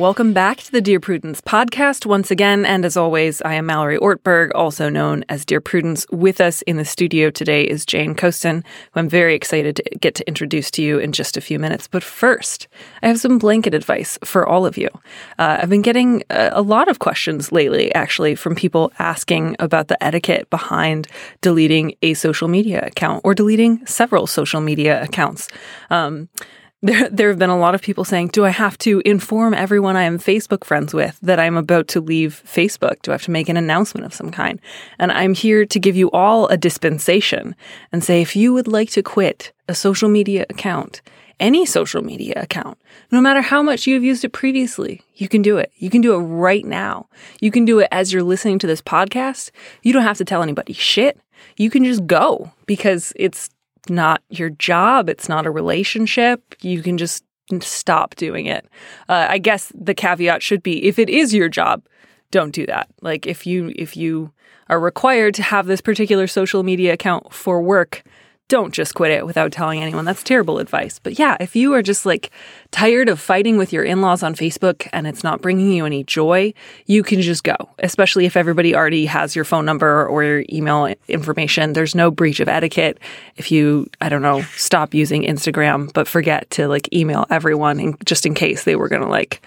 Welcome 0.00 0.32
back 0.32 0.56
to 0.56 0.72
the 0.72 0.80
Dear 0.80 0.98
Prudence 0.98 1.42
podcast 1.42 2.06
once 2.06 2.30
again. 2.30 2.64
And 2.64 2.86
as 2.86 2.96
always, 2.96 3.42
I 3.42 3.52
am 3.52 3.66
Mallory 3.66 3.98
Ortberg, 3.98 4.50
also 4.54 4.88
known 4.88 5.26
as 5.28 5.44
Dear 5.44 5.60
Prudence. 5.60 6.06
With 6.10 6.40
us 6.40 6.62
in 6.62 6.78
the 6.78 6.86
studio 6.86 7.28
today 7.28 7.64
is 7.64 7.84
Jane 7.84 8.14
Coaston, 8.14 8.64
who 8.92 9.00
I'm 9.00 9.10
very 9.10 9.34
excited 9.34 9.76
to 9.76 9.82
get 10.00 10.14
to 10.14 10.26
introduce 10.26 10.70
to 10.70 10.82
you 10.82 10.98
in 10.98 11.12
just 11.12 11.36
a 11.36 11.42
few 11.42 11.58
minutes. 11.58 11.86
But 11.86 12.02
first, 12.02 12.66
I 13.02 13.08
have 13.08 13.20
some 13.20 13.36
blanket 13.36 13.74
advice 13.74 14.18
for 14.24 14.48
all 14.48 14.64
of 14.64 14.78
you. 14.78 14.88
Uh, 15.38 15.58
I've 15.60 15.68
been 15.68 15.82
getting 15.82 16.22
a, 16.30 16.48
a 16.52 16.62
lot 16.62 16.88
of 16.88 16.98
questions 16.98 17.52
lately, 17.52 17.94
actually, 17.94 18.36
from 18.36 18.54
people 18.54 18.94
asking 18.98 19.54
about 19.58 19.88
the 19.88 20.02
etiquette 20.02 20.48
behind 20.48 21.08
deleting 21.42 21.94
a 22.00 22.14
social 22.14 22.48
media 22.48 22.86
account 22.86 23.20
or 23.22 23.34
deleting 23.34 23.84
several 23.84 24.26
social 24.26 24.62
media 24.62 25.02
accounts. 25.02 25.48
Um, 25.90 26.30
there, 26.82 27.08
there 27.10 27.28
have 27.28 27.38
been 27.38 27.50
a 27.50 27.58
lot 27.58 27.74
of 27.74 27.82
people 27.82 28.04
saying, 28.04 28.28
Do 28.28 28.44
I 28.44 28.50
have 28.50 28.78
to 28.78 29.02
inform 29.04 29.52
everyone 29.52 29.96
I 29.96 30.04
am 30.04 30.18
Facebook 30.18 30.64
friends 30.64 30.94
with 30.94 31.18
that 31.20 31.38
I'm 31.38 31.56
about 31.56 31.88
to 31.88 32.00
leave 32.00 32.42
Facebook? 32.46 33.02
Do 33.02 33.10
I 33.10 33.14
have 33.14 33.24
to 33.24 33.30
make 33.30 33.48
an 33.48 33.56
announcement 33.56 34.06
of 34.06 34.14
some 34.14 34.30
kind? 34.30 34.60
And 34.98 35.12
I'm 35.12 35.34
here 35.34 35.66
to 35.66 35.78
give 35.78 35.96
you 35.96 36.10
all 36.12 36.46
a 36.48 36.56
dispensation 36.56 37.54
and 37.92 38.02
say, 38.02 38.22
if 38.22 38.34
you 38.34 38.54
would 38.54 38.68
like 38.68 38.90
to 38.90 39.02
quit 39.02 39.52
a 39.68 39.74
social 39.74 40.08
media 40.08 40.46
account, 40.48 41.02
any 41.38 41.66
social 41.66 42.02
media 42.02 42.34
account, 42.36 42.78
no 43.10 43.20
matter 43.20 43.42
how 43.42 43.62
much 43.62 43.86
you've 43.86 44.04
used 44.04 44.24
it 44.24 44.30
previously, 44.30 45.02
you 45.14 45.28
can 45.28 45.42
do 45.42 45.58
it. 45.58 45.72
You 45.76 45.90
can 45.90 46.00
do 46.00 46.14
it 46.14 46.18
right 46.18 46.64
now. 46.64 47.08
You 47.40 47.50
can 47.50 47.64
do 47.66 47.78
it 47.80 47.88
as 47.90 48.12
you're 48.12 48.22
listening 48.22 48.58
to 48.60 48.66
this 48.66 48.80
podcast. 48.80 49.50
You 49.82 49.92
don't 49.92 50.02
have 50.02 50.18
to 50.18 50.24
tell 50.24 50.42
anybody 50.42 50.72
shit. 50.72 51.18
You 51.56 51.70
can 51.70 51.84
just 51.84 52.06
go 52.06 52.52
because 52.66 53.12
it's 53.16 53.50
not 53.88 54.22
your 54.28 54.50
job. 54.50 55.08
It's 55.08 55.28
not 55.28 55.46
a 55.46 55.50
relationship. 55.50 56.54
You 56.60 56.82
can 56.82 56.98
just 56.98 57.24
stop 57.60 58.14
doing 58.16 58.46
it. 58.46 58.66
Uh, 59.08 59.26
I 59.28 59.38
guess 59.38 59.72
the 59.74 59.94
caveat 59.94 60.42
should 60.42 60.62
be 60.62 60.84
if 60.84 60.98
it 60.98 61.08
is 61.08 61.34
your 61.34 61.48
job, 61.48 61.82
don't 62.30 62.54
do 62.54 62.66
that. 62.66 62.88
Like 63.00 63.26
if 63.26 63.46
you 63.46 63.72
if 63.74 63.96
you 63.96 64.32
are 64.68 64.78
required 64.78 65.34
to 65.34 65.42
have 65.42 65.66
this 65.66 65.80
particular 65.80 66.26
social 66.26 66.62
media 66.62 66.92
account 66.92 67.32
for 67.32 67.60
work, 67.60 68.04
don't 68.50 68.74
just 68.74 68.96
quit 68.96 69.12
it 69.12 69.24
without 69.24 69.52
telling 69.52 69.80
anyone. 69.80 70.04
That's 70.04 70.24
terrible 70.24 70.58
advice. 70.58 70.98
But 70.98 71.18
yeah, 71.20 71.36
if 71.38 71.54
you 71.54 71.72
are 71.72 71.82
just 71.82 72.04
like 72.04 72.30
tired 72.72 73.08
of 73.08 73.20
fighting 73.20 73.56
with 73.56 73.72
your 73.72 73.84
in 73.84 74.02
laws 74.02 74.24
on 74.24 74.34
Facebook 74.34 74.88
and 74.92 75.06
it's 75.06 75.22
not 75.22 75.40
bringing 75.40 75.72
you 75.72 75.86
any 75.86 76.02
joy, 76.02 76.52
you 76.86 77.04
can 77.04 77.22
just 77.22 77.44
go, 77.44 77.54
especially 77.78 78.26
if 78.26 78.36
everybody 78.36 78.74
already 78.74 79.06
has 79.06 79.36
your 79.36 79.44
phone 79.44 79.64
number 79.64 80.04
or 80.06 80.24
your 80.24 80.44
email 80.52 80.92
information. 81.06 81.72
There's 81.72 81.94
no 81.94 82.10
breach 82.10 82.40
of 82.40 82.48
etiquette 82.48 82.98
if 83.36 83.52
you, 83.52 83.88
I 84.00 84.08
don't 84.08 84.20
know, 84.20 84.42
stop 84.56 84.94
using 84.94 85.22
Instagram, 85.22 85.92
but 85.92 86.08
forget 86.08 86.50
to 86.50 86.66
like 86.66 86.92
email 86.92 87.26
everyone 87.30 87.78
in, 87.78 87.96
just 88.04 88.26
in 88.26 88.34
case 88.34 88.64
they 88.64 88.74
were 88.74 88.88
going 88.88 89.02
to 89.02 89.08
like 89.08 89.42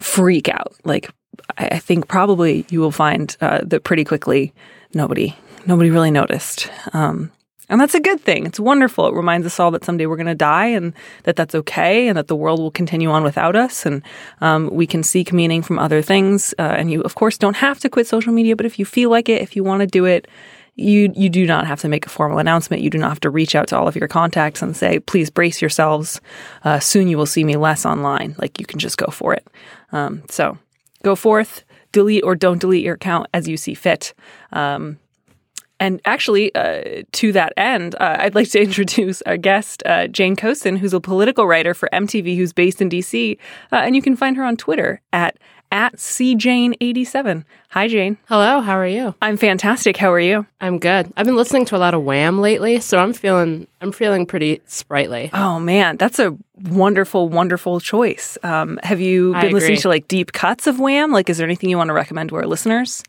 freak 0.00 0.48
out. 0.48 0.74
Like, 0.84 1.10
I, 1.56 1.78
think 1.78 2.08
probably 2.08 2.66
you 2.70 2.80
will 2.80 2.90
find 2.90 3.34
uh, 3.40 3.60
that 3.62 3.84
pretty 3.84 4.04
quickly 4.04 4.52
nobody 4.94 5.34
nobody 5.66 5.90
really 5.90 6.10
noticed. 6.10 6.68
Um, 6.92 7.30
and 7.68 7.80
that's 7.80 7.94
a 7.94 8.00
good 8.00 8.20
thing. 8.20 8.46
It's 8.46 8.58
wonderful. 8.58 9.06
It 9.06 9.14
reminds 9.14 9.46
us 9.46 9.60
all 9.60 9.70
that 9.72 9.84
someday 9.84 10.06
we're 10.06 10.16
going 10.16 10.26
to 10.26 10.34
die 10.34 10.66
and 10.66 10.94
that 11.24 11.36
that's 11.36 11.54
okay 11.54 12.08
and 12.08 12.16
that 12.16 12.28
the 12.28 12.36
world 12.36 12.60
will 12.60 12.70
continue 12.70 13.10
on 13.10 13.22
without 13.22 13.56
us. 13.56 13.84
And 13.84 14.02
um, 14.40 14.70
we 14.72 14.86
can 14.86 15.02
seek 15.02 15.32
meaning 15.32 15.62
from 15.62 15.78
other 15.78 16.00
things. 16.00 16.54
Uh, 16.58 16.62
and 16.62 16.90
you, 16.90 17.02
of 17.02 17.14
course, 17.14 17.36
don't 17.36 17.56
have 17.56 17.78
to 17.80 17.90
quit 17.90 18.06
social 18.06 18.32
media, 18.32 18.56
but 18.56 18.66
if 18.66 18.78
you 18.78 18.84
feel 18.84 19.10
like 19.10 19.28
it, 19.28 19.42
if 19.42 19.54
you 19.54 19.62
want 19.62 19.80
to 19.80 19.86
do 19.86 20.06
it, 20.06 20.26
you, 20.76 21.12
you 21.16 21.28
do 21.28 21.44
not 21.44 21.66
have 21.66 21.80
to 21.80 21.88
make 21.88 22.06
a 22.06 22.08
formal 22.08 22.38
announcement. 22.38 22.82
You 22.82 22.90
do 22.90 22.98
not 22.98 23.08
have 23.08 23.20
to 23.20 23.30
reach 23.30 23.54
out 23.54 23.68
to 23.68 23.76
all 23.76 23.88
of 23.88 23.96
your 23.96 24.08
contacts 24.08 24.62
and 24.62 24.76
say, 24.76 25.00
please 25.00 25.28
brace 25.28 25.60
yourselves. 25.60 26.20
Uh, 26.62 26.78
soon 26.78 27.08
you 27.08 27.18
will 27.18 27.26
see 27.26 27.42
me 27.42 27.56
less 27.56 27.84
online. 27.84 28.36
Like 28.38 28.60
you 28.60 28.64
can 28.66 28.78
just 28.78 28.96
go 28.96 29.06
for 29.10 29.34
it. 29.34 29.46
Um, 29.90 30.22
so 30.30 30.56
go 31.02 31.16
forth, 31.16 31.64
delete 31.90 32.22
or 32.22 32.36
don't 32.36 32.60
delete 32.60 32.84
your 32.84 32.94
account 32.94 33.26
as 33.34 33.48
you 33.48 33.56
see 33.56 33.74
fit. 33.74 34.14
Um, 34.52 34.98
and 35.80 36.00
actually, 36.04 36.54
uh, 36.54 37.02
to 37.12 37.32
that 37.32 37.52
end, 37.56 37.94
uh, 37.96 38.16
I'd 38.20 38.34
like 38.34 38.50
to 38.50 38.60
introduce 38.62 39.22
our 39.22 39.36
guest, 39.36 39.82
uh, 39.86 40.08
Jane 40.08 40.36
Coaston, 40.36 40.76
who's 40.76 40.92
a 40.92 41.00
political 41.00 41.46
writer 41.46 41.74
for 41.74 41.88
MTV, 41.92 42.36
who's 42.36 42.52
based 42.52 42.82
in 42.82 42.88
DC. 42.88 43.38
Uh, 43.72 43.76
and 43.76 43.94
you 43.94 44.02
can 44.02 44.16
find 44.16 44.36
her 44.36 44.44
on 44.44 44.56
Twitter 44.56 45.00
at 45.12 45.38
at 45.70 45.96
cjane87. 45.96 47.44
Hi, 47.70 47.88
Jane. 47.88 48.16
Hello, 48.26 48.60
how 48.60 48.78
are 48.78 48.86
you? 48.86 49.14
I'm 49.20 49.36
fantastic. 49.36 49.98
How 49.98 50.10
are 50.10 50.20
you? 50.20 50.46
I'm 50.62 50.78
good. 50.78 51.12
I've 51.16 51.26
been 51.26 51.36
listening 51.36 51.66
to 51.66 51.76
a 51.76 51.78
lot 51.78 51.92
of 51.92 52.02
Wham 52.02 52.40
lately, 52.40 52.80
so 52.80 52.98
I'm 52.98 53.12
feeling 53.12 53.66
I'm 53.80 53.92
feeling 53.92 54.24
pretty 54.24 54.62
sprightly. 54.64 55.30
Oh 55.34 55.60
man, 55.60 55.98
that's 55.98 56.18
a 56.18 56.36
wonderful, 56.62 57.28
wonderful 57.28 57.80
choice. 57.80 58.38
Um, 58.42 58.80
have 58.82 59.00
you 59.00 59.34
been 59.34 59.52
listening 59.52 59.78
to 59.80 59.88
like 59.88 60.08
deep 60.08 60.32
cuts 60.32 60.66
of 60.66 60.80
Wham? 60.80 61.12
Like, 61.12 61.28
is 61.28 61.36
there 61.36 61.46
anything 61.46 61.68
you 61.70 61.76
want 61.76 61.88
to 61.88 61.94
recommend 61.94 62.30
to 62.30 62.36
our 62.36 62.46
listeners? 62.46 63.02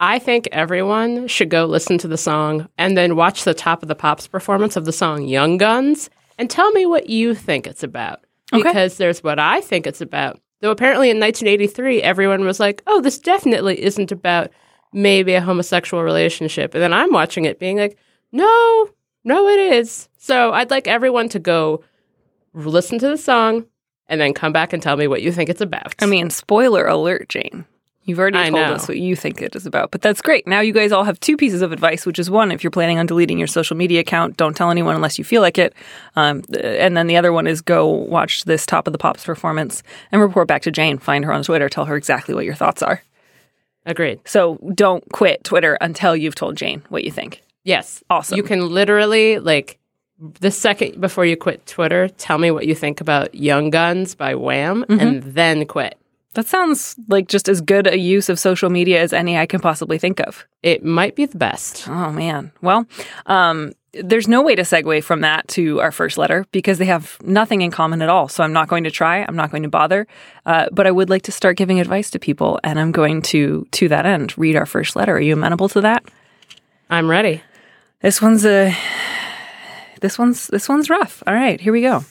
I 0.00 0.18
think 0.18 0.48
everyone 0.50 1.28
should 1.28 1.50
go 1.50 1.66
listen 1.66 1.98
to 1.98 2.08
the 2.08 2.16
song 2.16 2.68
and 2.78 2.96
then 2.96 3.16
watch 3.16 3.44
the 3.44 3.52
Top 3.52 3.82
of 3.82 3.88
the 3.88 3.94
Pops 3.94 4.26
performance 4.26 4.74
of 4.74 4.86
the 4.86 4.92
song 4.92 5.24
Young 5.24 5.58
Guns 5.58 6.08
and 6.38 6.48
tell 6.48 6.70
me 6.72 6.86
what 6.86 7.10
you 7.10 7.34
think 7.34 7.66
it's 7.66 7.82
about. 7.82 8.24
Okay. 8.52 8.62
Because 8.62 8.96
there's 8.96 9.22
what 9.22 9.38
I 9.38 9.60
think 9.60 9.86
it's 9.86 10.00
about. 10.00 10.40
Though 10.60 10.70
apparently 10.70 11.10
in 11.10 11.20
1983, 11.20 12.02
everyone 12.02 12.44
was 12.44 12.58
like, 12.58 12.82
oh, 12.86 13.00
this 13.00 13.18
definitely 13.18 13.82
isn't 13.82 14.10
about 14.10 14.50
maybe 14.92 15.34
a 15.34 15.40
homosexual 15.40 16.02
relationship. 16.02 16.74
And 16.74 16.82
then 16.82 16.92
I'm 16.92 17.12
watching 17.12 17.44
it 17.44 17.58
being 17.58 17.76
like, 17.76 17.98
no, 18.32 18.88
no, 19.22 19.48
it 19.48 19.58
is. 19.74 20.08
So 20.16 20.52
I'd 20.52 20.70
like 20.70 20.88
everyone 20.88 21.28
to 21.30 21.38
go 21.38 21.84
listen 22.54 22.98
to 22.98 23.08
the 23.08 23.18
song 23.18 23.66
and 24.08 24.20
then 24.20 24.34
come 24.34 24.52
back 24.52 24.72
and 24.72 24.82
tell 24.82 24.96
me 24.96 25.06
what 25.06 25.22
you 25.22 25.30
think 25.30 25.50
it's 25.50 25.60
about. 25.60 25.94
I 26.00 26.06
mean, 26.06 26.30
spoiler 26.30 26.86
alert, 26.86 27.28
Jane. 27.28 27.66
You've 28.10 28.18
already 28.18 28.38
I 28.38 28.50
told 28.50 28.54
know. 28.66 28.74
us 28.74 28.86
what 28.86 28.98
you 28.98 29.16
think 29.16 29.40
it 29.40 29.56
is 29.56 29.64
about, 29.64 29.90
but 29.90 30.02
that's 30.02 30.20
great. 30.20 30.46
Now 30.46 30.60
you 30.60 30.72
guys 30.74 30.92
all 30.92 31.04
have 31.04 31.18
two 31.20 31.36
pieces 31.36 31.62
of 31.62 31.72
advice, 31.72 32.04
which 32.04 32.18
is 32.18 32.28
one, 32.28 32.52
if 32.52 32.62
you're 32.62 32.70
planning 32.70 32.98
on 32.98 33.06
deleting 33.06 33.38
your 33.38 33.46
social 33.46 33.76
media 33.76 34.00
account, 34.00 34.36
don't 34.36 34.54
tell 34.56 34.70
anyone 34.70 34.94
unless 34.94 35.18
you 35.18 35.24
feel 35.24 35.40
like 35.42 35.56
it. 35.58 35.72
Um, 36.16 36.42
and 36.62 36.96
then 36.96 37.06
the 37.06 37.16
other 37.16 37.32
one 37.32 37.46
is 37.46 37.60
go 37.62 37.86
watch 37.86 38.44
this 38.44 38.66
Top 38.66 38.86
of 38.86 38.92
the 38.92 38.98
Pops 38.98 39.24
performance 39.24 39.82
and 40.12 40.20
report 40.20 40.46
back 40.48 40.62
to 40.62 40.70
Jane. 40.70 40.98
Find 40.98 41.24
her 41.24 41.32
on 41.32 41.42
Twitter, 41.42 41.68
tell 41.68 41.86
her 41.86 41.96
exactly 41.96 42.34
what 42.34 42.44
your 42.44 42.54
thoughts 42.54 42.82
are. 42.82 43.02
Agreed. 43.86 44.20
So 44.26 44.58
don't 44.74 45.02
quit 45.12 45.42
Twitter 45.42 45.78
until 45.80 46.14
you've 46.14 46.34
told 46.34 46.56
Jane 46.56 46.82
what 46.90 47.02
you 47.04 47.10
think. 47.10 47.40
Yes. 47.64 48.02
Awesome. 48.10 48.36
You 48.36 48.42
can 48.42 48.68
literally, 48.68 49.38
like, 49.38 49.78
the 50.38 50.50
second 50.50 51.00
before 51.00 51.24
you 51.24 51.36
quit 51.36 51.64
Twitter, 51.66 52.08
tell 52.08 52.36
me 52.36 52.50
what 52.50 52.66
you 52.66 52.74
think 52.74 53.00
about 53.00 53.34
Young 53.34 53.70
Guns 53.70 54.14
by 54.14 54.34
Wham, 54.34 54.84
Mm-hmm. 54.84 55.00
and 55.00 55.22
then 55.22 55.64
quit. 55.64 55.96
That 56.34 56.46
sounds 56.46 56.94
like 57.08 57.26
just 57.26 57.48
as 57.48 57.60
good 57.60 57.86
a 57.86 57.98
use 57.98 58.28
of 58.28 58.38
social 58.38 58.70
media 58.70 59.00
as 59.00 59.12
any 59.12 59.36
I 59.36 59.46
can 59.46 59.60
possibly 59.60 59.98
think 59.98 60.20
of. 60.20 60.46
It 60.62 60.84
might 60.84 61.16
be 61.16 61.26
the 61.26 61.38
best. 61.38 61.88
Oh 61.88 62.12
man. 62.12 62.52
Well, 62.62 62.86
um, 63.26 63.72
there's 63.92 64.28
no 64.28 64.42
way 64.42 64.54
to 64.54 64.62
segue 64.62 65.02
from 65.02 65.22
that 65.22 65.48
to 65.48 65.80
our 65.80 65.90
first 65.90 66.16
letter 66.16 66.46
because 66.52 66.78
they 66.78 66.84
have 66.84 67.16
nothing 67.22 67.62
in 67.62 67.72
common 67.72 68.02
at 68.02 68.08
all. 68.08 68.28
So 68.28 68.44
I'm 68.44 68.52
not 68.52 68.68
going 68.68 68.84
to 68.84 68.90
try. 68.90 69.24
I'm 69.26 69.34
not 69.34 69.50
going 69.50 69.64
to 69.64 69.68
bother. 69.68 70.06
Uh, 70.46 70.68
but 70.70 70.86
I 70.86 70.92
would 70.92 71.10
like 71.10 71.22
to 71.22 71.32
start 71.32 71.56
giving 71.56 71.80
advice 71.80 72.10
to 72.12 72.20
people, 72.20 72.60
and 72.62 72.78
I'm 72.78 72.92
going 72.92 73.22
to, 73.22 73.66
to 73.72 73.88
that 73.88 74.06
end, 74.06 74.38
read 74.38 74.54
our 74.54 74.66
first 74.66 74.94
letter. 74.94 75.16
Are 75.16 75.20
you 75.20 75.32
amenable 75.32 75.68
to 75.70 75.80
that? 75.80 76.04
I'm 76.88 77.10
ready. 77.10 77.42
This 78.00 78.22
one's 78.22 78.44
a 78.46 78.74
this 80.00 80.18
one's 80.18 80.46
this 80.46 80.68
one's 80.68 80.88
rough. 80.88 81.22
All 81.26 81.34
right, 81.34 81.60
here 81.60 81.72
we 81.72 81.82
go. 81.82 82.04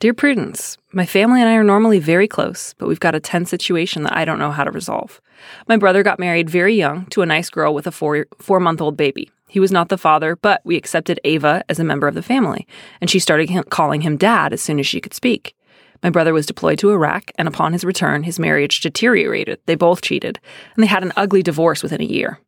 Dear 0.00 0.12
Prudence, 0.12 0.76
my 0.92 1.06
family 1.06 1.40
and 1.40 1.48
I 1.48 1.54
are 1.54 1.64
normally 1.64 1.98
very 1.98 2.28
close, 2.28 2.74
but 2.78 2.88
we've 2.88 3.00
got 3.00 3.14
a 3.14 3.20
tense 3.20 3.48
situation 3.48 4.02
that 4.02 4.16
I 4.16 4.24
don't 4.24 4.38
know 4.40 4.50
how 4.50 4.64
to 4.64 4.70
resolve. 4.70 5.20
My 5.68 5.76
brother 5.76 6.02
got 6.02 6.18
married 6.18 6.50
very 6.50 6.74
young 6.74 7.06
to 7.06 7.22
a 7.22 7.26
nice 7.26 7.48
girl 7.48 7.72
with 7.72 7.86
a 7.86 7.92
four 7.92 8.26
four 8.38 8.60
month 8.60 8.80
old 8.80 8.96
baby. 8.96 9.30
He 9.48 9.60
was 9.60 9.70
not 9.70 9.88
the 9.88 9.96
father, 9.96 10.36
but 10.36 10.60
we 10.64 10.76
accepted 10.76 11.20
Ava 11.22 11.62
as 11.68 11.78
a 11.78 11.84
member 11.84 12.08
of 12.08 12.14
the 12.14 12.22
family, 12.22 12.66
and 13.00 13.08
she 13.08 13.20
started 13.20 13.48
him- 13.48 13.64
calling 13.70 14.00
him 14.00 14.16
dad 14.16 14.52
as 14.52 14.60
soon 14.60 14.80
as 14.80 14.86
she 14.86 15.00
could 15.00 15.14
speak. 15.14 15.54
My 16.02 16.10
brother 16.10 16.34
was 16.34 16.44
deployed 16.44 16.80
to 16.80 16.90
Iraq, 16.90 17.30
and 17.36 17.46
upon 17.46 17.72
his 17.72 17.84
return, 17.84 18.24
his 18.24 18.40
marriage 18.40 18.80
deteriorated. 18.80 19.60
They 19.66 19.76
both 19.76 20.02
cheated, 20.02 20.40
and 20.74 20.82
they 20.82 20.88
had 20.88 21.04
an 21.04 21.12
ugly 21.16 21.42
divorce 21.42 21.82
within 21.82 22.00
a 22.02 22.04
year. 22.04 22.40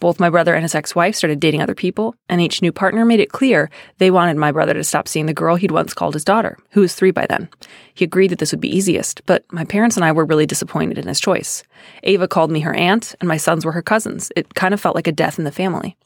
Both 0.00 0.20
my 0.20 0.30
brother 0.30 0.54
and 0.54 0.62
his 0.62 0.74
ex 0.74 0.94
wife 0.94 1.14
started 1.14 1.40
dating 1.40 1.62
other 1.62 1.74
people, 1.74 2.14
and 2.28 2.40
each 2.40 2.62
new 2.62 2.72
partner 2.72 3.04
made 3.04 3.20
it 3.20 3.32
clear 3.32 3.70
they 3.98 4.10
wanted 4.10 4.36
my 4.36 4.52
brother 4.52 4.74
to 4.74 4.84
stop 4.84 5.08
seeing 5.08 5.26
the 5.26 5.34
girl 5.34 5.56
he'd 5.56 5.70
once 5.70 5.94
called 5.94 6.14
his 6.14 6.24
daughter, 6.24 6.58
who 6.70 6.80
was 6.80 6.94
three 6.94 7.10
by 7.10 7.26
then. 7.26 7.48
He 7.94 8.04
agreed 8.04 8.28
that 8.28 8.38
this 8.38 8.52
would 8.52 8.60
be 8.60 8.74
easiest, 8.74 9.24
but 9.26 9.44
my 9.52 9.64
parents 9.64 9.96
and 9.96 10.04
I 10.04 10.12
were 10.12 10.24
really 10.24 10.46
disappointed 10.46 10.98
in 10.98 11.08
his 11.08 11.20
choice. 11.20 11.62
Ava 12.02 12.28
called 12.28 12.50
me 12.50 12.60
her 12.60 12.74
aunt, 12.74 13.14
and 13.20 13.28
my 13.28 13.36
sons 13.36 13.64
were 13.64 13.72
her 13.72 13.82
cousins. 13.82 14.32
It 14.36 14.54
kind 14.54 14.74
of 14.74 14.80
felt 14.80 14.94
like 14.94 15.06
a 15.06 15.12
death 15.12 15.38
in 15.38 15.44
the 15.44 15.52
family. 15.52 15.96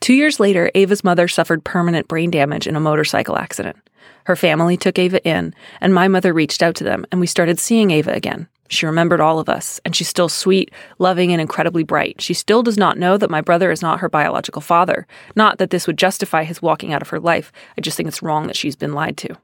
Two 0.00 0.14
years 0.14 0.40
later, 0.40 0.70
Ava's 0.74 1.04
mother 1.04 1.28
suffered 1.28 1.64
permanent 1.64 2.08
brain 2.08 2.30
damage 2.30 2.66
in 2.66 2.76
a 2.76 2.80
motorcycle 2.80 3.36
accident. 3.36 3.76
Her 4.24 4.36
family 4.36 4.76
took 4.76 4.98
Ava 4.98 5.26
in, 5.26 5.54
and 5.80 5.94
my 5.94 6.08
mother 6.08 6.32
reached 6.32 6.62
out 6.62 6.74
to 6.76 6.84
them, 6.84 7.06
and 7.10 7.20
we 7.20 7.26
started 7.26 7.58
seeing 7.58 7.90
Ava 7.90 8.12
again. 8.12 8.48
She 8.68 8.86
remembered 8.86 9.20
all 9.20 9.38
of 9.38 9.48
us, 9.48 9.80
and 9.84 9.94
she's 9.94 10.08
still 10.08 10.28
sweet, 10.28 10.70
loving, 10.98 11.32
and 11.32 11.40
incredibly 11.40 11.84
bright. 11.84 12.20
She 12.20 12.34
still 12.34 12.62
does 12.62 12.76
not 12.76 12.98
know 12.98 13.16
that 13.16 13.30
my 13.30 13.40
brother 13.40 13.70
is 13.70 13.82
not 13.82 14.00
her 14.00 14.08
biological 14.08 14.62
father. 14.62 15.06
Not 15.34 15.58
that 15.58 15.70
this 15.70 15.86
would 15.86 15.98
justify 15.98 16.44
his 16.44 16.62
walking 16.62 16.92
out 16.92 17.02
of 17.02 17.08
her 17.10 17.20
life. 17.20 17.52
I 17.76 17.80
just 17.80 17.96
think 17.96 18.08
it's 18.08 18.22
wrong 18.22 18.46
that 18.46 18.56
she's 18.56 18.76
been 18.76 18.92
lied 18.92 19.16
to. 19.18 19.36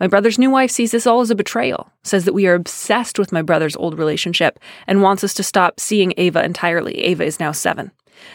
My 0.00 0.06
brother's 0.06 0.38
new 0.38 0.50
wife 0.50 0.70
sees 0.70 0.92
this 0.92 1.06
all 1.06 1.20
as 1.20 1.30
a 1.30 1.34
betrayal, 1.34 1.92
says 2.02 2.24
that 2.24 2.32
we 2.32 2.46
are 2.46 2.54
obsessed 2.54 3.18
with 3.18 3.32
my 3.32 3.42
brother's 3.42 3.76
old 3.76 3.98
relationship, 3.98 4.58
and 4.86 5.02
wants 5.02 5.22
us 5.22 5.34
to 5.34 5.42
stop 5.42 5.78
seeing 5.78 6.14
Ava 6.16 6.42
entirely. 6.42 6.98
Ava 7.00 7.24
is 7.24 7.38
now 7.38 7.52
seven. 7.52 7.92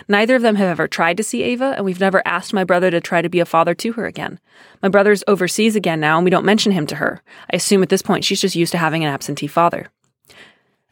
Neither 0.08 0.36
of 0.36 0.42
them 0.42 0.56
have 0.56 0.68
ever 0.68 0.88
tried 0.88 1.18
to 1.18 1.24
see 1.24 1.44
Ava, 1.44 1.74
and 1.76 1.86
we've 1.86 2.00
never 2.00 2.22
asked 2.26 2.54
my 2.54 2.64
brother 2.64 2.92
to 2.92 3.02
try 3.02 3.22
to 3.22 3.30
be 3.30 3.40
a 3.40 3.46
father 3.46 3.74
to 3.76 3.94
her 3.94 4.06
again. 4.06 4.40
My 4.82 4.90
brother's 4.90 5.24
overseas 5.28 5.76
again 5.76 6.00
now, 6.00 6.18
and 6.18 6.26
we 6.26 6.32
don't 6.32 6.46
mention 6.46 6.72
him 6.72 6.86
to 6.88 6.96
her. 6.96 7.22
I 7.52 7.56
assume 7.56 7.84
at 7.84 7.90
this 7.90 8.02
point 8.02 8.24
she's 8.24 8.42
just 8.42 8.56
used 8.56 8.72
to 8.74 8.78
having 8.78 9.04
an 9.04 9.12
absentee 9.12 9.48
father. 9.48 9.90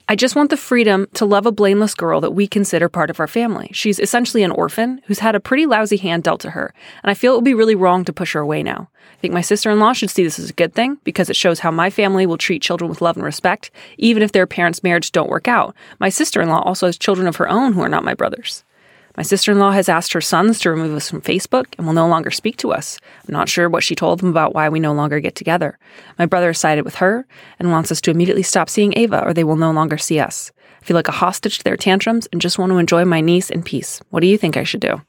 I 0.10 0.18
just 0.18 0.36
want 0.36 0.50
the 0.50 0.58
freedom 0.58 1.08
to 1.14 1.26
love 1.26 1.46
a 1.46 1.52
blameless 1.52 1.96
girl 1.96 2.20
that 2.22 2.32
we 2.32 2.46
consider 2.46 2.90
part 2.90 3.10
of 3.10 3.22
our 3.22 3.28
family. 3.28 3.70
She's 3.72 4.00
essentially 4.00 4.44
an 4.44 4.52
orphan 4.52 5.02
who's 5.06 5.20
had 5.20 5.34
a 5.34 5.40
pretty 5.40 5.66
lousy 5.66 5.96
hand 5.96 6.24
dealt 6.24 6.42
to 6.42 6.52
her, 6.52 6.74
and 7.04 7.10
I 7.10 7.14
feel 7.14 7.34
it 7.34 7.38
would 7.38 7.46
be 7.46 7.54
really 7.54 7.74
wrong 7.74 8.04
to 8.06 8.14
push 8.14 8.34
her 8.34 8.42
away 8.42 8.64
now. 8.64 8.90
I 9.14 9.20
think 9.22 9.34
my 9.34 9.42
sister 9.42 9.72
in 9.72 9.80
law 9.80 9.94
should 9.94 10.10
see 10.10 10.24
this 10.26 10.40
as 10.40 10.50
a 10.50 10.54
good 10.54 10.74
thing 10.74 10.98
because 11.06 11.30
it 11.30 11.38
shows 11.38 11.60
how 11.60 11.72
my 11.72 11.90
family 11.90 12.26
will 12.26 12.38
treat 12.38 12.62
children 12.62 12.90
with 12.90 13.02
love 13.02 13.16
and 13.16 13.26
respect, 13.26 13.72
even 13.98 14.22
if 14.24 14.34
their 14.34 14.46
parents' 14.46 14.84
marriage 14.84 15.14
don't 15.14 15.30
work 15.30 15.48
out. 15.48 15.74
My 16.00 16.10
sister 16.10 16.42
in 16.42 16.50
law 16.50 16.62
also 16.64 16.88
has 16.88 16.98
children 16.98 17.26
of 17.26 17.38
her 17.38 17.48
own 17.48 17.72
who 17.72 17.82
are 17.82 17.90
not 17.90 18.04
my 18.04 18.14
brothers. 18.14 18.66
My 19.15 19.24
sister 19.24 19.51
in 19.51 19.60
law 19.60 19.71
has 19.71 19.89
asked 19.89 20.13
her 20.13 20.21
sons 20.21 20.60
to 20.60 20.71
remove 20.71 20.95
us 20.95 21.10
from 21.10 21.21
Facebook 21.21 21.68
and 21.77 21.86
will 21.86 21.94
no 21.94 22.07
longer 22.07 22.31
speak 22.31 22.57
to 22.57 22.71
us. 22.71 22.98
I'm 23.27 23.33
not 23.33 23.48
sure 23.48 23.69
what 23.69 23.83
she 23.83 23.94
told 23.95 24.19
them 24.19 24.30
about 24.30 24.56
why 24.56 24.69
we 24.69 24.80
no 24.80 24.94
longer 24.94 25.19
get 25.19 25.36
together. 25.36 25.77
My 26.18 26.25
brother 26.25 26.54
sided 26.54 26.83
with 26.83 26.95
her 26.95 27.27
and 27.60 27.69
wants 27.69 27.92
us 27.92 28.01
to 28.01 28.12
immediately 28.12 28.44
stop 28.44 28.69
seeing 28.69 28.98
Ava 28.98 29.24
or 29.24 29.33
they 29.33 29.44
will 29.44 29.56
no 29.56 29.71
longer 29.71 30.00
see 30.00 30.19
us. 30.19 30.51
I 30.81 30.86
feel 30.86 30.95
like 30.95 31.07
a 31.07 31.13
hostage 31.13 31.60
to 31.60 31.63
their 31.63 31.77
tantrums 31.77 32.27
and 32.31 32.42
just 32.42 32.57
want 32.57 32.71
to 32.71 32.77
enjoy 32.77 33.06
my 33.06 33.21
niece 33.21 33.51
in 33.51 33.62
peace. 33.62 34.01
What 34.10 34.21
do 34.21 34.27
you 34.27 34.38
think 34.38 34.57
I 34.57 34.63
should 34.63 34.81
do? 34.81 35.01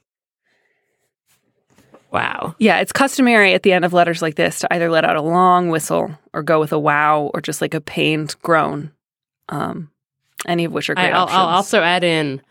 Wow. 2.11 2.55
Yeah, 2.59 2.79
it's 2.79 2.93
customary 2.93 3.53
at 3.53 3.63
the 3.63 3.73
end 3.73 3.83
of 3.83 3.91
letters 3.91 4.21
like 4.21 4.35
this 4.35 4.59
to 4.59 4.73
either 4.73 4.89
let 4.89 5.03
out 5.03 5.17
a 5.17 5.21
long 5.21 5.69
whistle 5.69 6.17
or 6.31 6.43
go 6.43 6.59
with 6.59 6.71
a 6.71 6.79
wow 6.79 7.31
or 7.33 7.41
just 7.41 7.59
like 7.59 7.73
a 7.73 7.81
pained 7.81 8.35
groan. 8.41 8.91
Um, 9.49 9.91
any 10.47 10.63
of 10.65 10.71
which 10.71 10.89
are 10.89 10.95
great 10.95 11.07
I, 11.07 11.09
I'll, 11.09 11.23
options. 11.23 11.37
I'll 11.37 11.47
also 11.47 11.81
add 11.81 12.03
in 12.03 12.41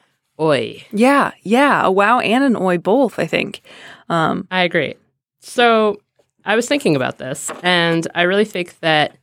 oi. 0.40 0.84
yeah, 0.92 1.32
yeah, 1.42 1.84
a 1.84 1.90
wow 1.90 2.20
and 2.20 2.44
an 2.44 2.56
oi 2.56 2.78
both. 2.78 3.18
I 3.18 3.26
think. 3.26 3.62
Um, 4.08 4.46
I 4.50 4.62
agree. 4.62 4.94
So 5.40 5.98
I 6.44 6.56
was 6.56 6.68
thinking 6.68 6.96
about 6.96 7.18
this, 7.18 7.50
and 7.62 8.06
I 8.14 8.22
really 8.22 8.44
think 8.44 8.78
that 8.80 9.16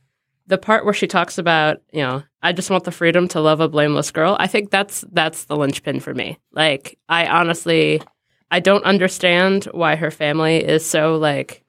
the 0.46 0.58
part 0.58 0.84
where 0.84 0.94
she 0.94 1.06
talks 1.06 1.38
about, 1.38 1.80
you 1.92 2.02
know, 2.02 2.22
I 2.42 2.52
just 2.52 2.70
want 2.70 2.84
the 2.84 2.90
freedom 2.90 3.28
to 3.28 3.40
love 3.40 3.60
a 3.60 3.68
blameless 3.68 4.10
girl. 4.10 4.36
I 4.40 4.46
think 4.46 4.70
that's 4.70 5.04
that's 5.12 5.44
the 5.44 5.56
linchpin 5.56 6.00
for 6.00 6.14
me. 6.14 6.38
Like, 6.52 6.98
I 7.08 7.26
honestly, 7.26 8.02
I 8.50 8.60
don't 8.60 8.84
understand 8.84 9.64
why 9.66 9.96
her 9.96 10.10
family 10.10 10.56
is 10.56 10.84
so 10.84 11.16
like. 11.16 11.64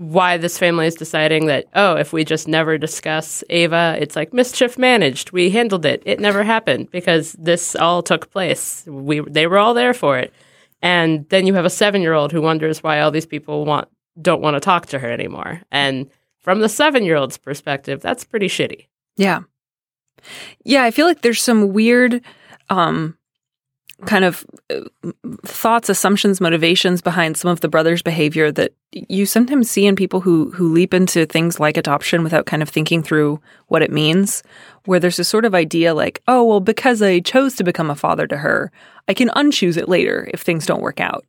Why 0.00 0.38
this 0.38 0.56
family 0.56 0.86
is 0.86 0.94
deciding 0.94 1.44
that 1.46 1.66
oh 1.74 1.96
if 1.96 2.10
we 2.10 2.24
just 2.24 2.48
never 2.48 2.78
discuss 2.78 3.44
Ava 3.50 3.98
it's 4.00 4.16
like 4.16 4.32
mischief 4.32 4.78
managed 4.78 5.30
we 5.30 5.50
handled 5.50 5.84
it 5.84 6.02
it 6.06 6.20
never 6.20 6.42
happened 6.42 6.90
because 6.90 7.32
this 7.38 7.76
all 7.76 8.02
took 8.02 8.30
place 8.30 8.84
we 8.86 9.20
they 9.20 9.46
were 9.46 9.58
all 9.58 9.74
there 9.74 9.92
for 9.92 10.16
it 10.18 10.32
and 10.80 11.28
then 11.28 11.46
you 11.46 11.52
have 11.52 11.66
a 11.66 11.70
seven 11.70 12.00
year 12.00 12.14
old 12.14 12.32
who 12.32 12.40
wonders 12.40 12.82
why 12.82 13.00
all 13.00 13.10
these 13.10 13.26
people 13.26 13.66
want 13.66 13.88
don't 14.20 14.42
want 14.42 14.54
to 14.54 14.60
talk 14.60 14.86
to 14.86 14.98
her 14.98 15.10
anymore. 15.10 15.62
And 15.70 16.10
from 16.38 16.60
the 16.60 16.68
seven 16.68 17.04
year 17.04 17.16
old's 17.16 17.38
perspective, 17.38 18.00
that's 18.00 18.24
pretty 18.24 18.48
shitty. 18.48 18.86
Yeah. 19.16 19.40
Yeah, 20.64 20.84
I 20.84 20.90
feel 20.90 21.06
like 21.06 21.22
there's 21.22 21.42
some 21.42 21.72
weird 21.72 22.22
um 22.68 23.16
kind 24.06 24.24
of 24.24 24.44
uh, 24.70 24.80
thoughts, 25.44 25.88
assumptions, 25.88 26.40
motivations 26.40 27.00
behind 27.00 27.36
some 27.36 27.50
of 27.50 27.60
the 27.60 27.68
brothers' 27.68 28.02
behavior 28.02 28.50
that 28.52 28.72
you 28.92 29.26
sometimes 29.26 29.70
see 29.70 29.86
in 29.86 29.96
people 29.96 30.20
who 30.20 30.50
who 30.50 30.72
leap 30.72 30.94
into 30.94 31.26
things 31.26 31.60
like 31.60 31.76
adoption 31.76 32.22
without 32.22 32.46
kind 32.46 32.62
of 32.62 32.68
thinking 32.68 33.02
through 33.02 33.40
what 33.68 33.82
it 33.82 33.92
means. 33.92 34.42
Where 34.86 35.00
there's 35.00 35.18
a 35.18 35.24
sort 35.24 35.44
of 35.44 35.54
idea 35.54 35.94
like, 35.94 36.22
oh 36.26 36.44
well, 36.44 36.60
because 36.60 37.02
I 37.02 37.20
chose 37.20 37.54
to 37.56 37.64
become 37.64 37.90
a 37.90 37.94
father 37.96 38.26
to 38.26 38.36
her, 38.38 38.72
I 39.08 39.14
can 39.14 39.28
unchoose 39.30 39.76
it 39.76 39.88
later 39.88 40.28
if 40.32 40.40
things 40.40 40.66
don't 40.66 40.82
work 40.82 41.00
out. 41.00 41.24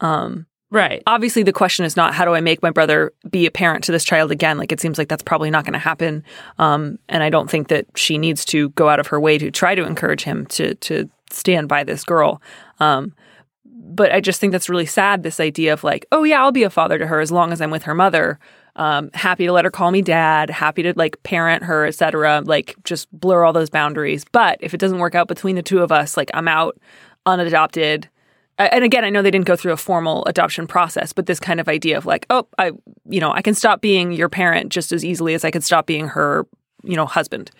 Um, 0.00 0.46
Right. 0.70 1.02
obviously 1.06 1.42
the 1.42 1.52
question 1.52 1.86
is 1.86 1.96
not 1.96 2.12
how 2.12 2.26
do 2.26 2.34
I 2.34 2.40
make 2.42 2.62
my 2.62 2.70
brother 2.70 3.12
be 3.30 3.46
a 3.46 3.50
parent 3.50 3.84
to 3.84 3.92
this 3.92 4.04
child 4.04 4.30
again? 4.30 4.58
Like 4.58 4.70
it 4.70 4.80
seems 4.80 4.98
like 4.98 5.08
that's 5.08 5.22
probably 5.22 5.50
not 5.50 5.64
going 5.64 5.72
to 5.72 5.78
happen. 5.78 6.22
Um, 6.58 6.98
and 7.08 7.22
I 7.22 7.30
don't 7.30 7.48
think 7.48 7.68
that 7.68 7.86
she 7.96 8.18
needs 8.18 8.44
to 8.46 8.68
go 8.70 8.86
out 8.88 9.00
of 9.00 9.06
her 9.06 9.18
way 9.18 9.38
to 9.38 9.50
try 9.50 9.74
to 9.74 9.86
encourage 9.86 10.22
him 10.24 10.44
to 10.46 10.74
to 10.74 11.08
stand 11.32 11.68
by 11.68 11.84
this 11.84 12.04
girl. 12.04 12.42
Um, 12.80 13.14
but 13.64 14.12
I 14.12 14.20
just 14.20 14.40
think 14.40 14.52
that's 14.52 14.68
really 14.68 14.86
sad. 14.86 15.22
This 15.22 15.40
idea 15.40 15.72
of 15.72 15.84
like, 15.84 16.06
oh 16.12 16.24
yeah, 16.24 16.40
I'll 16.40 16.52
be 16.52 16.62
a 16.62 16.70
father 16.70 16.98
to 16.98 17.06
her 17.06 17.20
as 17.20 17.32
long 17.32 17.52
as 17.52 17.60
I'm 17.60 17.70
with 17.70 17.84
her 17.84 17.94
mother. 17.94 18.38
Um, 18.76 19.10
happy 19.12 19.46
to 19.46 19.52
let 19.52 19.64
her 19.64 19.70
call 19.70 19.90
me 19.90 20.02
dad. 20.02 20.50
Happy 20.50 20.82
to 20.84 20.92
like 20.94 21.20
parent 21.24 21.64
her, 21.64 21.84
etc. 21.86 22.42
Like 22.44 22.76
just 22.84 23.10
blur 23.12 23.44
all 23.44 23.52
those 23.52 23.70
boundaries. 23.70 24.24
But 24.30 24.58
if 24.60 24.72
it 24.72 24.78
doesn't 24.78 24.98
work 24.98 25.14
out 25.14 25.26
between 25.26 25.56
the 25.56 25.62
two 25.62 25.80
of 25.80 25.90
us, 25.90 26.16
like 26.16 26.30
I'm 26.32 26.46
out, 26.48 26.78
unadopted. 27.26 28.08
And 28.58 28.84
again, 28.84 29.04
I 29.04 29.10
know 29.10 29.22
they 29.22 29.30
didn't 29.30 29.46
go 29.46 29.56
through 29.56 29.72
a 29.72 29.76
formal 29.76 30.24
adoption 30.26 30.66
process, 30.66 31.12
but 31.12 31.26
this 31.26 31.38
kind 31.38 31.60
of 31.60 31.68
idea 31.68 31.96
of 31.96 32.06
like, 32.06 32.26
oh, 32.28 32.48
I, 32.58 32.72
you 33.08 33.20
know, 33.20 33.30
I 33.30 33.40
can 33.40 33.54
stop 33.54 33.80
being 33.80 34.10
your 34.12 34.28
parent 34.28 34.70
just 34.70 34.90
as 34.90 35.04
easily 35.04 35.34
as 35.34 35.44
I 35.44 35.52
could 35.52 35.62
stop 35.62 35.86
being 35.86 36.08
her, 36.08 36.44
you 36.82 36.96
know, 36.96 37.06
husband. 37.06 37.52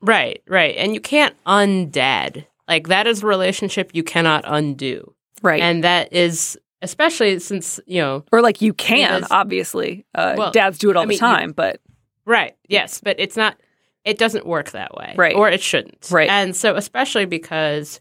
Right. 0.00 0.42
Right. 0.48 0.74
And 0.76 0.94
you 0.94 1.00
can't 1.00 1.34
undad. 1.44 2.46
Like 2.68 2.88
that 2.88 3.06
is 3.06 3.22
a 3.22 3.26
relationship 3.26 3.90
you 3.94 4.02
cannot 4.02 4.44
undo. 4.46 5.14
Right. 5.42 5.60
And 5.60 5.84
that 5.84 6.12
is 6.12 6.58
especially 6.82 7.38
since, 7.38 7.80
you 7.86 8.00
know, 8.00 8.24
or 8.32 8.42
like 8.42 8.60
you 8.60 8.72
can, 8.74 9.24
obviously. 9.30 10.04
Uh, 10.14 10.34
Well, 10.36 10.50
dads 10.50 10.78
do 10.78 10.90
it 10.90 10.96
all 10.96 11.02
I 11.02 11.06
the 11.06 11.08
mean, 11.10 11.16
you- 11.16 11.20
time, 11.20 11.52
but 11.52 11.80
Right. 12.24 12.56
Yes, 12.68 13.00
but 13.02 13.16
it's 13.20 13.36
not. 13.36 13.56
It 14.04 14.18
doesn't 14.18 14.46
work 14.46 14.70
that 14.72 14.94
way. 14.96 15.14
Right. 15.16 15.34
Or 15.36 15.48
it 15.48 15.60
shouldn't. 15.62 16.08
Right. 16.10 16.28
And 16.28 16.54
so, 16.56 16.74
especially 16.76 17.24
because 17.24 18.00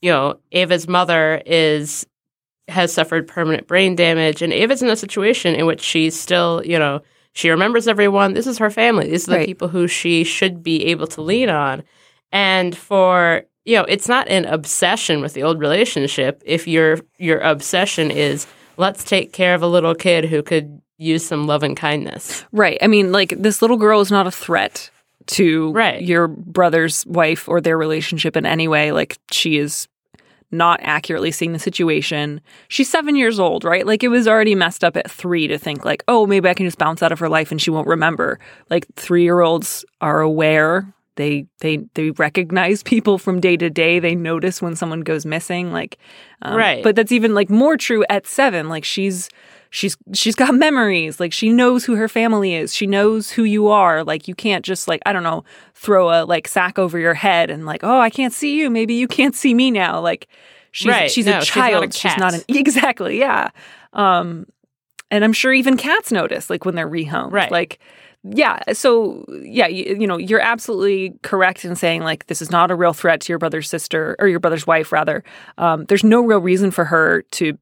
you 0.00 0.10
know 0.10 0.38
Ava's 0.52 0.86
mother 0.88 1.42
is 1.44 2.06
has 2.68 2.92
suffered 2.94 3.26
permanent 3.28 3.66
brain 3.66 3.94
damage, 3.96 4.42
and 4.42 4.52
Ava's 4.52 4.80
in 4.82 4.88
a 4.88 4.96
situation 4.96 5.54
in 5.54 5.66
which 5.66 5.80
she's 5.82 6.18
still, 6.18 6.62
you 6.64 6.78
know, 6.78 7.02
she 7.34 7.50
remembers 7.50 7.86
everyone. 7.88 8.32
This 8.34 8.46
is 8.46 8.58
her 8.58 8.70
family. 8.70 9.10
These 9.10 9.28
are 9.28 9.32
the 9.32 9.36
Right. 9.38 9.46
people 9.46 9.68
who 9.68 9.86
she 9.88 10.22
should 10.24 10.62
be 10.62 10.86
able 10.86 11.06
to 11.08 11.20
lean 11.20 11.50
on. 11.50 11.82
And 12.32 12.76
for 12.76 13.44
you 13.64 13.76
know, 13.76 13.84
it's 13.88 14.08
not 14.08 14.28
an 14.28 14.44
obsession 14.44 15.20
with 15.20 15.34
the 15.34 15.42
old 15.42 15.58
relationship. 15.58 16.42
If 16.44 16.66
your 16.68 16.98
your 17.18 17.38
obsession 17.40 18.10
is 18.10 18.46
let's 18.76 19.04
take 19.04 19.32
care 19.32 19.54
of 19.54 19.62
a 19.62 19.66
little 19.68 19.94
kid 19.94 20.24
who 20.24 20.42
could 20.42 20.80
use 20.98 21.26
some 21.26 21.46
love 21.46 21.62
and 21.62 21.76
kindness. 21.76 22.44
Right. 22.52 22.78
I 22.82 22.86
mean, 22.86 23.12
like 23.12 23.30
this 23.38 23.62
little 23.62 23.76
girl 23.76 24.00
is 24.00 24.10
not 24.10 24.26
a 24.26 24.30
threat 24.30 24.90
to 25.26 25.72
Right. 25.72 26.02
your 26.02 26.28
brother's 26.28 27.06
wife 27.06 27.48
or 27.48 27.60
their 27.60 27.78
relationship 27.78 28.36
in 28.36 28.44
any 28.46 28.68
way. 28.68 28.92
Like 28.92 29.16
she 29.30 29.56
is 29.58 29.88
not 30.50 30.78
accurately 30.82 31.32
seeing 31.32 31.52
the 31.52 31.58
situation. 31.58 32.40
She's 32.68 32.88
seven 32.88 33.16
years 33.16 33.40
old, 33.40 33.64
right? 33.64 33.84
Like 33.84 34.04
it 34.04 34.08
was 34.08 34.28
already 34.28 34.54
messed 34.54 34.84
up 34.84 34.96
at 34.96 35.10
three 35.10 35.48
to 35.48 35.58
think 35.58 35.84
like, 35.84 36.04
oh, 36.06 36.26
maybe 36.26 36.48
I 36.48 36.54
can 36.54 36.66
just 36.66 36.78
bounce 36.78 37.02
out 37.02 37.10
of 37.10 37.18
her 37.18 37.28
life 37.28 37.50
and 37.50 37.60
she 37.60 37.70
won't 37.70 37.88
remember. 37.88 38.38
Like 38.70 38.86
three 38.94 39.24
year 39.24 39.40
olds 39.40 39.84
are 40.00 40.20
aware 40.20 40.93
They 41.16 41.46
they 41.60 41.78
they 41.94 42.10
recognize 42.10 42.82
people 42.82 43.18
from 43.18 43.40
day 43.40 43.56
to 43.56 43.70
day. 43.70 43.98
They 44.00 44.14
notice 44.14 44.60
when 44.60 44.74
someone 44.76 45.02
goes 45.02 45.24
missing. 45.24 45.72
Like, 45.72 45.98
um, 46.42 46.56
Right. 46.56 46.82
But 46.82 46.96
that's 46.96 47.12
even 47.12 47.34
like 47.34 47.50
more 47.50 47.76
true 47.76 48.04
at 48.10 48.26
seven. 48.26 48.68
Like 48.68 48.84
she's 48.84 49.28
she's 49.70 49.96
she's 50.12 50.34
got 50.34 50.54
memories. 50.66 51.20
Like 51.20 51.32
she 51.32 51.50
knows 51.50 51.84
who 51.84 51.94
her 51.94 52.08
family 52.08 52.54
is. 52.54 52.74
She 52.74 52.86
knows 52.86 53.30
who 53.30 53.44
you 53.44 53.68
are. 53.68 54.02
Like 54.02 54.26
you 54.26 54.34
can't 54.34 54.64
just 54.64 54.88
like 54.88 55.00
I 55.06 55.12
don't 55.12 55.22
know 55.22 55.44
throw 55.74 56.10
a 56.10 56.24
like 56.24 56.48
sack 56.48 56.78
over 56.78 56.98
your 56.98 57.14
head 57.14 57.50
and 57.50 57.64
like 57.64 57.84
oh 57.84 58.00
I 58.00 58.10
can't 58.10 58.32
see 58.32 58.58
you. 58.58 58.68
Maybe 58.70 58.94
you 58.94 59.06
can't 59.06 59.34
see 59.36 59.54
me 59.54 59.70
now. 59.70 60.00
Like 60.00 60.26
she's 60.72 60.88
Right. 60.88 61.10
she's 61.10 61.26
No, 61.26 61.38
a 61.38 61.44
she's 61.44 61.54
not 61.56 61.68
a 61.68 61.70
child. 61.70 61.94
She's 61.94 62.16
not, 62.16 62.34
an 62.34 62.40
exactly 62.48 63.18
yeah. 63.20 63.50
Um, 63.92 64.46
and 65.12 65.22
I'm 65.22 65.32
sure 65.32 65.52
even 65.52 65.76
cats 65.76 66.10
notice 66.10 66.50
like 66.50 66.64
when 66.64 66.74
they're 66.74 66.88
rehomed. 66.90 67.30
Right. 67.30 67.52
Like 67.52 67.78
yeah 68.30 68.58
so 68.72 69.24
yeah 69.42 69.66
you, 69.66 69.96
you 70.00 70.06
know 70.06 70.16
you're 70.16 70.40
absolutely 70.40 71.12
correct 71.22 71.64
in 71.64 71.76
saying 71.76 72.02
like 72.02 72.26
this 72.26 72.40
is 72.40 72.50
not 72.50 72.70
a 72.70 72.74
real 72.74 72.92
threat 72.94 73.20
to 73.20 73.32
your 73.32 73.38
brother's 73.38 73.68
sister 73.68 74.16
or 74.18 74.28
your 74.28 74.40
brother's 74.40 74.66
wife 74.66 74.92
rather. 74.92 75.22
Um, 75.58 75.84
there's 75.86 76.04
no 76.04 76.22
real 76.22 76.38
reason 76.40 76.70
for 76.70 76.84
her 76.86 77.22
to 77.32 77.58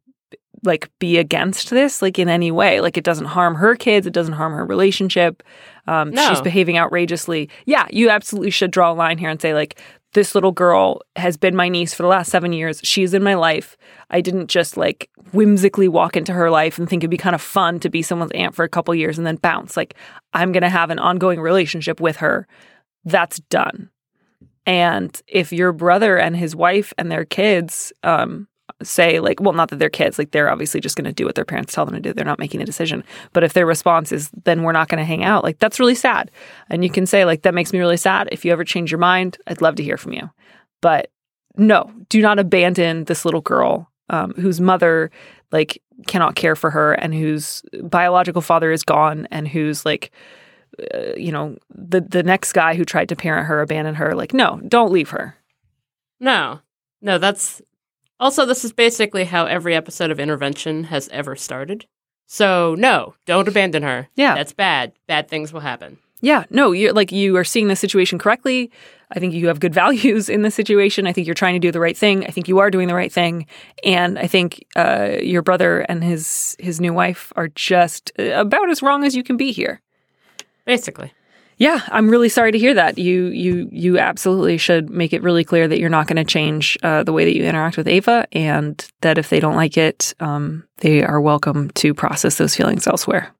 like 0.64 0.88
be 1.00 1.18
against 1.18 1.70
this 1.70 2.00
like 2.00 2.18
in 2.18 2.28
any 2.28 2.52
way. 2.52 2.80
Like 2.80 2.96
it 2.96 3.02
doesn't 3.02 3.24
harm 3.26 3.56
her 3.56 3.74
kids 3.74 4.06
it 4.06 4.12
doesn't 4.12 4.34
harm 4.34 4.52
her 4.52 4.64
relationship. 4.64 5.42
Um, 5.88 6.10
No. 6.10 6.28
she's 6.28 6.40
behaving 6.40 6.78
outrageously. 6.78 7.48
Yeah 7.66 7.86
you 7.90 8.10
absolutely 8.10 8.50
should 8.50 8.70
draw 8.70 8.92
a 8.92 8.94
line 8.94 9.18
here 9.18 9.30
and 9.30 9.40
say 9.42 9.54
like 9.54 9.80
this 10.14 10.34
little 10.34 10.52
girl 10.52 11.00
has 11.16 11.36
been 11.36 11.56
my 11.56 11.68
niece 11.68 11.94
for 11.94 12.02
the 12.02 12.08
last 12.08 12.30
seven 12.30 12.52
years. 12.52 12.80
She's 12.82 13.14
in 13.14 13.22
my 13.22 13.34
life. 13.34 13.76
I 14.10 14.20
didn't 14.20 14.48
just 14.48 14.76
like 14.76 15.10
whimsically 15.32 15.88
walk 15.88 16.16
into 16.16 16.32
her 16.32 16.50
life 16.50 16.78
and 16.78 16.88
think 16.88 17.02
it'd 17.02 17.10
be 17.10 17.16
kind 17.16 17.34
of 17.34 17.40
fun 17.40 17.80
to 17.80 17.88
be 17.88 18.02
someone's 18.02 18.32
aunt 18.32 18.54
for 18.54 18.64
a 18.64 18.68
couple 18.68 18.94
years 18.94 19.16
and 19.16 19.26
then 19.26 19.36
bounce. 19.36 19.76
Like 19.76 19.94
i'm 20.34 20.52
going 20.52 20.62
to 20.62 20.68
have 20.68 20.90
an 20.90 20.98
ongoing 20.98 21.40
relationship 21.40 22.00
with 22.00 22.16
her. 22.16 22.46
That's 23.04 23.40
done. 23.40 23.90
And 24.66 25.20
if 25.26 25.52
your 25.52 25.72
brother 25.72 26.18
and 26.18 26.36
his 26.36 26.54
wife 26.54 26.92
and 26.98 27.10
their 27.10 27.24
kids 27.24 27.92
um, 28.02 28.48
say 28.84 29.20
like 29.20 29.40
well 29.40 29.52
not 29.52 29.70
that 29.70 29.78
they're 29.78 29.90
kids 29.90 30.18
like 30.18 30.30
they're 30.30 30.50
obviously 30.50 30.80
just 30.80 30.96
going 30.96 31.04
to 31.04 31.12
do 31.12 31.24
what 31.24 31.34
their 31.34 31.44
parents 31.44 31.74
tell 31.74 31.84
them 31.86 31.94
to 31.94 32.00
do. 32.00 32.12
They're 32.12 32.24
not 32.24 32.38
making 32.38 32.62
a 32.62 32.66
decision. 32.66 33.04
But 33.32 33.44
if 33.44 33.52
their 33.52 33.66
response 33.66 34.12
is 34.12 34.30
then 34.44 34.62
we're 34.62 34.72
not 34.72 34.88
going 34.88 34.98
to 34.98 35.04
hang 35.04 35.24
out 35.24 35.44
like 35.44 35.58
that's 35.58 35.80
really 35.80 35.94
sad. 35.94 36.30
And 36.70 36.84
you 36.84 36.90
can 36.90 37.06
say 37.06 37.24
like 37.24 37.42
that 37.42 37.54
makes 37.54 37.72
me 37.72 37.78
really 37.78 37.96
sad. 37.96 38.28
If 38.32 38.44
you 38.44 38.52
ever 38.52 38.64
change 38.64 38.90
your 38.90 38.98
mind 38.98 39.38
i'd 39.46 39.62
love 39.62 39.76
to 39.76 39.82
hear 39.82 39.96
from 39.96 40.12
you. 40.12 40.30
But 40.80 41.10
no 41.56 41.92
do 42.08 42.20
not 42.20 42.38
abandon 42.38 43.04
this 43.04 43.24
little 43.24 43.40
girl 43.40 43.90
um, 44.08 44.32
whose 44.34 44.60
mother 44.60 45.10
like 45.50 45.82
cannot 46.06 46.34
care 46.34 46.56
for 46.56 46.70
her 46.70 46.92
and 46.94 47.14
whose 47.14 47.62
biological 47.82 48.42
father 48.42 48.72
is 48.72 48.82
gone 48.82 49.28
and 49.30 49.46
who's 49.46 49.84
like 49.84 50.10
uh, 50.94 51.14
you 51.16 51.30
know 51.30 51.56
the 51.70 52.00
the 52.00 52.22
next 52.22 52.52
guy 52.52 52.74
who 52.74 52.84
tried 52.84 53.08
to 53.08 53.16
parent 53.16 53.46
her 53.46 53.60
abandoned 53.60 53.96
her. 53.98 54.14
Like 54.14 54.32
no 54.32 54.60
don't 54.68 54.92
leave 54.92 55.10
her. 55.10 55.36
No, 56.20 56.60
no, 57.00 57.18
that's 57.18 57.60
also, 58.22 58.46
this 58.46 58.64
is 58.64 58.72
basically 58.72 59.24
how 59.24 59.46
every 59.46 59.74
episode 59.74 60.10
of 60.10 60.20
Intervention 60.20 60.84
has 60.84 61.08
ever 61.08 61.34
started. 61.36 61.86
So, 62.26 62.76
no, 62.78 63.14
don't 63.26 63.48
abandon 63.48 63.82
her. 63.82 64.08
Yeah. 64.14 64.34
That's 64.34 64.52
bad. 64.52 64.92
Bad 65.06 65.28
things 65.28 65.52
will 65.52 65.60
happen. 65.60 65.98
Yeah, 66.22 66.44
no, 66.50 66.70
you're 66.70 66.92
like 66.92 67.10
you 67.10 67.36
are 67.36 67.42
seeing 67.42 67.66
the 67.66 67.74
situation 67.74 68.16
correctly. 68.16 68.70
I 69.10 69.18
think 69.18 69.34
you 69.34 69.48
have 69.48 69.58
good 69.58 69.74
values 69.82 70.28
in 70.28 70.42
the 70.42 70.52
situation. 70.52 71.06
I 71.06 71.12
think 71.12 71.26
you're 71.26 71.34
trying 71.34 71.54
to 71.54 71.58
do 71.58 71.72
the 71.72 71.80
right 71.80 71.98
thing. 71.98 72.24
I 72.24 72.28
think 72.28 72.46
you 72.46 72.60
are 72.60 72.70
doing 72.70 72.86
the 72.86 72.94
right 72.94 73.12
thing, 73.12 73.46
and 73.82 74.16
I 74.18 74.28
think 74.28 74.64
uh, 74.76 75.16
your 75.20 75.42
brother 75.42 75.80
and 75.80 76.04
his 76.04 76.56
his 76.60 76.80
new 76.80 76.94
wife 76.94 77.32
are 77.34 77.48
just 77.48 78.12
uh, 78.20 78.22
about 78.34 78.70
as 78.70 78.82
wrong 78.82 79.04
as 79.04 79.16
you 79.16 79.24
can 79.24 79.36
be 79.36 79.50
here. 79.50 79.80
Basically. 80.64 81.12
Yeah, 81.62 81.80
I'm 81.92 82.08
really 82.10 82.28
sorry 82.28 82.50
to 82.50 82.58
hear 82.58 82.74
that. 82.74 82.98
You 82.98 83.26
you 83.26 83.68
you 83.70 83.96
absolutely 83.96 84.58
should 84.58 84.90
make 84.90 85.12
it 85.12 85.22
really 85.22 85.44
clear 85.44 85.68
that 85.68 85.78
you're 85.78 85.88
not 85.88 86.08
going 86.08 86.16
to 86.16 86.24
change 86.24 86.76
uh, 86.82 87.04
the 87.04 87.12
way 87.12 87.24
that 87.24 87.36
you 87.36 87.44
interact 87.44 87.76
with 87.76 87.86
Ava, 87.86 88.26
and 88.32 88.84
that 89.02 89.16
if 89.16 89.28
they 89.28 89.38
don't 89.38 89.54
like 89.54 89.76
it, 89.76 90.12
um, 90.18 90.66
they 90.78 91.04
are 91.04 91.20
welcome 91.20 91.70
to 91.70 91.94
process 91.94 92.36
those 92.36 92.56
feelings 92.56 92.88
elsewhere. 92.88 93.32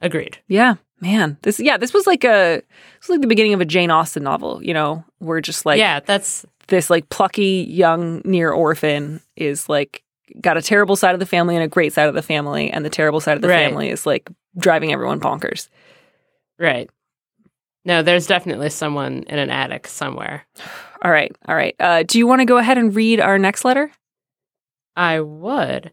Agreed. 0.00 0.38
Yeah, 0.48 0.74
man. 1.00 1.38
This 1.42 1.60
yeah, 1.60 1.76
this 1.76 1.94
was 1.94 2.04
like 2.04 2.24
a 2.24 2.56
this 2.98 3.08
was 3.08 3.10
like 3.10 3.20
the 3.20 3.28
beginning 3.28 3.54
of 3.54 3.60
a 3.60 3.64
Jane 3.64 3.92
Austen 3.92 4.24
novel, 4.24 4.60
you 4.60 4.74
know, 4.74 5.04
where 5.18 5.40
just 5.40 5.64
like 5.64 5.78
yeah, 5.78 6.00
that's 6.00 6.44
this 6.66 6.90
like 6.90 7.08
plucky 7.10 7.64
young 7.70 8.22
near 8.24 8.50
orphan 8.50 9.20
is 9.36 9.68
like 9.68 10.02
got 10.40 10.56
a 10.56 10.62
terrible 10.62 10.96
side 10.96 11.14
of 11.14 11.20
the 11.20 11.26
family 11.26 11.54
and 11.54 11.62
a 11.62 11.68
great 11.68 11.92
side 11.92 12.08
of 12.08 12.14
the 12.16 12.22
family, 12.22 12.72
and 12.72 12.84
the 12.84 12.90
terrible 12.90 13.20
side 13.20 13.36
of 13.36 13.42
the 13.42 13.46
Right. 13.48 13.68
family 13.68 13.88
is 13.88 14.04
like 14.04 14.28
driving 14.58 14.92
everyone 14.92 15.20
bonkers. 15.20 15.68
right. 16.58 16.90
No, 17.84 18.02
there's 18.02 18.26
definitely 18.26 18.70
someone 18.70 19.24
in 19.26 19.38
an 19.38 19.50
attic 19.50 19.86
somewhere. 19.86 20.46
All 21.02 21.10
right, 21.10 21.34
all 21.46 21.54
right. 21.54 21.76
Uh, 21.78 22.02
do 22.02 22.18
you 22.18 22.26
want 22.26 22.40
to 22.40 22.46
go 22.46 22.56
ahead 22.56 22.78
and 22.78 22.94
read 22.94 23.20
our 23.20 23.38
next 23.38 23.64
letter? 23.64 23.90
I 24.96 25.20
would. 25.20 25.92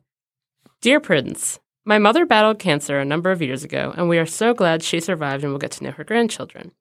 Dear 0.79 1.00
Prudence, 1.00 1.60
my 1.83 1.98
mother 1.98 2.25
battled 2.25 2.60
cancer 2.60 3.00
a 3.00 3.05
number 3.05 3.31
of 3.31 3.41
years 3.41 3.63
ago, 3.63 3.93
and 3.98 4.07
we 4.07 4.17
are 4.17 4.25
so 4.25 4.53
glad 4.53 4.83
she 4.83 5.00
survived 5.00 5.43
and 5.43 5.51
will 5.51 5.60
get 5.60 5.71
to 5.71 5.83
know 5.83 5.91
her 5.91 6.03
grandchildren. 6.03 6.71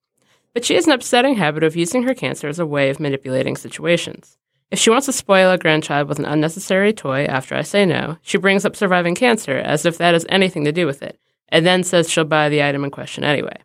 But 0.55 0.65
she 0.65 0.75
has 0.75 0.87
an 0.87 0.93
upsetting 0.93 1.35
habit 1.37 1.65
of 1.65 1.77
using 1.77 2.05
her 2.05 2.15
cancer 2.15 2.49
as 2.49 2.59
a 2.59 2.67
way 2.67 2.91
of 2.91 3.01
manipulating 3.01 3.57
situations. 3.57 4.37
If 4.71 4.79
she 4.79 4.91
wants 4.91 5.07
to 5.07 5.13
spoil 5.13 5.51
a 5.51 5.59
grandchild 5.59 6.09
with 6.09 6.19
an 6.19 6.25
unnecessary 6.25 6.93
toy 6.93 7.25
after 7.25 7.57
I 7.57 7.63
say 7.63 7.85
no, 7.85 8.19
she 8.23 8.39
brings 8.39 8.65
up 8.65 8.77
surviving 8.77 9.15
cancer 9.17 9.57
as 9.57 9.85
if 9.85 9.99
that 9.99 10.15
has 10.15 10.27
anything 10.29 10.65
to 10.65 10.73
do 10.73 10.87
with 10.87 11.03
it, 11.03 11.19
and 11.49 11.67
then 11.67 11.83
says 11.83 12.09
she'll 12.09 12.25
buy 12.25 12.49
the 12.49 12.63
item 12.63 12.85
in 12.85 12.91
question 12.91 13.25
anyway. 13.25 13.57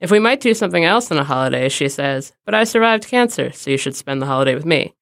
If 0.00 0.10
we 0.10 0.18
might 0.18 0.40
do 0.40 0.54
something 0.54 0.84
else 0.84 1.10
on 1.10 1.18
a 1.18 1.24
holiday, 1.24 1.68
she 1.68 1.88
says, 1.88 2.32
But 2.44 2.54
I 2.54 2.64
survived 2.64 3.06
cancer, 3.06 3.52
so 3.52 3.70
you 3.70 3.76
should 3.76 3.94
spend 3.94 4.22
the 4.22 4.26
holiday 4.26 4.54
with 4.54 4.64
me. 4.64 4.94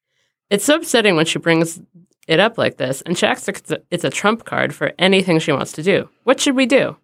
It's 0.51 0.65
so 0.65 0.77
upsetting 0.77 1.15
when 1.15 1.27
she 1.27 1.39
brings 1.39 1.81
it 2.27 2.41
up 2.41 2.59
like 2.59 2.77
this, 2.77 3.01
and 3.03 3.17
she 3.17 3.27
acts 3.27 3.47
like 3.47 3.63
it's 3.91 4.05
a, 4.05 4.11
trump 4.11 4.45
card 4.45 4.75
for 4.75 4.93
anything 4.99 5.39
she 5.39 5.53
wants 5.53 5.73
to 5.73 5.83
do. 5.83 6.09
What 6.25 6.41
should 6.41 6.57
we 6.57 6.67
do? 6.67 6.97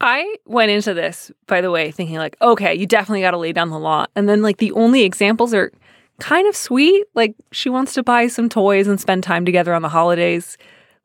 I 0.00 0.36
went 0.46 0.70
into 0.70 0.94
this, 0.94 1.30
by 1.46 1.60
the 1.60 1.70
way, 1.70 1.90
thinking 1.90 2.16
like, 2.16 2.36
okay, 2.40 2.74
you 2.74 2.86
definitely 2.86 3.20
got 3.20 3.32
to 3.32 3.38
lay 3.38 3.52
down 3.52 3.70
the 3.70 3.78
law, 3.78 4.06
and 4.14 4.28
then 4.28 4.40
like 4.40 4.58
the 4.58 4.72
only 4.72 5.02
examples 5.02 5.52
are 5.52 5.72
kind 6.20 6.46
of 6.46 6.54
sweet. 6.54 7.06
Like 7.14 7.34
she 7.50 7.68
wants 7.68 7.94
to 7.94 8.02
buy 8.02 8.28
some 8.28 8.48
toys 8.48 8.86
and 8.86 9.00
spend 9.00 9.24
time 9.24 9.44
together 9.44 9.74
on 9.74 9.82
the 9.82 9.88
holidays. 9.88 10.56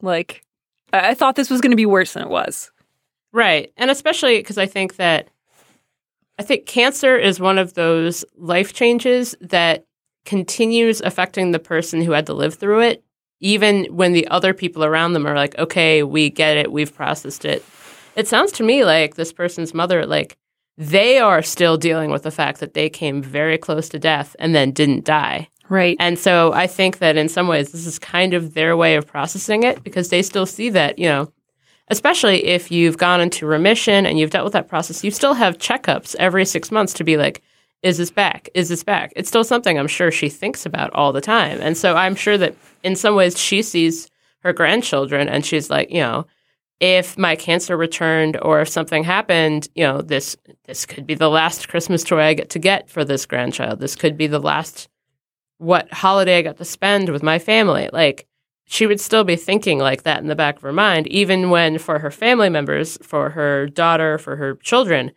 Like 0.02 0.44
I, 0.94 1.10
I 1.10 1.14
thought 1.14 1.36
this 1.36 1.50
was 1.50 1.62
going 1.62 1.72
to 1.72 1.78
be 1.78 1.86
worse 1.86 2.14
than 2.14 2.24
it 2.24 2.30
was. 2.30 2.72
Right. 3.34 3.74
And 3.76 3.92
especially 3.92 4.38
because 4.38 4.58
I 4.58 4.66
think 4.66 4.96
that 4.96 5.30
I 6.38 6.44
think 6.44 6.65
cancer 6.65 7.18
is 7.18 7.39
one 7.39 7.58
of 7.58 7.74
those 7.74 8.25
life 8.38 8.74
changes 8.74 9.36
that 9.42 9.86
continues 10.25 11.01
affecting 11.01 11.51
the 11.51 11.60
person 11.60 12.01
who 12.01 12.12
had 12.12 12.25
to 12.25 12.34
live 12.34 12.56
through 12.56 12.82
it, 12.82 13.04
even 13.39 13.86
when 13.86 14.13
the 14.13 14.27
other 14.27 14.54
people 14.54 14.84
around 14.84 15.13
them 15.13 15.27
are 15.27 15.36
like, 15.36 15.58
okay, 15.58 16.04
we 16.04 16.30
get 16.30 16.58
it, 16.58 16.72
we've 16.72 16.94
processed 16.94 17.46
it. 17.46 17.63
It 18.15 18.27
sounds 18.27 18.51
to 18.54 18.63
me 18.63 18.84
like 18.86 19.15
this 19.15 19.32
person's 19.32 19.74
mother, 19.74 20.06
like, 20.06 20.38
they 20.77 21.20
are 21.20 21.42
still 21.42 21.77
dealing 21.77 22.12
with 22.12 22.24
the 22.24 22.32
fact 22.32 22.60
that 22.60 22.74
they 22.74 22.89
came 22.89 23.22
very 23.22 23.58
close 23.58 23.88
to 23.89 24.00
death 24.00 24.36
and 24.39 24.54
then 24.54 24.72
didn't 24.72 25.06
die. 25.06 25.48
Right. 25.70 25.96
And 26.00 26.20
so 26.20 26.51
I 26.54 26.68
think 26.68 26.98
that 26.98 27.15
in 27.15 27.30
some 27.30 27.48
ways, 27.48 27.72
this 27.72 27.86
is 27.86 27.98
kind 27.98 28.34
of 28.34 28.54
their 28.54 28.75
way 28.75 28.96
of 28.96 29.08
processing 29.08 29.63
it 29.63 29.84
because 29.84 30.10
they 30.10 30.22
still 30.22 30.46
see 30.46 30.70
that, 30.72 31.00
you 31.00 31.08
know, 31.08 31.32
especially 31.89 32.46
if 32.46 32.72
you've 32.72 32.98
gone 32.98 33.22
into 33.22 33.46
remission 33.46 34.06
and 34.06 34.20
you've 34.20 34.32
dealt 34.32 34.46
with 34.46 34.54
that 34.54 34.68
process, 34.68 35.04
you 35.04 35.12
still 35.12 35.34
have 35.34 35.58
checkups 35.58 36.15
every 36.18 36.46
six 36.46 36.72
months 36.72 36.94
to 36.94 37.04
be 37.04 37.18
like, 37.18 37.44
is 37.84 37.98
this 37.98 38.10
back? 38.10 38.50
Is 38.56 38.70
this 38.70 38.84
back? 38.84 39.13
It's 39.15 39.30
still 39.30 39.44
something 39.44 39.77
I'm 39.77 39.88
sure 39.88 40.12
she 40.12 40.30
thinks 40.30 40.65
about 40.65 40.92
all 40.94 41.13
the 41.13 41.22
time. 41.22 41.60
And 41.62 41.77
so 41.77 41.96
I'm 41.96 42.15
sure 42.15 42.38
that 42.38 42.56
in 42.84 42.96
some 42.96 43.15
ways 43.15 43.38
she 43.39 43.62
sees 43.62 44.10
her 44.39 44.54
grandchildren 44.54 45.30
and 45.30 45.46
she's 45.46 45.70
like, 45.70 45.92
you 45.92 46.00
know, 46.00 46.25
if 46.80 47.18
my 47.18 47.36
cancer 47.36 47.77
returned 47.77 48.38
or 48.42 48.62
if 48.62 48.70
something 48.70 49.04
happened, 49.04 49.70
you 49.75 49.84
know, 49.84 50.01
this 50.01 50.36
this 50.65 50.86
could 50.86 51.06
be 51.06 51.15
the 51.15 51.30
last 51.30 51.70
Christmas 51.70 52.04
toy 52.04 52.22
I 52.22 52.34
get 52.34 52.50
to 52.51 52.60
get 52.60 52.89
for 52.89 53.06
this 53.06 53.25
grandchild. 53.25 53.80
This 53.80 53.96
could 53.96 54.18
be 54.18 54.27
the 54.27 54.39
last 54.39 54.89
what 55.58 55.92
holiday 55.94 56.39
I 56.39 56.42
got 56.42 56.58
to 56.58 56.65
spend 56.65 57.10
with 57.10 57.24
my 57.24 57.39
family. 57.39 57.89
Like 57.94 58.27
she 58.66 58.88
would 58.88 59.00
still 59.00 59.24
be 59.24 59.36
thinking 59.36 59.80
like 59.80 60.04
that 60.04 60.22
in 60.22 60.28
the 60.28 60.36
back 60.36 60.58
of 60.58 60.62
her 60.64 60.74
mind, 60.74 61.08
even 61.08 61.50
when 61.50 61.78
for 61.78 62.00
her 62.00 62.12
family 62.12 62.50
members, 62.50 62.98
for 63.02 63.30
her 63.30 63.68
daughter, 63.68 64.18
for 64.18 64.36
her 64.36 64.56
children, 64.56 65.12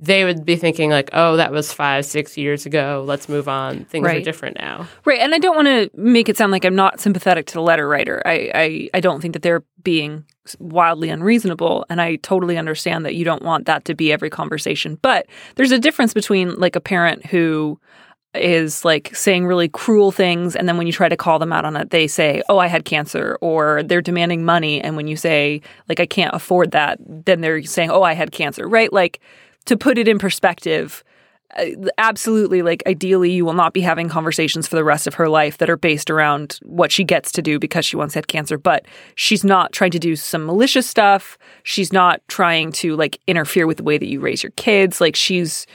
they 0.00 0.24
would 0.24 0.44
be 0.44 0.56
thinking 0.56 0.90
like, 0.90 1.08
"Oh, 1.12 1.36
that 1.36 1.52
was 1.52 1.72
five, 1.72 2.04
six 2.04 2.36
years 2.36 2.66
ago. 2.66 3.04
Let's 3.06 3.28
move 3.28 3.48
on. 3.48 3.84
Things 3.84 4.06
are 4.08 4.20
different 4.20 4.56
now." 4.58 4.88
Right. 5.04 5.20
And 5.20 5.34
I 5.34 5.38
don't 5.38 5.54
want 5.54 5.68
to 5.68 5.90
make 5.94 6.28
it 6.28 6.36
sound 6.36 6.50
like 6.50 6.64
I'm 6.64 6.74
not 6.74 7.00
sympathetic 7.00 7.46
to 7.46 7.54
the 7.54 7.62
letter 7.62 7.88
writer. 7.88 8.20
I, 8.26 8.50
I, 8.54 8.90
I 8.94 9.00
don't 9.00 9.20
think 9.20 9.34
that 9.34 9.42
they're 9.42 9.62
being 9.82 10.24
wildly 10.58 11.10
unreasonable. 11.10 11.86
And 11.88 12.00
I 12.00 12.16
totally 12.16 12.58
understand 12.58 13.04
that 13.04 13.14
you 13.14 13.24
don't 13.24 13.42
want 13.42 13.66
that 13.66 13.84
to 13.86 13.94
be 13.94 14.12
every 14.12 14.30
conversation. 14.30 14.98
But 15.00 15.26
there's 15.54 15.72
a 15.72 15.78
difference 15.78 16.12
between 16.12 16.54
like 16.56 16.76
a 16.76 16.80
parent 16.80 17.26
who 17.26 17.78
is 18.34 18.84
like 18.84 19.14
saying 19.14 19.46
really 19.46 19.68
cruel 19.68 20.10
things 20.10 20.56
and 20.56 20.68
then 20.68 20.76
when 20.76 20.86
you 20.86 20.92
try 20.92 21.08
to 21.08 21.16
call 21.16 21.38
them 21.38 21.52
out 21.52 21.64
on 21.64 21.76
it 21.76 21.90
they 21.90 22.06
say 22.06 22.42
oh 22.48 22.58
i 22.58 22.66
had 22.66 22.84
cancer 22.84 23.38
or 23.40 23.82
they're 23.84 24.02
demanding 24.02 24.44
money 24.44 24.80
and 24.80 24.96
when 24.96 25.06
you 25.06 25.16
say 25.16 25.60
like 25.88 26.00
i 26.00 26.06
can't 26.06 26.34
afford 26.34 26.72
that 26.72 26.98
then 27.06 27.40
they're 27.40 27.62
saying 27.62 27.90
oh 27.90 28.02
i 28.02 28.12
had 28.12 28.32
cancer 28.32 28.64
right? 28.74 28.92
Like 28.92 29.20
to 29.66 29.76
put 29.76 29.98
it 29.98 30.08
in 30.08 30.18
perspective 30.18 31.04
uh, 31.56 31.66
absolutely 31.98 32.62
like 32.62 32.82
ideally 32.86 33.30
you 33.30 33.44
will 33.44 33.54
not 33.54 33.72
be 33.72 33.80
having 33.80 34.08
conversations 34.08 34.66
for 34.66 34.76
the 34.76 34.82
rest 34.82 35.06
of 35.06 35.14
her 35.14 35.28
life 35.28 35.58
that 35.58 35.70
are 35.70 35.76
based 35.76 36.10
around 36.10 36.58
what 36.64 36.90
she 36.90 37.04
gets 37.04 37.30
to 37.30 37.40
do 37.40 37.58
because 37.58 37.84
she 37.84 37.96
once 37.96 38.14
had 38.14 38.26
cancer 38.26 38.58
but 38.58 38.84
she's 39.14 39.44
not 39.44 39.72
trying 39.72 39.92
to 39.92 39.98
do 39.98 40.16
some 40.16 40.44
malicious 40.44 40.88
stuff. 40.88 41.38
She's 41.62 41.92
not 41.92 42.20
trying 42.28 42.72
to 42.72 42.96
like 42.96 43.20
interfere 43.26 43.66
with 43.66 43.76
the 43.76 43.84
way 43.84 43.98
that 43.98 44.08
you 44.08 44.20
raise 44.20 44.42
your 44.42 44.52
kids. 44.56 45.00
Like 45.00 45.14
she's 45.14 45.66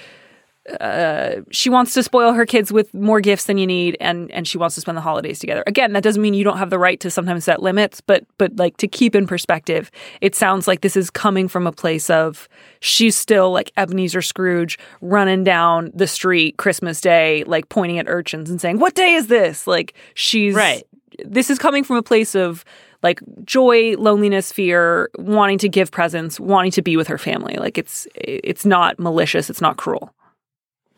uh, 0.80 1.42
she 1.52 1.70
wants 1.70 1.94
to 1.94 2.04
spoil 2.04 2.34
her 2.34 2.46
kids 2.46 2.72
with 2.72 2.94
more 2.94 3.22
gifts 3.22 3.46
than 3.46 3.58
you 3.58 3.68
need 3.68 3.98
and 4.00 4.32
and 4.32 4.48
she 4.48 4.58
wants 4.58 4.76
to 4.76 4.82
spend 4.82 4.98
the 4.98 5.02
holidays 5.02 5.40
together. 5.40 5.64
Again 5.68 5.94
that 5.94 6.04
doesn't 6.04 6.22
mean 6.22 6.34
you 6.34 6.44
don't 6.44 6.58
have 6.58 6.70
the 6.70 6.80
right 6.80 7.00
to 7.00 7.10
sometimes 7.10 7.46
set 7.46 7.62
limits 7.62 8.02
but 8.02 8.26
but 8.38 8.56
like 8.58 8.78
to 8.78 8.88
keep 8.88 9.16
in 9.16 9.28
perspective 9.28 9.90
it 10.22 10.36
sounds 10.36 10.68
like 10.68 10.82
this 10.82 10.96
is 10.96 11.10
coming 11.10 11.48
from 11.48 11.66
a 11.68 11.72
place 11.72 12.10
of 12.10 12.48
she's 12.80 13.16
still 13.16 13.52
like 13.52 13.72
ebenezer 13.78 14.22
scrooge 14.22 14.78
running 15.02 15.44
down 15.44 15.92
the 15.94 16.08
street 16.08 16.58
christmas 16.58 17.02
day 17.02 17.44
like 17.46 17.70
pointing 17.70 17.98
at 18.00 18.08
urchins 18.08 18.50
and 18.50 18.62
saying 18.62 18.80
what 18.80 18.96
day 18.96 19.14
is 19.14 19.28
this? 19.28 19.68
Like 19.68 19.94
she's 20.14 20.56
Right. 20.56 20.84
this 21.26 21.50
is 21.50 21.58
coming 21.60 21.84
from 21.84 21.98
a 21.98 22.04
place 22.04 22.36
of 22.36 22.64
like 23.02 23.22
joy 23.46 23.96
loneliness 23.98 24.52
fear 24.52 25.10
wanting 25.18 25.58
to 25.60 25.70
give 25.70 25.90
presents 25.92 26.40
wanting 26.40 26.72
to 26.72 26.82
be 26.82 26.98
with 26.98 27.08
her 27.08 27.18
family. 27.18 27.56
Like 27.56 27.78
it's 27.78 28.08
it's 28.16 28.66
not 28.66 29.00
malicious. 29.00 29.50
It's 29.50 29.62
not 29.62 29.78
cruel 29.78 30.14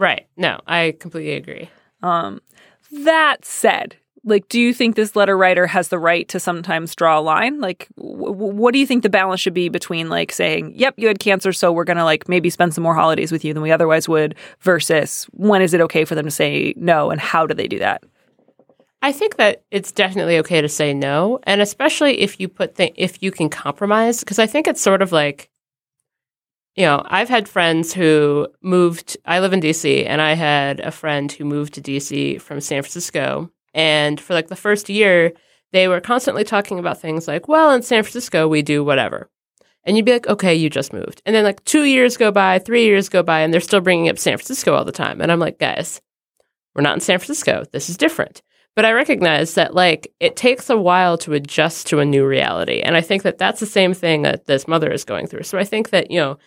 Right. 0.02 0.26
No, 0.36 0.60
I 0.68 0.96
completely 1.00 1.34
agree. 1.34 1.70
um, 2.02 2.42
that 3.06 3.46
said, 3.46 3.96
like, 4.24 4.50
do 4.50 4.60
you 4.60 4.74
think 4.74 4.96
this 4.96 5.16
letter 5.16 5.38
writer 5.38 5.66
has 5.68 5.88
the 5.90 5.98
right 6.00 6.28
to 6.30 6.40
sometimes 6.40 6.96
draw 6.96 7.20
a 7.20 7.22
line? 7.22 7.60
Like, 7.62 7.88
w- 7.98 8.34
what 8.34 8.74
do 8.74 8.80
you 8.80 8.86
think 8.88 9.04
the 9.04 9.10
balance 9.10 9.40
should 9.40 9.54
be 9.54 9.70
between 9.70 10.10
like 10.10 10.32
saying, 10.32 10.74
"Yep, 10.76 10.96
you 10.98 11.08
had 11.08 11.20
cancer, 11.20 11.54
so 11.54 11.72
we're 11.72 11.84
gonna 11.86 12.04
like 12.04 12.28
maybe 12.28 12.50
spend 12.50 12.74
some 12.74 12.84
more 12.84 12.96
holidays 12.96 13.32
with 13.32 13.46
you 13.46 13.54
than 13.54 13.64
we 13.64 13.72
otherwise 13.72 14.10
would," 14.10 14.36
versus 14.60 15.26
when 15.32 15.62
is 15.62 15.74
it 15.74 15.82
okay 15.82 16.04
for 16.04 16.16
them 16.16 16.26
to 16.26 16.32
say 16.32 16.74
no, 16.76 17.12
and 17.12 17.22
how 17.22 17.46
do 17.48 17.54
they 17.54 17.68
do 17.68 17.80
that? 17.80 18.04
I 19.04 19.12
think 19.12 19.38
that 19.38 19.62
it's 19.72 19.92
definitely 19.92 20.38
okay 20.40 20.62
to 20.62 20.70
say 20.70 20.94
no, 20.94 21.40
and 21.44 21.62
especially 21.62 22.20
if 22.22 22.40
you 22.40 22.48
put 22.48 22.76
th- 22.76 22.94
if 22.98 23.22
you 23.24 23.32
can 23.32 23.50
compromise, 23.50 24.20
because 24.22 24.40
I 24.40 24.48
think 24.48 24.68
it's 24.68 24.82
sort 24.82 25.02
of 25.04 25.12
like, 25.12 25.51
you 26.76 26.86
know, 26.86 27.04
I've 27.06 27.30
had 27.30 27.50
friends 27.50 27.94
who 27.94 28.48
moved. 28.62 29.18
I 29.26 29.40
live 29.40 29.54
in 29.54 29.60
DC, 29.60 30.06
and 30.06 30.22
I 30.22 30.34
had 30.34 30.80
a 30.80 30.92
friend 30.92 31.32
who 31.32 31.46
moved 31.46 31.74
to 31.74 31.82
DC 31.82 32.42
from 32.42 32.62
San 32.62 32.82
Francisco, 32.82 33.52
and 33.74 34.20
for 34.20 34.34
like 34.34 34.48
the 34.48 34.56
first 34.56 34.90
year, 34.90 35.34
they 35.72 35.88
were 35.88 36.02
constantly 36.02 36.44
talking 36.44 36.80
about 36.80 37.02
things 37.02 37.28
like, 37.28 37.48
"Well, 37.48 37.72
in 37.72 37.82
San 37.82 38.04
Francisco, 38.04 38.48
we 38.48 38.62
do 38.62 38.84
whatever." 38.84 39.30
And 39.84 39.98
you'd 39.98 40.06
be 40.06 40.14
like, 40.14 40.28
okay, 40.28 40.54
you 40.54 40.70
just 40.70 40.94
moved. 40.94 41.22
And 41.26 41.36
then 41.36 41.44
like 41.44 41.64
two 41.66 41.86
years 41.86 42.18
go 42.18 42.32
by, 42.32 42.60
three 42.60 42.86
years 42.86 43.10
go 43.10 43.24
by, 43.24 43.42
and 43.42 43.52
they're 43.52 43.60
still 43.62 43.82
bringing 43.82 44.10
up 44.10 44.20
San 44.20 44.38
Francisco 44.38 44.76
all 44.76 44.86
the 44.86 44.92
time. 44.92 45.22
And 45.22 45.32
I'm 45.32 45.40
like, 45.40 45.58
guys, 45.58 46.02
we're 46.76 46.84
not 46.84 46.94
in 46.94 47.00
San 47.00 47.18
Francisco. 47.18 47.64
This 47.72 47.90
is 47.90 47.98
different. 47.98 48.42
But 48.76 48.86
I 48.86 48.92
recognize 48.92 49.56
that 49.56 49.74
like 49.74 50.14
it 50.20 50.36
takes 50.36 50.70
a 50.70 50.78
while 50.78 51.18
to 51.20 51.34
adjust 51.34 51.88
to 51.88 52.00
a 52.00 52.06
new 52.06 52.26
reality. 52.26 52.80
And 52.80 52.96
I 52.96 53.02
think 53.02 53.24
that 53.24 53.38
that's 53.38 53.60
the 53.60 53.66
same 53.66 53.94
thing 53.94 54.22
that 54.22 54.46
this 54.46 54.68
mother 54.68 54.92
is 54.92 55.04
going 55.04 55.28
through. 55.28 55.44
So 55.44 55.58
I 55.58 55.66
think 55.66 55.90
that, 55.90 56.10
you 56.10 56.20
know, 56.20 56.38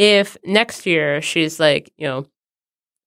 if 0.00 0.38
next 0.46 0.86
year 0.86 1.20
she's 1.20 1.60
like, 1.60 1.92
you 1.98 2.06
know, 2.06 2.24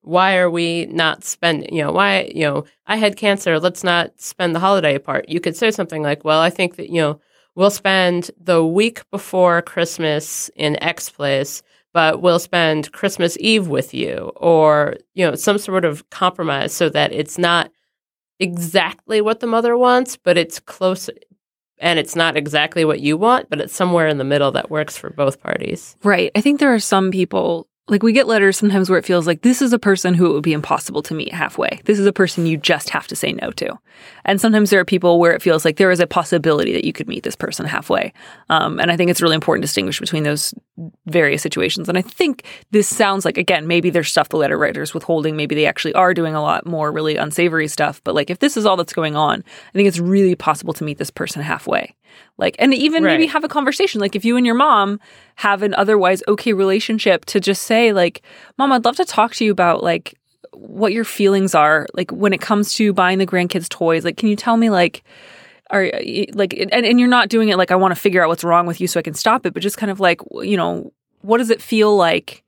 why 0.04 0.38
are 0.38 0.50
we 0.50 0.86
not 0.86 1.24
spending, 1.24 1.74
you 1.74 1.82
know, 1.82 1.92
why, 1.92 2.32
you 2.36 2.44
know, 2.44 2.66
I 2.86 2.98
had 2.98 3.18
cancer, 3.18 3.60
let's 3.60 3.84
not 3.84 4.22
spend 4.22 4.54
the 4.54 4.60
holiday 4.60 4.94
apart. 4.94 5.28
You 5.28 5.40
could 5.40 5.56
say 5.56 5.72
something 5.72 6.04
like, 6.04 6.24
well, 6.24 6.40
I 6.40 6.52
think 6.52 6.76
that, 6.76 6.90
you 6.90 7.02
know, 7.02 7.20
we'll 7.56 7.72
spend 7.72 8.30
the 8.40 8.64
week 8.64 9.10
before 9.10 9.64
Christmas 9.64 10.52
in 10.56 10.82
X 10.84 11.10
place, 11.10 11.64
but 11.94 12.22
we'll 12.22 12.38
spend 12.38 12.92
Christmas 12.92 13.38
Eve 13.40 13.70
with 13.70 13.92
you, 13.96 14.32
or 14.36 14.98
you 15.16 15.26
know, 15.26 15.34
some 15.34 15.58
sort 15.58 15.86
of 15.86 16.08
compromise 16.12 16.76
so 16.76 16.90
that 16.90 17.12
it's 17.12 17.40
not 17.40 17.72
exactly 18.40 19.20
what 19.20 19.40
the 19.40 19.48
mother 19.48 19.76
wants, 19.76 20.16
but 20.16 20.38
it's 20.38 20.60
close, 20.60 21.10
and 21.84 22.00
it's 22.00 22.16
not 22.16 22.38
exactly 22.38 22.86
what 22.86 23.02
you 23.02 23.18
want, 23.18 23.50
but 23.50 23.60
it's 23.60 23.76
somewhere 23.76 24.08
in 24.08 24.18
the 24.18 24.24
middle 24.24 24.52
that 24.54 24.72
works 24.72 24.98
for 24.98 25.10
both 25.10 25.42
parties. 25.42 25.98
Right. 26.02 26.32
I 26.34 26.40
think 26.40 26.60
there 26.60 26.74
are 26.74 26.80
some 26.80 27.12
people 27.12 27.68
like 27.90 28.02
we 28.02 28.14
get 28.14 28.28
letters 28.28 28.58
sometimes 28.58 28.90
where 28.90 28.98
it 28.98 29.06
feels 29.06 29.28
like 29.28 29.42
this 29.42 29.62
is 29.62 29.74
a 29.74 29.80
person 29.80 30.14
who 30.14 30.28
it 30.28 30.34
would 30.34 30.44
be 30.44 30.54
impossible 30.54 31.04
to 31.04 31.14
meet 31.14 31.34
halfway. 31.34 31.82
This 31.84 32.00
is 32.00 32.06
a 32.06 32.14
person 32.14 32.46
you 32.46 32.56
just 32.56 32.90
have 32.90 33.08
to 33.08 33.16
say 33.16 33.34
no 33.34 33.52
to. 33.52 33.78
And 34.24 34.40
sometimes 34.40 34.70
there 34.70 34.80
are 34.80 34.86
people 34.86 35.20
where 35.20 35.34
it 35.34 35.42
feels 35.42 35.66
like 35.66 35.76
there 35.76 35.92
is 35.92 36.00
a 36.00 36.08
possibility 36.08 36.72
that 36.72 36.86
you 36.86 36.94
could 36.94 37.10
meet 37.10 37.24
this 37.24 37.36
person 37.36 37.66
halfway. 37.66 38.14
Um, 38.50 38.80
and 38.80 38.90
I 38.90 38.96
think 38.96 39.12
it's 39.12 39.22
really 39.22 39.36
important 39.36 39.64
to 39.64 39.68
distinguish 39.68 40.00
between 40.00 40.24
those 40.24 40.54
various 41.08 41.42
situations. 41.42 41.90
And 41.90 41.98
I 41.98 42.02
think 42.02 42.46
this 42.72 42.88
sounds 42.88 43.26
like, 43.26 43.38
again, 43.38 43.68
maybe 43.68 43.90
there's 43.90 44.10
stuff 44.10 44.30
the 44.30 44.38
letter 44.38 44.58
writer's 44.58 44.94
withholding. 44.94 45.36
Maybe 45.36 45.54
they 45.54 45.66
actually 45.66 45.94
are 45.94 46.14
doing 46.14 46.36
a 46.36 46.42
lot 46.42 46.66
more 46.66 46.90
really 46.90 47.18
unsavory 47.18 47.68
stuff. 47.68 48.02
But 48.06 48.16
like 48.16 48.30
if 48.30 48.40
this 48.40 48.56
is 48.56 48.66
all 48.66 48.78
that's 48.78 48.94
going 48.94 49.18
on, 49.18 49.44
I 49.46 49.72
think 49.74 49.90
it's 49.90 50.00
really 50.00 50.36
possible 50.36 50.74
to 50.76 50.86
meet 50.86 51.00
this 51.00 51.12
person 51.12 51.42
halfway. 51.42 51.94
Like, 52.38 52.56
and 52.60 52.74
even 52.74 53.04
maybe 53.04 53.28
have 53.28 53.44
a 53.44 53.48
conversation. 53.48 54.02
Like 54.02 54.16
if 54.16 54.26
you 54.26 54.38
and 54.38 54.46
your 54.46 54.56
mom 54.56 55.00
have 55.36 55.62
an 55.62 55.74
otherwise 55.76 56.24
okay 56.28 56.54
relationship 56.54 57.26
to 57.26 57.40
just 57.40 57.64
say 57.64 57.94
like, 57.94 58.22
mom, 58.58 58.72
I'd 58.72 58.86
love 58.86 58.96
to 58.98 59.06
talk 59.06 59.34
to 59.36 59.46
you 59.46 59.52
about 59.52 59.84
like 59.84 60.18
what 60.52 60.94
your 60.94 61.04
feelings 61.04 61.54
are 61.56 61.88
like 61.94 62.12
when 62.12 62.34
it 62.34 62.42
comes 62.42 62.74
to 62.76 62.94
buying 62.94 63.20
the 63.20 63.28
grandkids 63.28 63.70
toys. 63.70 64.04
Like, 64.04 64.18
can 64.18 64.30
you 64.30 64.36
tell 64.36 64.58
me 64.58 64.70
like, 64.70 65.04
are 65.70 65.92
like, 66.34 66.54
and, 66.54 66.72
and 66.74 67.00
you're 67.00 67.10
not 67.10 67.30
doing 67.30 67.50
it 67.50 67.58
like 67.58 67.72
I 67.72 67.76
want 67.76 67.94
to 67.94 68.00
figure 68.00 68.24
out 68.24 68.30
what's 68.30 68.44
wrong 68.44 68.66
with 68.68 68.80
you 68.80 68.88
so 68.88 69.00
I 69.00 69.04
can 69.04 69.14
stop 69.14 69.46
it, 69.46 69.54
but 69.54 69.64
just 69.64 69.78
kind 69.78 69.92
of 69.92 70.00
like, 70.00 70.22
you 70.42 70.58
know, 70.58 70.92
what 71.22 71.38
does 71.38 71.50
it 71.50 71.62
feel 71.62 71.96
like 71.96 72.43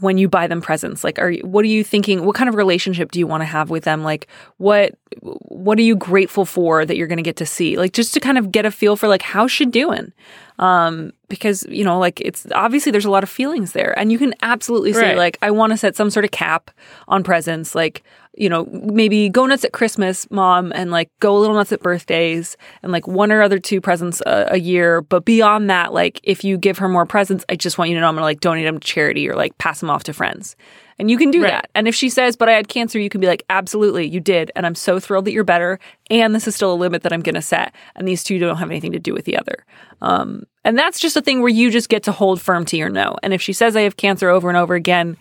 when 0.00 0.18
you 0.18 0.28
buy 0.28 0.46
them 0.46 0.60
presents? 0.60 1.04
Like, 1.04 1.18
are 1.18 1.30
you, 1.30 1.42
what 1.46 1.64
are 1.64 1.68
you 1.68 1.84
thinking? 1.84 2.24
What 2.24 2.34
kind 2.34 2.48
of 2.48 2.54
relationship 2.56 3.12
do 3.12 3.18
you 3.18 3.26
want 3.26 3.42
to 3.42 3.46
have 3.46 3.70
with 3.70 3.84
them? 3.84 4.02
Like, 4.02 4.26
what 4.58 4.94
what 5.22 5.78
are 5.78 5.82
you 5.82 5.94
grateful 5.96 6.44
for 6.44 6.84
that 6.84 6.96
you're 6.96 7.06
going 7.06 7.18
to 7.18 7.22
get 7.22 7.36
to 7.36 7.46
see? 7.46 7.76
Like, 7.76 7.92
just 7.92 8.12
to 8.14 8.20
kind 8.20 8.36
of 8.36 8.50
get 8.50 8.66
a 8.66 8.70
feel 8.70 8.96
for 8.96 9.06
like 9.08 9.22
how 9.22 9.46
she 9.46 9.64
doing, 9.64 10.12
um, 10.58 11.12
because 11.28 11.64
you 11.68 11.84
know, 11.84 11.98
like 11.98 12.20
it's 12.20 12.46
obviously 12.54 12.90
there's 12.92 13.04
a 13.04 13.10
lot 13.10 13.22
of 13.22 13.30
feelings 13.30 13.72
there, 13.72 13.96
and 13.98 14.10
you 14.10 14.18
can 14.18 14.34
absolutely 14.42 14.92
say 14.92 15.10
Right. 15.10 15.16
like 15.18 15.38
I 15.42 15.50
want 15.50 15.72
to 15.72 15.76
set 15.76 15.96
some 15.96 16.10
sort 16.10 16.24
of 16.24 16.30
cap 16.32 16.70
on 17.08 17.22
presents, 17.22 17.74
like 17.74 18.02
you 18.36 18.48
know 18.48 18.66
maybe 18.66 19.28
go 19.28 19.46
nuts 19.46 19.64
at 19.64 19.72
Christmas, 19.72 20.30
mom, 20.30 20.72
and 20.74 20.90
like 20.90 21.10
go 21.20 21.36
a 21.36 21.38
little 21.38 21.54
nuts 21.56 21.72
at 21.72 21.80
birthdays, 21.80 22.56
and 22.82 22.92
like 22.92 23.06
one 23.06 23.30
or 23.32 23.42
other 23.42 23.58
two 23.58 23.80
presents 23.80 24.20
a, 24.26 24.48
a 24.52 24.58
year. 24.58 25.02
But 25.02 25.24
beyond 25.24 25.70
that, 25.70 25.92
like 25.92 26.20
if 26.22 26.44
you 26.44 26.56
give 26.58 26.78
her 26.78 26.88
more 26.88 27.06
presents, 27.06 27.44
I 27.48 27.56
just 27.56 27.78
want 27.78 27.90
you 27.90 27.96
to 27.96 28.00
know 28.00 28.08
I'm 28.08 28.14
gonna 28.14 28.24
like 28.24 28.40
donate 28.40 28.64
them 28.64 28.78
to 28.78 28.86
charity 28.86 29.28
or 29.28 29.36
like 29.36 29.56
pass 29.58 29.80
them 29.80 29.90
off 29.90 30.04
to 30.04 30.12
friends. 30.12 30.56
And 30.96 31.10
you 31.10 31.18
can 31.18 31.32
do 31.32 31.42
Right. 31.42 31.50
that. 31.50 31.70
And 31.74 31.88
if 31.88 31.94
she 31.96 32.08
says, 32.08 32.36
but 32.36 32.48
I 32.48 32.52
had 32.52 32.68
cancer, 32.68 33.00
you 33.00 33.08
can 33.08 33.20
be 33.20 33.26
like, 33.26 33.42
absolutely, 33.50 34.06
you 34.06 34.20
did. 34.20 34.52
And 34.54 34.64
I'm 34.64 34.76
so 34.76 35.00
thrilled 35.00 35.24
that 35.24 35.32
you're 35.32 35.42
better. 35.42 35.80
And 36.08 36.32
this 36.32 36.46
is 36.46 36.54
still 36.54 36.72
a 36.72 36.76
limit 36.76 37.02
that 37.02 37.12
I'm 37.12 37.20
going 37.20 37.34
to 37.34 37.42
set. 37.42 37.74
And 37.96 38.06
these 38.06 38.22
two 38.22 38.38
don't 38.38 38.58
have 38.58 38.70
anything 38.70 38.92
to 38.92 39.00
do 39.00 39.12
with 39.12 39.24
the 39.24 39.36
other. 39.36 39.66
Um, 40.02 40.44
and 40.64 40.78
that's 40.78 41.00
just 41.00 41.16
a 41.16 41.20
thing 41.20 41.40
where 41.40 41.48
you 41.48 41.72
just 41.72 41.88
get 41.88 42.04
to 42.04 42.12
hold 42.12 42.40
firm 42.40 42.64
to 42.66 42.76
your 42.76 42.90
no. 42.90 43.16
And 43.24 43.34
if 43.34 43.42
she 43.42 43.52
says, 43.52 43.74
I 43.74 43.80
have 43.80 43.96
cancer 43.96 44.28
over 44.30 44.48
and 44.48 44.56
over 44.56 44.76
again, 44.76 45.16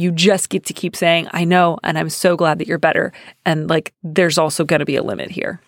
you 0.00 0.10
just 0.10 0.48
get 0.48 0.64
to 0.64 0.72
keep 0.72 0.96
saying, 0.96 1.28
I 1.32 1.44
know. 1.44 1.78
And 1.82 1.98
I'm 1.98 2.08
so 2.08 2.36
glad 2.36 2.58
that 2.58 2.66
you're 2.66 2.78
better. 2.78 3.12
And 3.44 3.68
like, 3.68 3.92
there's 4.02 4.38
also 4.38 4.64
going 4.64 4.80
to 4.80 4.86
be 4.86 4.96
a 4.96 5.02
limit 5.02 5.30
here. 5.30 5.60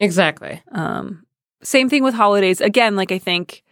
Exactly. 0.00 0.62
Um, 0.72 1.26
same 1.62 1.88
thing 1.90 2.02
with 2.02 2.14
holidays. 2.14 2.60
Again, 2.60 2.96
like 2.96 3.12
I 3.12 3.18
think 3.18 3.62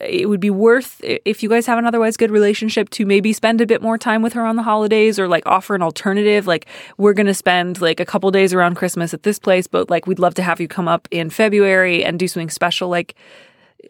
it 0.00 0.28
would 0.28 0.40
be 0.40 0.50
worth 0.50 1.00
if 1.02 1.42
you 1.42 1.48
guys 1.48 1.66
have 1.66 1.78
an 1.78 1.86
otherwise 1.86 2.16
good 2.16 2.32
relationship 2.32 2.90
to 2.90 3.06
maybe 3.06 3.32
spend 3.32 3.60
a 3.60 3.66
bit 3.66 3.80
more 3.80 3.96
time 3.96 4.22
with 4.22 4.32
her 4.32 4.44
on 4.44 4.56
the 4.56 4.62
holidays 4.62 5.20
or 5.20 5.28
like 5.28 5.46
offer 5.46 5.76
an 5.76 5.82
alternative. 5.82 6.46
Like 6.46 6.66
we're 6.98 7.12
going 7.12 7.26
to 7.26 7.34
spend 7.34 7.80
like 7.80 8.00
a 8.00 8.04
couple 8.04 8.30
days 8.32 8.52
around 8.52 8.74
Christmas 8.74 9.14
at 9.14 9.22
this 9.22 9.38
place, 9.38 9.68
but 9.68 9.88
like 9.88 10.06
we'd 10.08 10.18
love 10.18 10.34
to 10.34 10.42
have 10.42 10.60
you 10.60 10.66
come 10.66 10.88
up 10.88 11.06
in 11.12 11.30
February 11.30 12.04
and 12.04 12.18
do 12.18 12.26
something 12.26 12.50
special. 12.50 12.88
Like 12.88 13.14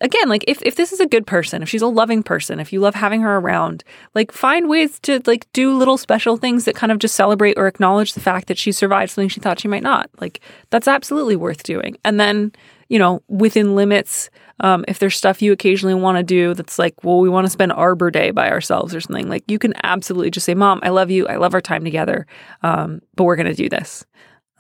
again, 0.01 0.29
like 0.29 0.45
if, 0.47 0.63
if 0.63 0.77
this 0.77 0.93
is 0.93 1.01
a 1.01 1.07
good 1.07 1.27
person, 1.27 1.63
if 1.63 1.69
she's 1.69 1.83
a 1.83 1.87
loving 1.87 2.23
person, 2.23 2.61
if 2.61 2.73
you 2.73 2.81
love 2.81 2.95
having 2.95 3.23
her 3.23 3.37
around, 3.37 3.85
like 4.15 4.33
find 4.33 4.69
ways 4.69 4.99
to 5.01 5.21
like 5.27 5.51
do 5.53 5.77
little 5.77 5.97
special 5.97 6.37
things 6.37 6.65
that 6.65 6.75
kind 6.75 6.93
of 6.93 6.99
just 6.99 7.15
celebrate 7.15 7.59
or 7.59 7.67
acknowledge 7.67 8.15
the 8.15 8.21
fact 8.21 8.49
that 8.49 8.59
she 8.59 8.73
survived 8.73 9.13
something 9.13 9.29
she 9.29 9.41
thought 9.41 9.61
she 9.61 9.69
might 9.69 9.83
not. 9.83 10.11
Like 10.21 10.41
that's 10.71 10.89
absolutely 10.89 11.37
worth 11.37 11.63
doing. 11.63 11.97
And 12.05 12.19
then, 12.19 12.53
you 12.89 12.99
know, 12.99 13.23
within 13.29 13.75
limits, 13.75 14.31
um, 14.61 14.85
if 14.87 14.99
there's 14.99 15.17
stuff 15.17 15.43
you 15.43 15.53
occasionally 15.53 15.95
want 15.95 16.19
to 16.19 16.23
do 16.23 16.55
that's 16.55 16.79
like, 16.79 17.03
well, 17.03 17.19
we 17.19 17.29
want 17.29 17.47
to 17.47 17.51
spend 17.51 17.73
Arbor 17.73 18.11
Day 18.11 18.31
by 18.31 18.51
ourselves 18.51 18.95
or 18.95 19.01
something, 19.01 19.29
like 19.29 19.51
you 19.51 19.59
can 19.59 19.75
absolutely 19.83 20.31
just 20.31 20.47
say, 20.47 20.55
Mom, 20.55 20.81
I 20.83 20.91
love 20.91 21.11
you. 21.11 21.27
I 21.27 21.37
love 21.37 21.55
our 21.55 21.61
time 21.61 21.85
together. 21.85 22.27
Um, 22.63 23.01
but 23.17 23.25
we're 23.25 23.37
going 23.37 23.47
to 23.47 23.55
do 23.55 23.69
this. 23.69 24.05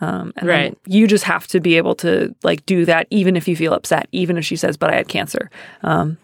Um, 0.01 0.33
and 0.37 0.49
Right. 0.49 0.79
you 0.87 1.07
just 1.07 1.25
have 1.25 1.47
to 1.49 1.61
be 1.61 1.77
able 1.77 1.95
to 1.97 2.35
like 2.43 2.67
do 2.67 2.85
that, 2.85 3.07
even 3.11 3.37
if 3.37 3.47
you 3.47 3.55
feel 3.57 3.73
upset, 3.73 4.09
even 4.13 4.37
if 4.37 4.45
she 4.45 4.57
says, 4.57 4.77
"But 4.77 4.91
I 4.91 4.97
had 4.97 5.09
cancer." 5.09 5.51
Um, 5.83 6.19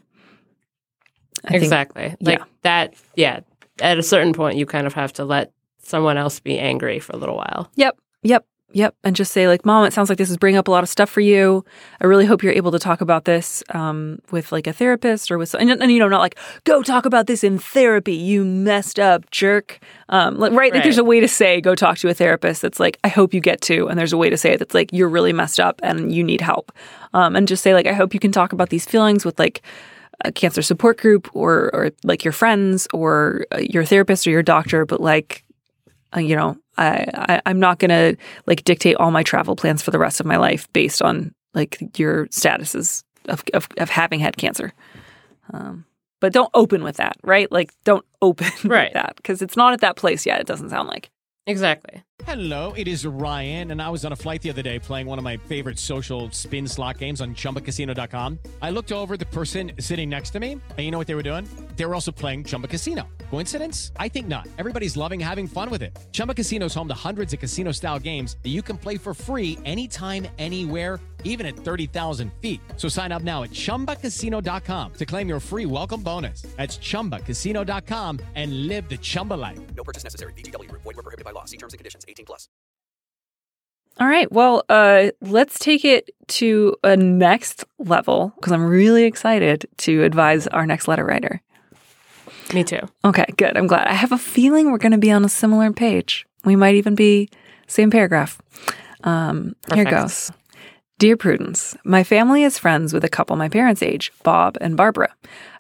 I 1.45 1.51
think- 1.51 1.63
exactly. 1.63 2.15
Like 2.21 2.39
yeah. 2.41 2.45
that. 2.63 2.95
Yeah. 3.15 3.41
At 3.81 3.97
a 3.99 4.03
certain 4.03 4.33
point, 4.33 4.59
you 4.59 4.67
kind 4.67 4.87
of 4.87 4.93
have 4.95 5.13
to 5.15 5.25
let 5.25 5.53
someone 5.83 6.17
else 6.19 6.39
be 6.41 6.59
angry 6.59 6.99
for 6.99 7.13
a 7.13 7.17
little 7.17 7.37
while. 7.37 7.71
yep. 7.77 7.97
Yep. 8.23 8.45
Yep. 8.73 8.95
And 9.03 9.17
just 9.17 9.33
say, 9.33 9.49
like, 9.49 9.67
Mom, 9.67 9.85
it 9.85 9.93
sounds 9.93 10.09
like 10.09 10.19
this 10.19 10.31
is 10.31 10.37
bringing 10.37 10.59
up 10.59 10.69
a 10.69 10.71
lot 10.71 10.85
of 10.85 10.89
stuff 10.89 11.11
for 11.11 11.21
you. 11.21 11.65
I 12.01 12.07
really 12.07 12.25
hope 12.25 12.43
you're 12.43 12.53
able 12.53 12.71
to 12.71 12.79
talk 12.79 13.01
about 13.01 13.25
this 13.25 13.65
um, 13.71 14.21
with 14.31 14.53
like 14.53 14.69
a 14.69 14.73
therapist 14.73 15.33
or 15.33 15.39
with, 15.39 15.55
and, 15.55 15.71
and, 15.71 15.91
you 15.91 15.99
know, 15.99 16.09
not 16.09 16.21
like, 16.21 16.39
go 16.63 16.81
talk 16.81 17.05
about 17.05 17.27
this 17.27 17.43
in 17.43 17.59
therapy, 17.59 18.15
you 18.15 18.45
messed 18.45 19.01
up 19.01 19.29
jerk. 19.33 19.81
Um, 20.09 20.39
like, 20.39 20.53
right, 20.53 20.73
Like, 20.73 20.85
there's 20.85 20.99
a 20.99 21.05
way 21.05 21.19
to 21.19 21.27
say, 21.27 21.61
go 21.61 21.75
talk 21.75 21.99
to 21.99 22.09
a 22.09 22.15
therapist 22.15 22.63
that's 22.63 22.79
like, 22.79 22.99
I 23.03 23.09
hope 23.09 23.35
you 23.35 23.41
get 23.41 23.61
to. 23.63 23.89
And 23.89 23.99
there's 23.99 24.13
a 24.13 24.19
way 24.19 24.31
to 24.31 24.37
say 24.37 24.53
it 24.53 24.59
that's 24.59 24.75
like, 24.75 24.91
you're 24.93 25.09
really 25.09 25.33
messed 25.33 25.59
up 25.59 25.81
and 25.83 26.15
you 26.15 26.23
need 26.23 26.41
help. 26.41 26.71
Um, 27.13 27.35
and 27.35 27.49
just 27.49 27.65
say, 27.65 27.75
like, 27.75 27.87
I 27.87 27.93
hope 27.93 28.15
you 28.15 28.21
can 28.21 28.31
talk 28.31 28.53
about 28.53 28.69
these 28.69 28.85
feelings 28.85 29.25
with 29.25 29.39
like, 29.39 29.63
a 30.23 30.31
cancer 30.31 30.61
support 30.61 30.99
group 30.99 31.35
or, 31.35 31.75
or 31.75 31.91
like 32.05 32.25
your 32.25 32.33
friends 32.33 32.87
or 32.93 33.47
uh, 33.53 33.59
your 33.59 33.87
therapist 33.87 34.27
or 34.27 34.31
your 34.31 34.43
doctor, 34.43 34.85
but 34.85 35.01
like, 35.01 35.45
uh, 36.15 36.21
you 36.21 36.37
know, 36.37 36.59
I, 36.81 37.07
I 37.35 37.43
I'm 37.47 37.61
not 37.61 37.79
gonna 37.79 38.15
like 38.47 38.65
dictate 38.65 38.97
all 38.97 39.11
my 39.11 39.23
travel 39.23 39.55
plans 39.55 39.83
for 39.83 39.91
the 39.93 39.99
rest 39.99 40.19
of 40.21 40.27
my 40.27 40.37
life 40.37 40.67
based 40.73 41.03
on 41.03 41.33
like 41.55 41.79
your 41.99 42.27
statuses 42.29 43.05
of 43.29 43.43
of, 43.55 43.69
of 43.79 43.91
having 43.91 44.21
had 44.21 44.37
cancer. 44.37 44.73
Um, 45.53 45.85
but 46.21 46.33
don't 46.33 46.51
open 46.55 46.83
with 46.85 46.97
that, 46.99 47.17
right? 47.23 47.51
Like, 47.51 47.73
don't 47.85 48.05
open 48.23 48.49
Right. 48.65 48.89
with 48.89 48.93
that 48.95 49.17
because 49.17 49.43
it's 49.43 49.57
not 49.57 49.73
at 49.73 49.81
that 49.81 49.97
place 49.97 50.27
yet. 50.27 50.41
It 50.41 50.47
doesn't 50.47 50.71
sound 50.71 50.89
like. 50.89 51.11
Exactly. 51.47 52.05
Hello, 52.27 52.75
it 52.77 52.87
is 52.87 53.05
Ryan, 53.07 53.71
and 53.73 53.81
I 53.83 53.89
was 53.89 54.05
on 54.05 54.13
a 54.13 54.17
flight 54.17 54.43
the 54.43 54.51
other 54.51 54.63
day 54.63 54.79
playing 54.79 55.07
one 55.07 55.17
of 55.19 55.25
my 55.25 55.39
favorite 55.39 55.79
social 55.79 56.31
spin 56.31 56.69
slot 56.69 56.99
games 56.99 57.21
on 57.23 57.35
chumbacasino.com. 57.35 58.39
I 58.61 58.71
looked 58.71 58.93
over 58.93 59.15
at 59.15 59.21
the 59.21 59.27
person 59.27 59.73
sitting 59.81 60.09
next 60.11 60.31
to 60.31 60.39
me, 60.41 60.53
and 60.53 60.79
you 60.79 60.91
know 60.91 60.99
what 60.99 61.07
they 61.07 61.15
were 61.17 61.23
doing? 61.25 61.49
They 61.77 61.87
were 61.87 61.95
also 61.95 62.13
playing 62.13 62.45
Chumba 62.45 62.69
Casino. 62.69 63.09
Coincidence? 63.31 63.93
I 63.97 64.09
think 64.09 64.29
not. 64.29 64.47
Everybody's 64.59 64.97
loving 64.97 65.21
having 65.21 65.47
fun 65.47 65.71
with 65.71 65.83
it. 65.83 65.99
Chumba 66.13 66.35
Casino 66.35 66.67
is 66.67 66.75
home 66.75 66.89
to 66.89 66.95
hundreds 66.95 67.33
of 67.33 67.41
casino 67.41 67.73
style 67.73 67.99
games 67.99 68.37
that 68.43 68.51
you 68.51 68.63
can 68.63 68.77
play 68.77 68.97
for 68.99 69.15
free 69.15 69.59
anytime, 69.65 70.29
anywhere 70.39 71.01
even 71.25 71.47
at 71.47 71.57
30,000 71.57 72.33
feet. 72.41 72.61
So 72.77 72.89
sign 72.89 73.11
up 73.11 73.23
now 73.23 73.43
at 73.43 73.51
ChumbaCasino.com 73.51 74.93
to 74.95 75.07
claim 75.07 75.29
your 75.29 75.41
free 75.41 75.67
welcome 75.67 76.03
bonus. 76.03 76.43
That's 76.57 76.79
ChumbaCasino.com 76.79 78.21
and 78.35 78.69
live 78.69 78.89
the 78.89 78.99
Chumba 78.99 79.35
life. 79.35 79.59
No 79.75 79.83
purchase 79.85 80.05
necessary. 80.05 80.33
VGW 80.35 80.69
Group. 80.69 80.83
Void 80.83 80.97
were 80.97 81.03
prohibited 81.03 81.25
by 81.25 81.33
law. 81.33 81.47
See 81.47 81.57
terms 81.57 81.73
and 81.73 81.79
conditions. 81.79 82.05
18 82.07 82.27
plus. 82.27 82.49
All 83.99 84.07
right. 84.07 84.31
Well, 84.33 84.65
uh, 84.69 85.11
let's 85.21 85.59
take 85.59 85.85
it 85.85 86.11
to 86.29 86.77
a 86.85 86.97
next 86.97 87.65
level 87.79 88.33
because 88.37 88.53
I'm 88.53 88.65
really 88.65 89.05
excited 89.05 89.67
to 89.79 90.05
advise 90.05 90.47
our 90.47 90.65
next 90.65 90.89
letter 90.89 91.05
writer. 91.05 91.43
Me 92.53 92.65
too. 92.65 92.81
Okay, 93.05 93.27
good. 93.37 93.57
I'm 93.57 93.67
glad. 93.67 93.87
I 93.87 93.95
have 93.95 94.13
a 94.13 94.19
feeling 94.19 94.71
we're 94.71 94.79
going 94.79 94.93
to 94.93 94.99
be 94.99 95.11
on 95.11 95.25
a 95.25 95.29
similar 95.29 95.73
page. 95.73 96.27
We 96.45 96.57
might 96.57 96.75
even 96.75 96.95
be 96.95 97.29
same 97.67 97.91
paragraph. 97.91 98.41
Um, 99.05 99.55
here 99.75 99.85
goes. 99.85 100.31
Dear 101.01 101.17
Prudence, 101.17 101.75
my 101.83 102.05
family 102.05 102.43
is 102.43 102.59
friends 102.59 102.93
with 102.93 103.05
a 103.05 103.09
couple 103.09 103.35
my 103.35 103.49
parents' 103.49 103.83
age, 103.83 104.13
Bob 104.23 104.59
and 104.61 104.77
Barbara. 104.77 105.09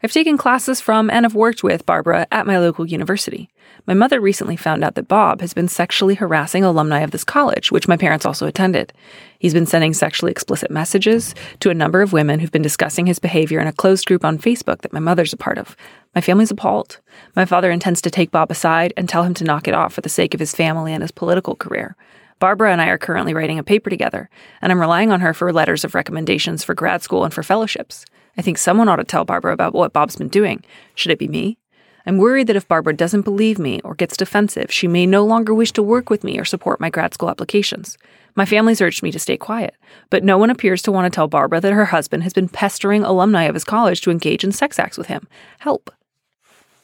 I've 0.02 0.12
taken 0.12 0.36
classes 0.36 0.82
from 0.82 1.08
and 1.08 1.24
have 1.24 1.34
worked 1.34 1.62
with 1.62 1.86
Barbara 1.86 2.26
at 2.30 2.46
my 2.46 2.58
local 2.58 2.86
university. 2.86 3.48
My 3.86 3.94
mother 3.94 4.20
recently 4.20 4.56
found 4.56 4.84
out 4.84 4.96
that 4.96 5.08
Bob 5.08 5.40
has 5.40 5.54
been 5.54 5.66
sexually 5.66 6.14
harassing 6.14 6.62
alumni 6.62 7.00
of 7.00 7.10
this 7.10 7.24
college, 7.24 7.72
which 7.72 7.88
my 7.88 7.96
parents 7.96 8.26
also 8.26 8.46
attended. 8.46 8.92
He's 9.38 9.54
been 9.54 9.64
sending 9.64 9.94
sexually 9.94 10.30
explicit 10.30 10.70
messages 10.70 11.34
to 11.60 11.70
a 11.70 11.74
number 11.74 12.02
of 12.02 12.12
women 12.12 12.38
who've 12.38 12.52
been 12.52 12.60
discussing 12.60 13.06
his 13.06 13.18
behavior 13.18 13.60
in 13.60 13.66
a 13.66 13.72
closed 13.72 14.04
group 14.04 14.26
on 14.26 14.36
Facebook 14.36 14.82
that 14.82 14.92
my 14.92 15.00
mother's 15.00 15.32
a 15.32 15.38
part 15.38 15.56
of. 15.56 15.74
My 16.14 16.20
family's 16.20 16.50
appalled. 16.50 17.00
My 17.34 17.46
father 17.46 17.70
intends 17.70 18.02
to 18.02 18.10
take 18.10 18.30
Bob 18.30 18.50
aside 18.50 18.92
and 18.94 19.08
tell 19.08 19.22
him 19.22 19.32
to 19.32 19.44
knock 19.44 19.66
it 19.66 19.74
off 19.74 19.94
for 19.94 20.02
the 20.02 20.10
sake 20.10 20.34
of 20.34 20.40
his 20.40 20.54
family 20.54 20.92
and 20.92 21.00
his 21.00 21.10
political 21.10 21.56
career. 21.56 21.96
Barbara 22.40 22.72
and 22.72 22.80
I 22.80 22.88
are 22.88 22.98
currently 22.98 23.34
writing 23.34 23.58
a 23.58 23.62
paper 23.62 23.90
together, 23.90 24.30
and 24.62 24.72
I'm 24.72 24.80
relying 24.80 25.12
on 25.12 25.20
her 25.20 25.34
for 25.34 25.52
letters 25.52 25.84
of 25.84 25.94
recommendations 25.94 26.64
for 26.64 26.74
grad 26.74 27.02
school 27.02 27.22
and 27.22 27.32
for 27.32 27.42
fellowships. 27.42 28.06
I 28.36 28.42
think 28.42 28.56
someone 28.56 28.88
ought 28.88 28.96
to 28.96 29.04
tell 29.04 29.26
Barbara 29.26 29.52
about 29.52 29.74
what 29.74 29.92
Bob's 29.92 30.16
been 30.16 30.28
doing. 30.28 30.64
Should 30.94 31.12
it 31.12 31.18
be 31.18 31.28
me? 31.28 31.58
I'm 32.06 32.16
worried 32.16 32.46
that 32.46 32.56
if 32.56 32.66
Barbara 32.66 32.94
doesn't 32.94 33.22
believe 33.22 33.58
me 33.58 33.82
or 33.84 33.94
gets 33.94 34.16
defensive, 34.16 34.72
she 34.72 34.88
may 34.88 35.04
no 35.04 35.22
longer 35.22 35.52
wish 35.52 35.70
to 35.72 35.82
work 35.82 36.08
with 36.08 36.24
me 36.24 36.38
or 36.38 36.46
support 36.46 36.80
my 36.80 36.88
grad 36.88 37.12
school 37.12 37.28
applications. 37.28 37.98
My 38.34 38.46
family's 38.46 38.80
urged 38.80 39.02
me 39.02 39.12
to 39.12 39.18
stay 39.18 39.36
quiet, 39.36 39.74
but 40.08 40.24
no 40.24 40.38
one 40.38 40.48
appears 40.48 40.80
to 40.82 40.92
want 40.92 41.12
to 41.12 41.14
tell 41.14 41.28
Barbara 41.28 41.60
that 41.60 41.74
her 41.74 41.86
husband 41.86 42.22
has 42.22 42.32
been 42.32 42.48
pestering 42.48 43.04
alumni 43.04 43.44
of 43.44 43.54
his 43.54 43.64
college 43.64 44.00
to 44.00 44.10
engage 44.10 44.44
in 44.44 44.52
sex 44.52 44.78
acts 44.78 44.96
with 44.96 45.08
him. 45.08 45.28
Help. 45.58 45.90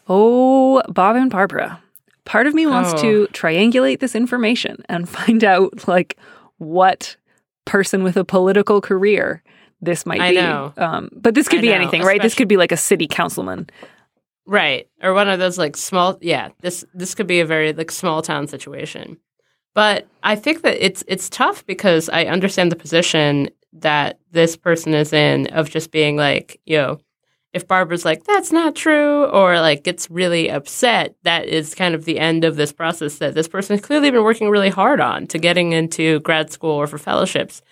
Oh, 0.07 0.83
Bob 0.89 1.17
and 1.17 1.31
Barbara. 1.31 1.81
Part 2.27 2.47
of 2.47 2.53
me 2.55 2.67
wants 2.67 2.93
Oh. 2.95 3.03
to 3.03 3.29
triangulate 3.33 4.01
this 4.01 4.15
information 4.15 4.83
and 4.89 5.09
find 5.19 5.43
out 5.43 5.89
like 5.89 6.19
what 6.59 7.17
person 7.65 8.03
with 8.03 8.17
a 8.19 8.25
political 8.25 8.81
career 8.83 9.43
this 9.81 10.05
might 10.07 10.21
I 10.21 10.31
be. 10.33 10.39
Um, 10.39 11.09
but 11.15 11.35
this 11.35 11.49
could 11.49 11.59
I 11.61 11.63
be 11.63 11.69
know, 11.69 11.75
anything, 11.75 12.03
right? 12.03 12.21
This 12.21 12.35
could 12.35 12.49
be 12.49 12.57
like 12.57 12.73
a 12.73 12.77
city 12.77 13.07
councilman. 13.07 13.69
Right. 14.47 14.89
Or 15.03 15.13
one 15.15 15.29
of 15.29 15.39
those 15.39 15.59
like 15.59 15.77
small 15.77 16.19
yeah, 16.21 16.51
this 16.61 16.85
this 16.95 17.15
could 17.15 17.27
be 17.27 17.41
a 17.41 17.47
very 17.47 17.73
like 17.73 17.91
small 17.91 18.23
town 18.23 18.47
situation. 18.47 19.17
But 19.75 20.07
I 20.23 20.37
think 20.37 20.63
that 20.63 20.83
it's 20.85 21.03
it's 21.09 21.29
tough 21.29 21.67
because 21.67 22.09
I 22.09 22.25
understand 22.27 22.73
the 22.73 22.77
position 22.77 23.51
that 23.75 24.19
this 24.31 24.57
person 24.57 24.95
is 24.95 25.13
in 25.13 25.49
of 25.49 25.69
just 25.69 25.91
being 25.91 26.17
like, 26.17 26.61
you 26.65 26.79
know, 26.79 26.99
if 27.57 27.67
Barbara's 27.67 28.05
like, 28.05 28.25
that's 28.25 28.53
not 28.53 28.77
true, 28.77 29.25
or 29.25 29.59
like 29.61 29.83
gets 29.83 30.11
really 30.11 30.49
upset, 30.51 31.15
that 31.25 31.47
is 31.47 31.75
kind 31.75 31.95
of 31.95 32.05
the 32.05 32.19
end 32.19 32.45
of 32.45 32.57
this 32.57 32.73
process 32.73 33.19
that 33.19 33.35
this 33.35 33.49
person 33.49 33.77
has 33.77 33.85
clearly 33.85 34.11
been 34.11 34.23
working 34.23 34.49
really 34.51 34.69
hard 34.71 35.01
on 35.01 35.27
to 35.29 35.39
getting 35.39 35.73
into 35.73 36.21
grad 36.21 36.53
school 36.53 36.71
or 36.73 36.87
for 36.87 36.99
fellowships. 36.99 37.63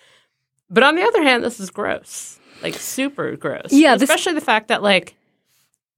But 0.69 0.83
on 0.83 0.95
the 0.95 1.03
other 1.03 1.21
hand, 1.23 1.43
this 1.43 1.59
is 1.59 1.69
gross. 1.69 2.39
Like 2.63 2.73
super 2.73 3.35
gross. 3.35 3.71
Yeah, 3.71 3.95
this- 3.95 4.09
Especially 4.09 4.33
the 4.33 4.41
fact 4.41 4.67
that 4.69 4.81
like 4.81 5.15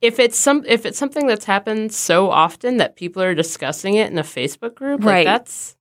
if 0.01 0.19
it's 0.19 0.37
some 0.37 0.63
if 0.67 0.85
it's 0.85 0.97
something 0.99 1.25
that's 1.25 1.45
happened 1.45 1.93
so 1.93 2.29
often 2.29 2.77
that 2.77 2.95
people 2.95 3.21
are 3.23 3.33
discussing 3.33 3.95
it 3.95 4.11
in 4.11 4.17
a 4.19 4.23
Facebook 4.23 4.75
group, 4.75 4.99
like 5.03 5.13
Right. 5.13 5.25
that's 5.25 5.75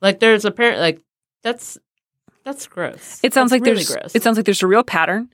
like 0.00 0.20
there's 0.20 0.44
apparent 0.44 0.78
like 0.80 1.00
that's 1.42 1.76
that's 2.44 2.66
gross. 2.66 3.20
It 3.22 3.34
sounds 3.34 3.50
That's 3.50 3.60
like 3.60 3.66
really 3.66 3.74
there's 3.84 3.90
gross. 3.94 4.14
it 4.14 4.22
sounds 4.22 4.36
like 4.36 4.46
there's 4.46 4.62
a 4.62 4.66
real 4.66 4.84
pattern. 4.84 5.30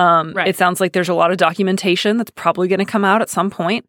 Um, 0.00 0.32
Right. 0.32 0.48
It 0.48 0.56
sounds 0.56 0.80
like 0.80 0.92
there's 0.92 1.08
a 1.08 1.14
lot 1.14 1.30
of 1.30 1.36
documentation 1.36 2.16
that's 2.16 2.30
probably 2.30 2.68
going 2.68 2.78
to 2.78 2.84
come 2.84 3.04
out 3.04 3.22
at 3.22 3.28
some 3.30 3.50
point. 3.50 3.84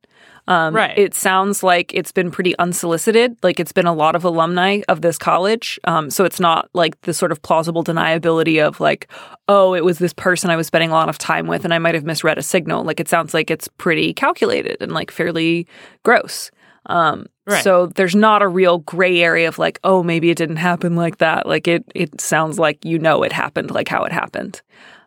Um, 0.48 0.76
Right. 0.76 0.98
It 0.98 1.14
sounds 1.14 1.62
like 1.64 1.94
it's 1.94 2.12
been 2.12 2.32
pretty 2.32 2.58
unsolicited. 2.58 3.38
Like 3.44 3.60
it's 3.60 3.72
been 3.72 3.86
a 3.86 3.94
lot 3.94 4.16
of 4.16 4.24
alumni 4.24 4.82
of 4.90 5.02
this 5.02 5.18
college. 5.18 5.80
Um, 5.86 6.10
so 6.10 6.26
it's 6.26 6.40
not 6.40 6.70
like 6.74 7.00
the 7.02 7.14
sort 7.14 7.32
of 7.32 7.42
plausible 7.44 7.84
deniability 7.84 8.66
of 8.66 8.80
like, 8.80 9.08
oh, 9.48 9.74
it 9.76 9.86
was 9.86 10.00
this 10.00 10.14
person 10.14 10.50
I 10.50 10.56
was 10.56 10.68
spending 10.68 10.90
a 10.90 10.94
lot 10.94 11.10
of 11.10 11.18
time 11.18 11.48
with 11.48 11.64
and 11.64 11.74
I 11.74 11.80
might 11.80 11.96
have 11.96 12.04
misread 12.04 12.38
a 12.38 12.44
signal. 12.44 12.84
Like 12.84 13.00
it 13.00 13.08
sounds 13.08 13.34
like 13.34 13.52
it's 13.52 13.68
pretty 13.78 14.14
calculated 14.14 14.78
and 14.82 14.92
like 14.92 15.12
fairly 15.12 15.68
gross. 16.04 16.52
Um, 16.88 17.28
Right. 17.48 17.64
So 17.64 17.88
there's 17.88 18.16
not 18.16 18.44
a 18.44 18.48
real 18.48 18.78
gray 18.80 19.20
area 19.22 19.48
of 19.48 19.58
like, 19.58 19.80
oh, 19.84 20.04
maybe 20.04 20.30
it 20.30 20.38
didn't 20.38 20.58
happen 20.58 20.96
like 20.96 21.18
that. 21.18 21.48
Like 21.48 21.68
it, 21.68 21.84
it 21.96 22.22
sounds 22.22 22.60
like 22.60 22.86
you 22.86 23.00
know 23.00 23.24
it 23.24 23.32
happened, 23.32 23.72
like 23.72 23.88
how 23.88 24.04
it 24.04 24.12
happened. 24.12 24.62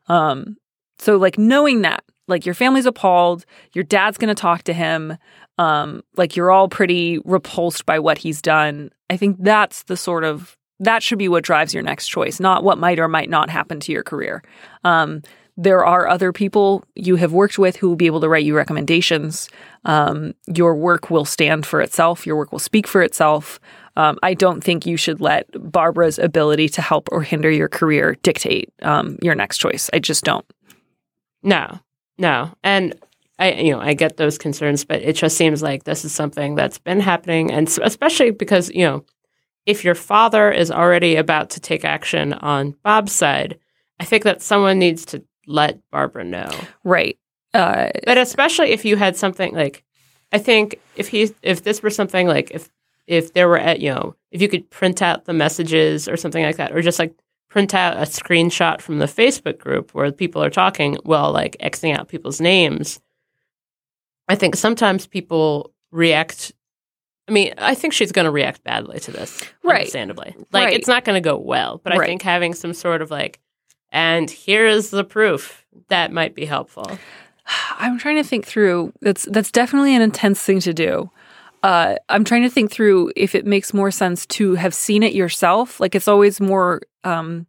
Um, 0.08 0.56
so 1.04 1.18
like 1.18 1.36
knowing 1.36 1.82
that, 1.82 2.02
like 2.28 2.46
your 2.46 2.54
family's 2.54 2.86
appalled, 2.86 3.44
your 3.74 3.84
dad's 3.84 4.16
going 4.16 4.34
to 4.34 4.40
talk 4.40 4.62
to 4.62 4.72
him, 4.72 5.18
um, 5.58 6.02
like 6.16 6.34
you're 6.34 6.50
all 6.50 6.68
pretty 6.68 7.18
repulsed 7.26 7.84
by 7.84 7.98
what 7.98 8.16
he's 8.16 8.40
done. 8.40 8.90
I 9.10 9.18
think 9.18 9.36
that's 9.38 9.82
the 9.82 9.98
sort 9.98 10.24
of 10.24 10.56
that 10.80 11.02
should 11.02 11.18
be 11.18 11.28
what 11.28 11.44
drives 11.44 11.74
your 11.74 11.82
next 11.82 12.08
choice, 12.08 12.40
not 12.40 12.64
what 12.64 12.78
might 12.78 12.98
or 12.98 13.06
might 13.06 13.28
not 13.28 13.50
happen 13.50 13.80
to 13.80 13.92
your 13.92 14.02
career. 14.02 14.42
Um, 14.82 15.22
there 15.56 15.84
are 15.84 16.08
other 16.08 16.32
people 16.32 16.84
you 16.96 17.16
have 17.16 17.32
worked 17.32 17.58
with 17.58 17.76
who 17.76 17.88
will 17.88 17.96
be 17.96 18.06
able 18.06 18.20
to 18.22 18.28
write 18.28 18.44
you 18.44 18.56
recommendations. 18.56 19.48
Um, 19.84 20.34
your 20.46 20.74
work 20.74 21.10
will 21.10 21.24
stand 21.24 21.64
for 21.66 21.80
itself. 21.80 22.26
Your 22.26 22.36
work 22.36 22.50
will 22.50 22.58
speak 22.58 22.88
for 22.88 23.02
itself. 23.02 23.60
Um, 23.96 24.18
I 24.22 24.34
don't 24.34 24.64
think 24.64 24.84
you 24.84 24.96
should 24.96 25.20
let 25.20 25.46
Barbara's 25.70 26.18
ability 26.18 26.70
to 26.70 26.82
help 26.82 27.08
or 27.12 27.22
hinder 27.22 27.50
your 27.50 27.68
career 27.68 28.16
dictate 28.22 28.72
um, 28.82 29.18
your 29.22 29.36
next 29.36 29.58
choice. 29.58 29.90
I 29.92 30.00
just 30.00 30.24
don't. 30.24 30.44
No, 31.44 31.78
no, 32.18 32.50
and 32.64 32.94
I, 33.38 33.52
you 33.52 33.72
know, 33.72 33.80
I 33.80 33.94
get 33.94 34.16
those 34.16 34.38
concerns, 34.38 34.85
but 34.85 35.02
it 35.02 35.14
just 35.14 35.37
seems 35.37 35.62
like 35.62 35.85
this 35.85 36.04
is 36.04 36.12
something 36.12 36.54
that's 36.54 36.78
been 36.78 37.00
happening, 37.00 37.50
and 37.52 37.68
especially 37.83 38.30
because 38.30 38.70
you 38.70 38.85
know, 38.85 39.04
if 39.66 39.85
your 39.85 39.94
father 39.94 40.50
is 40.50 40.70
already 40.70 41.16
about 41.16 41.50
to 41.50 41.61
take 41.61 41.85
action 41.85 42.33
on 42.33 42.76
Bob's 42.83 43.12
side, 43.12 43.59
I 44.00 44.04
think 44.04 44.24
that 44.24 44.42
someone 44.42 44.78
needs 44.78 45.04
to 45.07 45.22
let 45.46 45.78
Barbara 45.90 46.24
know. 46.24 46.50
Right. 46.85 47.18
Uh, 47.52 47.90
But 48.07 48.18
especially 48.18 48.70
if 48.70 48.85
you 48.85 48.96
had 48.96 49.16
something 49.16 49.54
like, 49.54 49.85
I 50.33 50.38
think 50.38 50.80
if 50.96 51.09
he, 51.09 51.30
if 51.42 51.62
this 51.62 51.83
were 51.83 51.90
something 51.90 52.26
like, 52.26 52.50
if 52.50 52.70
if 53.07 53.35
there 53.35 53.48
were 53.48 53.59
at, 53.59 53.80
you 53.80 53.90
know, 53.90 54.16
if 54.30 54.40
you 54.40 54.48
could 54.48 54.70
print 54.70 55.02
out 55.02 55.26
the 55.26 55.35
messages 55.35 56.09
or 56.09 56.16
something 56.16 56.42
like 56.42 56.57
that, 56.57 56.72
or 56.72 56.80
just 56.80 56.98
like 56.98 57.14
print 57.54 57.72
out 57.72 57.96
a 57.96 58.00
screenshot 58.00 58.80
from 58.80 58.98
the 58.98 59.06
Facebook 59.06 59.58
group 59.58 59.94
where 59.94 60.10
people 60.10 60.42
are 60.42 60.50
talking 60.50 60.96
while 61.04 61.30
like 61.30 61.56
xing 61.62 61.96
out 61.96 62.08
people's 62.08 62.40
names. 62.40 63.00
I 64.28 64.34
think 64.34 64.56
sometimes 64.56 65.06
people 65.06 65.72
react 65.92 66.50
I 67.28 67.32
mean, 67.32 67.54
I 67.56 67.76
think 67.76 67.92
she's 67.92 68.10
going 68.10 68.24
to 68.24 68.32
react 68.32 68.64
badly 68.64 68.98
to 68.98 69.12
this, 69.12 69.40
Right. 69.62 69.82
Understandably, 69.82 70.34
like 70.50 70.64
Right. 70.64 70.74
it's 70.74 70.88
not 70.88 71.04
going 71.04 71.14
to 71.14 71.24
go 71.24 71.38
well. 71.38 71.80
But 71.84 71.92
I 71.92 72.04
think 72.04 72.22
having 72.22 72.54
some 72.54 72.74
sort 72.74 73.00
of 73.00 73.12
like, 73.12 73.38
and 73.92 74.28
here 74.28 74.66
is 74.66 74.90
the 74.90 75.04
proof 75.04 75.64
that 75.90 76.10
might 76.10 76.34
be 76.34 76.46
helpful. 76.46 76.98
I'm 77.78 77.98
trying 78.00 78.16
to 78.16 78.24
think 78.24 78.46
through. 78.46 78.92
That's 79.00 79.28
that's 79.30 79.52
definitely 79.52 79.94
an 79.94 80.02
intense 80.02 80.42
thing 80.42 80.58
to 80.58 80.74
do. 80.74 81.08
Uh, 81.64 81.96
I'm 82.11 82.24
trying 82.24 82.42
to 82.42 82.50
think 82.50 82.70
through 82.70 83.11
if 83.16 83.35
it 83.35 83.46
makes 83.46 83.72
more 83.72 83.90
sense 83.90 84.27
to 84.27 84.55
have 84.55 84.74
seen 84.74 85.03
it 85.03 85.14
yourself. 85.14 85.81
Like 85.81 85.94
it's 85.94 86.07
always 86.07 86.38
more. 86.38 86.83
Um, 87.05 87.46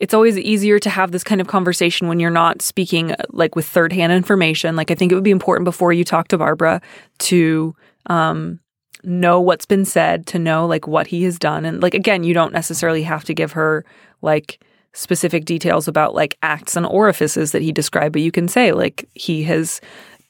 it's 0.00 0.12
always 0.12 0.36
easier 0.36 0.80
to 0.80 0.90
have 0.90 1.12
this 1.12 1.22
kind 1.22 1.40
of 1.40 1.46
conversation 1.46 2.08
when 2.08 2.18
you're 2.18 2.28
not 2.28 2.60
speaking 2.60 3.12
uh, 3.12 3.16
like 3.30 3.54
with 3.54 3.64
third 3.64 3.92
hand 3.92 4.12
information. 4.12 4.74
Like 4.74 4.90
I 4.90 4.96
think 4.96 5.12
it 5.12 5.14
would 5.14 5.22
be 5.22 5.30
important 5.30 5.64
before 5.64 5.92
you 5.92 6.02
talk 6.02 6.26
to 6.28 6.38
Barbara 6.38 6.82
to 7.18 7.72
um, 8.06 8.58
know 9.04 9.40
what's 9.40 9.64
been 9.64 9.84
said, 9.84 10.26
to 10.26 10.40
know 10.40 10.66
like 10.66 10.88
what 10.88 11.06
he 11.06 11.22
has 11.22 11.38
done, 11.38 11.64
and 11.64 11.80
like 11.80 11.94
again, 11.94 12.24
you 12.24 12.34
don't 12.34 12.52
necessarily 12.52 13.04
have 13.04 13.22
to 13.26 13.32
give 13.32 13.52
her 13.52 13.84
like 14.22 14.60
specific 14.92 15.44
details 15.44 15.86
about 15.86 16.16
like 16.16 16.36
acts 16.42 16.74
and 16.74 16.84
orifices 16.84 17.52
that 17.52 17.62
he 17.62 17.70
described, 17.70 18.12
but 18.12 18.22
you 18.22 18.32
can 18.32 18.48
say 18.48 18.72
like 18.72 19.08
he 19.14 19.44
has 19.44 19.80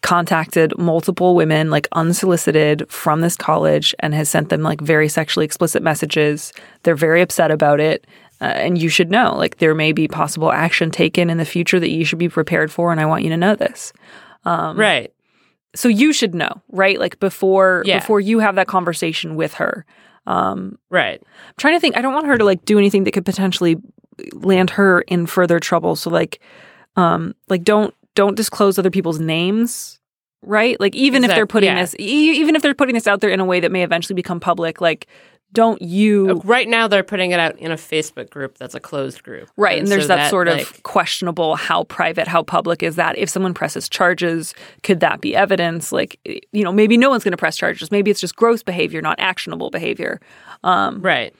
contacted 0.02 0.76
multiple 0.78 1.34
women 1.34 1.70
like 1.70 1.88
unsolicited 1.92 2.88
from 2.90 3.20
this 3.22 3.36
college 3.36 3.94
and 4.00 4.14
has 4.14 4.28
sent 4.28 4.50
them 4.50 4.62
like 4.62 4.80
very 4.80 5.08
sexually 5.08 5.44
explicit 5.44 5.82
messages. 5.82 6.52
They're 6.82 6.94
very 6.94 7.20
upset 7.22 7.50
about 7.50 7.80
it. 7.80 8.06
Uh, 8.40 8.44
and 8.44 8.76
you 8.78 8.88
should 8.90 9.10
know 9.10 9.34
like 9.36 9.56
there 9.56 9.74
may 9.74 9.92
be 9.92 10.06
possible 10.06 10.52
action 10.52 10.90
taken 10.90 11.30
in 11.30 11.38
the 11.38 11.44
future 11.44 11.80
that 11.80 11.88
you 11.90 12.04
should 12.04 12.18
be 12.18 12.28
prepared 12.28 12.70
for 12.70 12.92
and 12.92 13.00
I 13.00 13.06
want 13.06 13.24
you 13.24 13.30
to 13.30 13.36
know 13.36 13.56
this. 13.56 13.92
Um, 14.44 14.78
right. 14.78 15.12
So 15.74 15.88
you 15.88 16.12
should 16.12 16.34
know, 16.34 16.62
right? 16.70 17.00
Like 17.00 17.18
before 17.18 17.82
Yeah. 17.86 17.98
before 17.98 18.20
you 18.20 18.38
have 18.40 18.54
that 18.56 18.66
conversation 18.68 19.36
with 19.36 19.54
her. 19.54 19.84
Um 20.26 20.78
Right. 20.90 21.20
I'm 21.22 21.54
trying 21.56 21.74
to 21.74 21.80
think. 21.80 21.96
I 21.96 22.02
don't 22.02 22.14
want 22.14 22.26
her 22.26 22.36
to 22.38 22.44
like 22.44 22.64
do 22.64 22.78
anything 22.78 23.04
that 23.04 23.12
could 23.12 23.24
potentially 23.24 23.76
land 24.32 24.70
her 24.70 25.00
in 25.02 25.26
further 25.26 25.58
trouble. 25.58 25.96
So 25.96 26.10
like, 26.10 26.40
um, 26.96 27.34
like 27.48 27.64
don't 27.64 27.94
don't 28.16 28.36
disclose 28.36 28.78
other 28.78 28.90
people's 28.90 29.20
names, 29.20 30.00
right? 30.42 30.78
Like 30.80 30.96
even 30.96 31.22
if 31.22 31.30
they're 31.30 31.46
putting 31.46 31.68
yeah. 31.68 31.82
this, 31.82 31.94
e- 32.00 32.40
even 32.40 32.56
if 32.56 32.62
they're 32.62 32.74
putting 32.74 32.94
this 32.94 33.06
out 33.06 33.20
there 33.20 33.30
in 33.30 33.38
a 33.38 33.44
way 33.44 33.60
that 33.60 33.70
may 33.70 33.84
eventually 33.84 34.14
become 34.16 34.40
public, 34.40 34.80
like 34.80 35.06
don't 35.52 35.80
you 35.80 36.30
Uh, 36.30 36.34
Right 36.44 36.68
now, 36.68 36.88
they're 36.88 37.04
putting 37.04 37.30
it 37.30 37.38
out 37.38 37.56
in 37.58 37.70
a 37.70 37.76
Facebook 37.76 38.30
group 38.30 38.58
that's 38.58 38.74
a 38.74 38.80
closed 38.80 39.22
group. 39.22 39.48
Right. 39.56 39.78
And, 39.78 39.86
there's 39.86 40.04
so 40.04 40.08
that, 40.08 40.28
sort 40.28 40.48
of 40.48 40.82
questionable 40.82 41.54
how 41.54 41.84
private, 41.84 42.26
how 42.26 42.42
public 42.42 42.82
is 42.82 42.96
that? 42.96 43.16
If 43.16 43.30
someone 43.30 43.54
presses 43.54 43.88
charges, 43.88 44.54
could 44.82 44.98
that 45.00 45.20
be 45.20 45.36
evidence? 45.36 45.92
Like, 45.92 46.18
you 46.24 46.64
know, 46.64 46.72
maybe 46.72 46.96
no 46.96 47.10
one's 47.10 47.22
going 47.22 47.30
to 47.30 47.38
press 47.38 47.56
charges. 47.56 47.92
Maybe 47.92 48.10
it's 48.10 48.20
just 48.20 48.34
gross 48.34 48.64
behavior, 48.64 49.00
not 49.00 49.20
actionable 49.20 49.70
behavior. 49.70 50.20
Um, 50.64 51.00
right. 51.00 51.32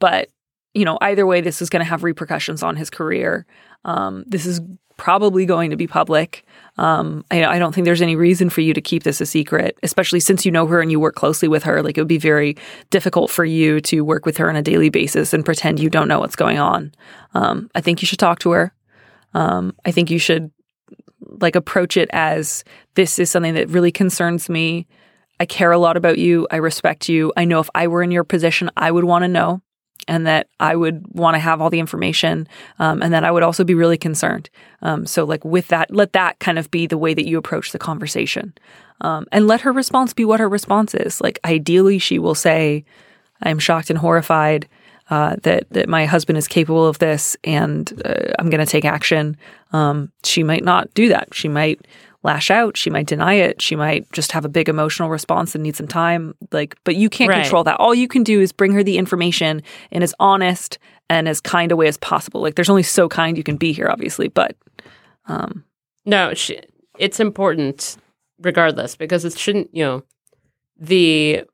but 0.00 0.28
you 0.76 0.84
know 0.84 0.98
either 1.00 1.26
way 1.26 1.40
this 1.40 1.62
is 1.62 1.70
going 1.70 1.80
to 1.80 1.88
have 1.88 2.04
repercussions 2.04 2.62
on 2.62 2.76
his 2.76 2.90
career 2.90 3.46
um, 3.84 4.24
this 4.26 4.46
is 4.46 4.60
probably 4.96 5.44
going 5.44 5.70
to 5.70 5.76
be 5.76 5.86
public. 5.86 6.44
Um, 6.78 7.24
I, 7.30 7.44
I 7.44 7.58
don't 7.58 7.74
think 7.74 7.84
there's 7.84 8.02
any 8.02 8.16
reason 8.16 8.50
for 8.50 8.60
you 8.60 8.74
to 8.74 8.80
keep 8.80 9.02
this 9.02 9.20
a 9.20 9.26
secret 9.26 9.78
especially 9.82 10.20
since 10.20 10.44
you 10.44 10.52
know 10.52 10.66
her 10.66 10.80
and 10.80 10.90
you 10.90 10.98
work 10.98 11.14
closely 11.14 11.48
with 11.48 11.62
her. 11.64 11.82
Like 11.82 11.96
it 11.98 12.00
would 12.00 12.08
be 12.08 12.18
very 12.18 12.56
difficult 12.90 13.30
for 13.30 13.44
you 13.44 13.80
to 13.82 14.02
work 14.02 14.26
with 14.26 14.36
her 14.38 14.48
on 14.48 14.56
a 14.56 14.62
daily 14.62 14.88
basis 14.88 15.32
and 15.32 15.44
pretend 15.44 15.80
you 15.80 15.90
don't 15.90 16.08
know 16.08 16.20
what's 16.20 16.36
going 16.36 16.58
on. 16.58 16.92
Um, 17.34 17.70
i 17.74 17.80
think 17.80 18.00
you 18.00 18.06
should 18.06 18.18
talk 18.18 18.38
to 18.40 18.50
her. 18.52 18.72
Um, 19.34 19.74
i 19.84 19.90
think 19.90 20.10
you 20.10 20.18
should 20.18 20.50
like 21.40 21.56
approach 21.56 21.96
it 21.96 22.08
as 22.12 22.64
this 22.94 23.18
is 23.18 23.30
something 23.30 23.54
that 23.54 23.68
really 23.68 23.92
concerns 23.92 24.48
me. 24.48 24.86
I 25.38 25.44
care 25.44 25.72
a 25.72 25.78
lot 25.78 25.96
about 25.96 26.18
you. 26.18 26.46
I 26.50 26.56
respect 26.56 27.08
you. 27.08 27.32
I 27.36 27.44
know 27.44 27.60
if 27.60 27.68
I 27.74 27.88
were 27.88 28.02
in 28.02 28.10
your 28.10 28.24
position, 28.24 28.70
I 28.76 28.90
would 28.90 29.04
want 29.04 29.22
to 29.22 29.28
know 29.28 29.60
and 30.08 30.26
that 30.26 30.48
I 30.60 30.76
would 30.76 31.06
want 31.08 31.34
to 31.34 31.38
have 31.38 31.60
all 31.60 31.70
the 31.70 31.80
information 31.80 32.48
um, 32.78 33.02
and 33.02 33.12
that 33.12 33.24
I 33.24 33.30
would 33.30 33.42
also 33.42 33.64
be 33.64 33.74
really 33.74 33.98
concerned. 33.98 34.48
Um, 34.82 35.06
so, 35.06 35.24
like, 35.24 35.44
with 35.44 35.68
that, 35.68 35.90
let 35.90 36.12
that 36.12 36.38
kind 36.38 36.58
of 36.58 36.70
be 36.70 36.86
the 36.86 36.98
way 36.98 37.14
that 37.14 37.26
you 37.26 37.38
approach 37.38 37.72
the 37.72 37.78
conversation. 37.78 38.54
Um, 39.00 39.26
and 39.30 39.46
let 39.46 39.60
her 39.60 39.72
response 39.72 40.14
be 40.14 40.24
what 40.24 40.40
her 40.40 40.48
response 40.48 40.94
is. 40.94 41.20
Like, 41.20 41.38
ideally, 41.44 41.98
she 41.98 42.18
will 42.18 42.34
say, 42.34 42.84
I'm 43.42 43.58
shocked 43.58 43.90
and 43.90 43.98
horrified. 43.98 44.68
Uh, 45.08 45.36
that 45.42 45.70
that 45.70 45.88
my 45.88 46.04
husband 46.04 46.36
is 46.36 46.48
capable 46.48 46.84
of 46.84 46.98
this, 46.98 47.36
and 47.44 48.02
uh, 48.04 48.32
I'm 48.40 48.50
going 48.50 48.64
to 48.64 48.66
take 48.66 48.84
action. 48.84 49.36
Um, 49.72 50.10
she 50.24 50.42
might 50.42 50.64
not 50.64 50.92
do 50.94 51.08
that. 51.10 51.32
She 51.32 51.46
might 51.46 51.86
lash 52.26 52.50
out. 52.50 52.76
She 52.76 52.90
might 52.90 53.06
deny 53.06 53.34
it. 53.34 53.62
She 53.62 53.74
might 53.76 54.10
just 54.12 54.32
have 54.32 54.44
a 54.44 54.48
big 54.50 54.68
emotional 54.68 55.08
response 55.08 55.54
and 55.54 55.62
need 55.64 55.76
some 55.76 55.88
time. 55.88 56.34
Like, 56.52 56.76
but 56.84 56.96
you 56.96 57.08
can't 57.08 57.30
Right. 57.30 57.42
control 57.42 57.64
that. 57.64 57.80
All 57.80 57.94
you 57.94 58.08
can 58.08 58.22
do 58.22 58.40
is 58.40 58.52
bring 58.52 58.72
her 58.72 58.82
the 58.82 58.98
information 58.98 59.62
in 59.90 60.02
as 60.02 60.14
honest 60.20 60.78
and 61.08 61.28
as 61.28 61.40
kind 61.40 61.72
a 61.72 61.76
way 61.76 61.86
as 61.88 61.96
possible. 61.96 62.42
Like, 62.42 62.56
there's 62.56 62.68
only 62.68 62.82
so 62.82 63.08
kind 63.08 63.38
you 63.38 63.44
can 63.44 63.56
be 63.56 63.72
here, 63.72 63.88
obviously. 63.88 64.28
But 64.28 64.56
um, 65.28 65.64
No, 66.04 66.34
she, 66.34 66.60
it's 66.98 67.20
important 67.20 67.96
regardless 68.42 68.96
because 68.96 69.24
it 69.24 69.38
shouldn't, 69.38 69.70
you 69.72 69.84
know, 69.84 70.02
the 70.78 71.44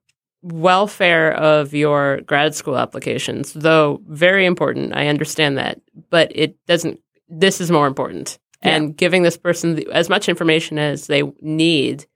welfare 0.42 1.32
of 1.34 1.72
your 1.72 2.20
grad 2.22 2.54
school 2.54 2.76
applications, 2.76 3.52
though 3.52 4.00
very 4.08 4.44
important, 4.44 4.94
I 4.96 5.06
understand 5.06 5.56
that, 5.58 5.80
but 6.10 6.32
it 6.34 6.56
doesn't, 6.66 6.98
this 7.28 7.60
is 7.60 7.70
more 7.70 7.86
important. 7.86 8.38
And 8.62 8.96
giving 8.96 9.22
this 9.22 9.36
person 9.36 9.74
the, 9.74 9.88
as 9.92 10.08
much 10.08 10.28
information 10.28 10.78
as 10.78 11.06
they 11.06 11.22
need 11.40 12.06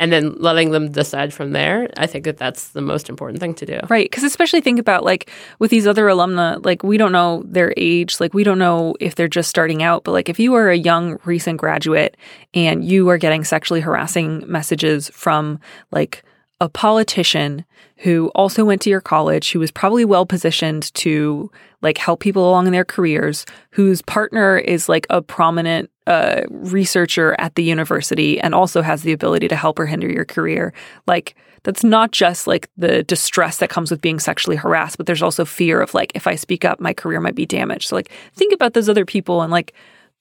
and 0.00 0.12
then 0.12 0.34
letting 0.38 0.70
them 0.70 0.90
decide 0.90 1.32
from 1.32 1.52
there, 1.52 1.88
I 1.96 2.06
think 2.06 2.24
that 2.24 2.36
that's 2.36 2.70
the 2.70 2.80
most 2.80 3.08
important 3.08 3.38
thing 3.38 3.54
to 3.54 3.66
do. 3.66 3.78
Right. 3.88 4.10
Because 4.10 4.24
especially 4.24 4.60
think 4.60 4.80
about 4.80 5.04
like 5.04 5.30
with 5.60 5.70
these 5.70 5.86
other 5.86 6.06
alumna, 6.06 6.64
like 6.64 6.82
we 6.82 6.96
don't 6.96 7.12
know 7.12 7.44
their 7.46 7.72
age. 7.76 8.18
Like 8.18 8.34
we 8.34 8.42
don't 8.42 8.58
know 8.58 8.96
if 8.98 9.14
they're 9.14 9.28
just 9.28 9.48
starting 9.48 9.82
out. 9.82 10.02
But 10.04 10.12
like 10.12 10.28
if 10.28 10.40
you 10.40 10.54
are 10.54 10.68
a 10.68 10.76
young 10.76 11.18
recent 11.24 11.58
graduate 11.58 12.16
and 12.54 12.84
you 12.84 13.08
are 13.08 13.18
getting 13.18 13.44
sexually 13.44 13.80
harassing 13.80 14.42
messages 14.50 15.10
from 15.10 15.60
like 15.92 16.24
a 16.60 16.68
politician 16.68 17.64
who 17.98 18.28
also 18.34 18.64
went 18.64 18.80
to 18.82 18.90
your 18.90 19.00
college, 19.00 19.52
who 19.52 19.58
was 19.58 19.70
probably 19.70 20.04
well 20.04 20.26
positioned 20.26 20.92
to 20.94 21.50
like 21.82 21.98
help 21.98 22.20
people 22.20 22.48
along 22.48 22.66
in 22.66 22.72
their 22.72 22.84
careers, 22.84 23.44
whose 23.70 24.02
partner 24.02 24.58
is 24.58 24.88
like 24.88 25.06
a 25.10 25.20
prominent 25.20 25.90
uh, 26.06 26.42
researcher 26.50 27.34
at 27.38 27.54
the 27.54 27.62
university 27.62 28.40
and 28.40 28.54
also 28.54 28.82
has 28.82 29.02
the 29.02 29.12
ability 29.12 29.48
to 29.48 29.56
help 29.56 29.78
or 29.78 29.86
hinder 29.86 30.08
your 30.08 30.24
career. 30.24 30.72
Like 31.06 31.34
that's 31.62 31.82
not 31.82 32.12
just 32.12 32.46
like 32.46 32.68
the 32.76 33.02
distress 33.02 33.58
that 33.58 33.70
comes 33.70 33.90
with 33.90 34.00
being 34.00 34.20
sexually 34.20 34.56
harassed, 34.56 34.96
but 34.96 35.06
there's 35.06 35.22
also 35.22 35.44
fear 35.44 35.80
of 35.80 35.94
like 35.94 36.12
if 36.14 36.26
I 36.26 36.34
speak 36.34 36.64
up, 36.64 36.78
my 36.78 36.92
career 36.92 37.20
might 37.20 37.34
be 37.34 37.46
damaged. 37.46 37.88
So 37.88 37.96
like 37.96 38.10
think 38.34 38.52
about 38.52 38.74
those 38.74 38.88
other 38.88 39.06
people 39.06 39.42
and 39.42 39.50
like 39.50 39.72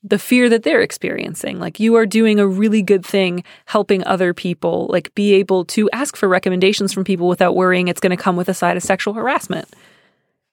the 0.03 0.19
fear 0.19 0.49
that 0.49 0.63
they're 0.63 0.81
experiencing. 0.81 1.59
Like 1.59 1.79
you 1.79 1.95
are 1.95 2.05
doing 2.05 2.39
a 2.39 2.45
really 2.45 2.81
good 2.81 3.05
thing 3.05 3.43
helping 3.65 4.03
other 4.03 4.33
people 4.33 4.87
like 4.91 5.13
be 5.15 5.33
able 5.33 5.63
to 5.65 5.89
ask 5.91 6.17
for 6.17 6.27
recommendations 6.27 6.91
from 6.91 7.05
people 7.05 7.27
without 7.27 7.55
worrying 7.55 7.87
it's 7.87 8.01
going 8.01 8.15
to 8.15 8.21
come 8.21 8.35
with 8.35 8.49
a 8.49 8.53
side 8.53 8.75
of 8.75 8.83
sexual 8.83 9.13
harassment. 9.13 9.69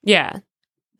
Yeah. 0.03 0.39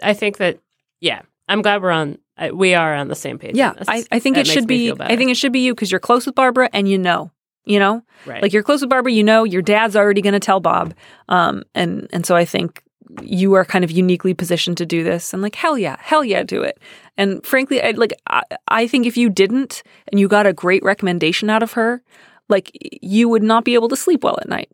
I 0.04 0.14
think 0.14 0.38
that, 0.38 0.60
yeah, 1.00 1.22
I'm 1.48 1.62
glad 1.62 1.82
we're 1.82 1.92
on, 1.92 2.18
we 2.54 2.74
are 2.74 2.94
on 2.94 3.08
the 3.08 3.16
same 3.16 3.40
page. 3.40 3.56
Yeah. 3.56 3.74
I, 3.88 4.04
I 4.12 4.20
think 4.20 4.36
That 4.36 4.48
it 4.48 4.52
should 4.52 4.68
be. 4.68 4.92
I 5.00 5.16
think 5.16 5.32
it 5.32 5.38
should 5.38 5.54
be 5.54 5.60
you 5.62 5.74
because 5.74 5.92
you're 5.92 6.00
close 6.00 6.26
with 6.26 6.36
Barbara 6.36 6.70
and 6.74 6.90
you 6.90 6.98
know. 6.98 7.32
You 7.64 7.78
know? 7.78 8.04
right. 8.26 8.42
Like 8.42 8.54
you're 8.54 8.64
close 8.64 8.82
with 8.82 8.90
Barbara, 8.90 9.12
you 9.12 9.24
know 9.24 9.44
your 9.44 9.62
dad's 9.62 9.96
already 9.96 10.22
going 10.22 10.34
to 10.34 10.40
tell 10.40 10.60
Bob. 10.60 10.94
Um 11.30 11.64
and 11.74 12.10
and 12.12 12.26
so 12.26 12.36
I 12.36 12.44
think 12.44 12.84
you 13.22 13.54
are 13.54 13.66
kind 13.66 13.84
of 13.84 13.92
uniquely 13.92 14.34
positioned 14.34 14.78
to 14.78 14.86
do 14.86 15.04
this 15.04 15.34
and 15.34 15.42
like 15.42 15.56
hell 15.56 15.78
yeah, 15.78 15.98
hell 16.00 16.24
yeah, 16.24 16.44
do 16.44 16.62
it. 16.62 16.80
And 17.18 17.46
frankly, 17.46 17.82
I 17.82 17.92
like 17.92 18.14
I, 18.28 18.44
I 18.68 18.88
think 18.88 19.06
if 19.06 19.18
you 19.18 19.30
didn't 19.30 19.84
and 20.12 20.20
you 20.20 20.28
got 20.28 20.46
a 20.46 20.54
great 20.54 20.84
recommendation 20.84 21.50
out 21.50 21.64
of 21.64 21.74
her, 21.74 22.02
like 22.50 22.72
you 23.02 23.28
would 23.30 23.44
not 23.44 23.66
be 23.66 23.74
able 23.74 23.90
to 23.90 23.96
sleep 23.96 24.24
well 24.24 24.38
at 24.42 24.50
night. 24.50 24.70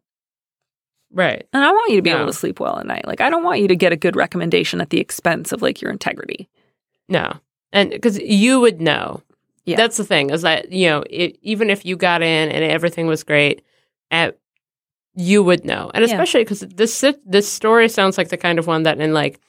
right. 1.11 1.47
And 1.53 1.63
I 1.63 1.71
want 1.71 1.89
you 1.91 1.95
to 1.97 2.01
be 2.01 2.09
No. 2.11 2.17
able 2.17 2.27
to 2.27 2.33
sleep 2.37 2.59
well 2.59 2.79
at 2.79 2.85
night. 2.85 3.05
Like 3.07 3.21
I 3.21 3.29
don't 3.29 3.43
want 3.43 3.59
you 3.61 3.67
to 3.67 3.75
get 3.75 3.91
a 3.93 3.97
good 3.97 4.15
recommendation 4.15 4.81
at 4.81 4.89
the 4.89 4.99
expense 4.99 5.51
of 5.51 5.61
like 5.61 5.81
your 5.81 5.91
integrity. 5.91 6.49
No. 7.09 7.33
And 7.71 7.89
because 7.89 8.17
you 8.19 8.59
would 8.59 8.81
know. 8.81 9.21
Yeah. 9.65 9.75
That's 9.77 9.97
the 9.97 10.05
thing 10.05 10.29
is 10.29 10.43
that, 10.43 10.71
you 10.71 10.87
know, 10.87 11.03
it, 11.09 11.37
even 11.41 11.69
if 11.69 11.85
you 11.85 11.97
got 11.97 12.21
in 12.21 12.49
and 12.49 12.63
everything 12.63 13.05
was 13.07 13.23
great, 13.23 13.61
uh, 14.11 14.31
you 15.17 15.43
would 15.43 15.65
know. 15.65 15.89
And 15.93 16.05
especially 16.05 16.41
because 16.41 16.59
this, 16.61 17.03
this 17.25 17.51
story 17.51 17.89
sounds 17.89 18.17
like 18.17 18.29
the 18.29 18.37
kind 18.37 18.59
of 18.59 18.67
one 18.67 18.83
that 18.83 18.99
in 19.01 19.13
like 19.13 19.41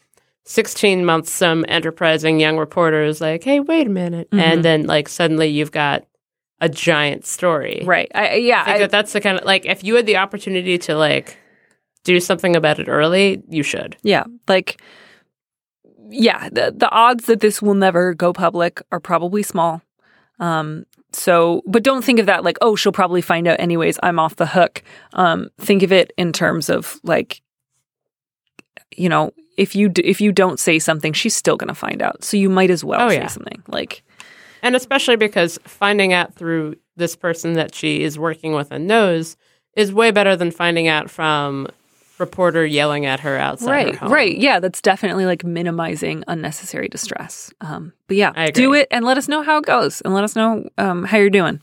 16 0.44 1.04
months, 1.04 1.30
some 1.30 1.64
enterprising 1.68 2.40
young 2.40 2.56
reporter 2.56 3.04
is 3.04 3.20
like, 3.20 3.44
hey, 3.44 3.60
wait 3.60 3.86
a 3.86 3.90
minute. 3.90 4.30
Mhm. 4.30 4.40
And 4.40 4.64
then 4.64 4.86
like 4.86 5.08
suddenly 5.08 5.48
you've 5.48 5.70
got 5.72 6.06
a 6.60 6.70
giant 6.70 7.26
story. 7.26 7.82
Right. 7.84 8.10
I 8.14 8.36
yeah, 8.36 8.62
I 8.62 8.64
think 8.64 8.76
I, 8.76 8.78
that 8.78 8.90
that's 8.90 9.12
the 9.12 9.20
kind 9.20 9.38
of 9.38 9.44
like, 9.44 9.66
if 9.66 9.84
you 9.84 9.94
had 9.94 10.06
the 10.06 10.16
opportunity 10.16 10.78
to 10.78 10.96
like 10.96 11.36
do 12.04 12.18
something 12.18 12.56
about 12.56 12.78
it 12.78 12.88
early, 12.88 13.42
you 13.48 13.62
should. 13.62 13.96
Yeah, 14.02 14.24
like 14.48 14.80
yeah, 16.10 16.48
the 16.48 16.74
the 16.74 16.90
odds 16.90 17.26
that 17.26 17.40
this 17.40 17.60
will 17.60 17.74
never 17.74 18.14
go 18.14 18.32
public 18.32 18.80
are 18.90 19.00
probably 19.00 19.42
small. 19.42 19.82
Um, 20.40 20.86
so, 21.18 21.62
but 21.66 21.82
don't 21.82 22.04
think 22.04 22.18
of 22.20 22.26
that 22.26 22.44
like, 22.44 22.56
oh, 22.60 22.76
she'll 22.76 22.92
probably 22.92 23.20
find 23.22 23.46
out 23.48 23.58
anyways. 23.60 23.98
I'm 24.02 24.18
off 24.18 24.36
the 24.36 24.46
hook. 24.46 24.82
Um, 25.12 25.48
think 25.58 25.82
of 25.82 25.92
it 25.92 26.12
in 26.16 26.32
terms 26.32 26.68
of 26.70 27.00
like, 27.02 27.42
you 28.96 29.08
know, 29.08 29.32
if 29.56 29.74
you 29.74 29.88
d- 29.88 30.02
if 30.04 30.20
you 30.20 30.32
don't 30.32 30.58
say 30.60 30.78
something, 30.78 31.12
she's 31.12 31.34
still 31.34 31.56
going 31.56 31.68
to 31.68 31.74
find 31.74 32.00
out. 32.02 32.22
So 32.24 32.36
you 32.36 32.48
might 32.48 32.70
as 32.70 32.84
well 32.84 33.00
Oh, 33.02 33.08
say 33.08 33.16
yeah. 33.16 33.26
something. 33.26 33.62
Like, 33.66 34.02
And 34.62 34.76
especially 34.76 35.16
because 35.16 35.58
finding 35.64 36.12
out 36.12 36.34
through 36.34 36.76
this 36.96 37.16
person 37.16 37.54
that 37.54 37.74
she 37.74 38.02
is 38.02 38.18
working 38.18 38.52
with 38.54 38.70
and 38.70 38.86
knows 38.86 39.36
is 39.76 39.92
way 39.92 40.10
better 40.10 40.36
than 40.36 40.50
finding 40.50 40.88
out 40.88 41.10
from 41.10 41.68
reporter 42.18 42.64
yelling 42.64 43.06
at 43.06 43.20
her 43.20 43.36
outside 43.36 43.66
her 43.66 43.72
right, 43.72 43.94
home. 43.96 44.12
right, 44.12 44.36
yeah, 44.38 44.60
that's 44.60 44.80
definitely 44.80 45.26
like 45.26 45.44
minimizing 45.44 46.24
unnecessary 46.28 46.88
distress. 46.88 47.52
Um, 47.60 47.92
but 48.06 48.16
yeah, 48.16 48.50
do 48.50 48.74
it 48.74 48.88
and 48.90 49.04
let 49.04 49.18
us 49.18 49.28
know 49.28 49.42
how 49.42 49.58
it 49.58 49.64
goes, 49.64 50.00
and 50.02 50.14
let 50.14 50.24
us 50.24 50.36
know 50.36 50.68
um, 50.78 51.04
how 51.04 51.18
you're 51.18 51.30
doing. 51.30 51.60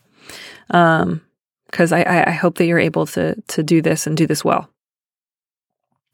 Um, 0.71 1.21
because 1.65 1.91
I, 1.91 2.01
I 2.01 2.27
I 2.27 2.31
hope 2.31 2.57
that 2.57 2.65
you're 2.65 2.79
able 2.79 3.05
to 3.07 3.35
to 3.35 3.63
do 3.63 3.81
this 3.81 4.07
and 4.07 4.15
do 4.15 4.27
this 4.27 4.43
well. 4.43 4.69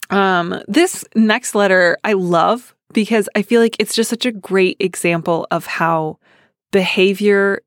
Um, 0.09 0.61
this 0.67 1.05
next 1.15 1.55
letter 1.55 1.97
I 2.03 2.13
love 2.13 2.75
because 2.93 3.29
I 3.35 3.41
feel 3.41 3.61
like 3.61 3.77
it's 3.79 3.95
just 3.95 4.09
such 4.09 4.25
a 4.25 4.31
great 4.31 4.77
example 4.79 5.47
of 5.51 5.65
how 5.65 6.19
behavior 6.71 7.61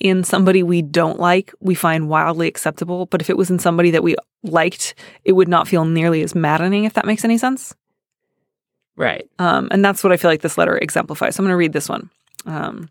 in 0.00 0.24
somebody 0.24 0.62
we 0.62 0.82
don't 0.82 1.20
like 1.20 1.52
we 1.60 1.74
find 1.74 2.08
wildly 2.08 2.48
acceptable, 2.48 3.06
but 3.06 3.20
if 3.20 3.30
it 3.30 3.36
was 3.36 3.50
in 3.50 3.58
somebody 3.58 3.90
that 3.90 4.02
we 4.02 4.16
liked, 4.42 4.94
it 5.24 5.32
would 5.32 5.48
not 5.48 5.68
feel 5.68 5.84
nearly 5.84 6.22
as 6.22 6.34
maddening. 6.34 6.84
If 6.84 6.94
that 6.94 7.06
makes 7.06 7.24
any 7.24 7.38
sense. 7.38 7.74
Right. 8.96 9.28
Um, 9.38 9.68
and 9.70 9.84
that's 9.84 10.04
what 10.04 10.12
I 10.12 10.16
feel 10.16 10.30
like 10.30 10.42
this 10.42 10.58
letter 10.58 10.76
exemplifies. 10.76 11.36
So 11.36 11.40
I'm 11.40 11.46
going 11.46 11.52
to 11.52 11.56
read 11.56 11.72
this 11.72 11.88
one. 11.88 12.10
Um, 12.44 12.90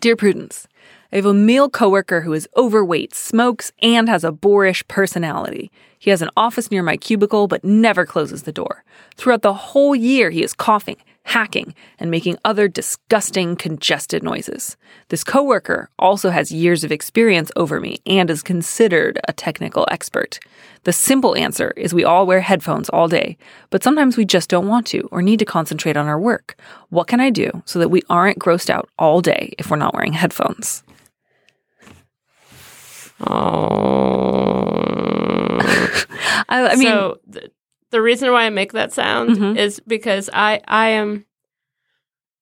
Dear 0.00 0.16
Prudence, 0.16 0.66
I 1.12 1.16
have 1.16 1.26
a 1.26 1.34
male 1.34 1.70
coworker 1.70 2.22
who 2.22 2.32
is 2.32 2.48
overweight, 2.56 3.14
smokes, 3.14 3.70
and 3.82 4.08
has 4.08 4.24
a 4.24 4.32
boorish 4.32 4.86
personality. 4.88 5.70
He 5.98 6.10
has 6.10 6.22
an 6.22 6.30
office 6.36 6.70
near 6.70 6.82
my 6.82 6.96
cubicle, 6.96 7.46
but 7.46 7.62
never 7.62 8.04
closes 8.04 8.42
the 8.42 8.50
door. 8.52 8.82
Throughout 9.16 9.42
the 9.42 9.54
whole 9.54 9.94
year, 9.94 10.30
he 10.30 10.42
is 10.42 10.54
coughing, 10.54 10.96
hacking, 11.24 11.74
and 11.98 12.10
making 12.10 12.36
other 12.44 12.68
disgusting, 12.68 13.56
congested 13.56 14.22
noises. 14.22 14.76
This 15.08 15.24
coworker 15.24 15.88
also 15.98 16.30
has 16.30 16.50
years 16.50 16.84
of 16.84 16.92
experience 16.92 17.50
over 17.56 17.80
me 17.80 17.98
and 18.06 18.28
is 18.28 18.42
considered 18.42 19.18
a 19.28 19.32
technical 19.32 19.86
expert. 19.90 20.40
The 20.84 20.92
simple 20.92 21.36
answer 21.36 21.72
is 21.76 21.94
we 21.94 22.04
all 22.04 22.26
wear 22.26 22.40
headphones 22.40 22.88
all 22.88 23.08
day, 23.08 23.36
but 23.70 23.82
sometimes 23.82 24.16
we 24.16 24.24
just 24.24 24.50
don't 24.50 24.68
want 24.68 24.86
to 24.88 25.08
or 25.12 25.22
need 25.22 25.38
to 25.38 25.44
concentrate 25.44 25.96
on 25.96 26.06
our 26.06 26.18
work. 26.18 26.56
What 26.90 27.06
can 27.06 27.20
I 27.20 27.30
do 27.30 27.62
so 27.64 27.78
that 27.78 27.90
we 27.90 28.02
aren't 28.10 28.38
grossed 28.38 28.70
out 28.70 28.88
all 28.98 29.20
day 29.20 29.54
if 29.58 29.70
we're 29.70 29.76
not 29.76 29.94
wearing 29.94 30.12
headphones? 30.12 30.82
Oh. 33.28 34.42
I, 36.48 36.68
I 36.68 36.74
mean, 36.74 36.88
so 36.88 37.18
the 37.92 38.02
reason 38.02 38.32
why 38.32 38.44
I 38.44 38.50
make 38.50 38.72
that 38.72 38.92
sound 38.92 39.30
Mhm. 39.36 39.56
is 39.56 39.78
because 39.86 40.28
I 40.32 40.60
I 40.66 40.88
am. 40.90 41.24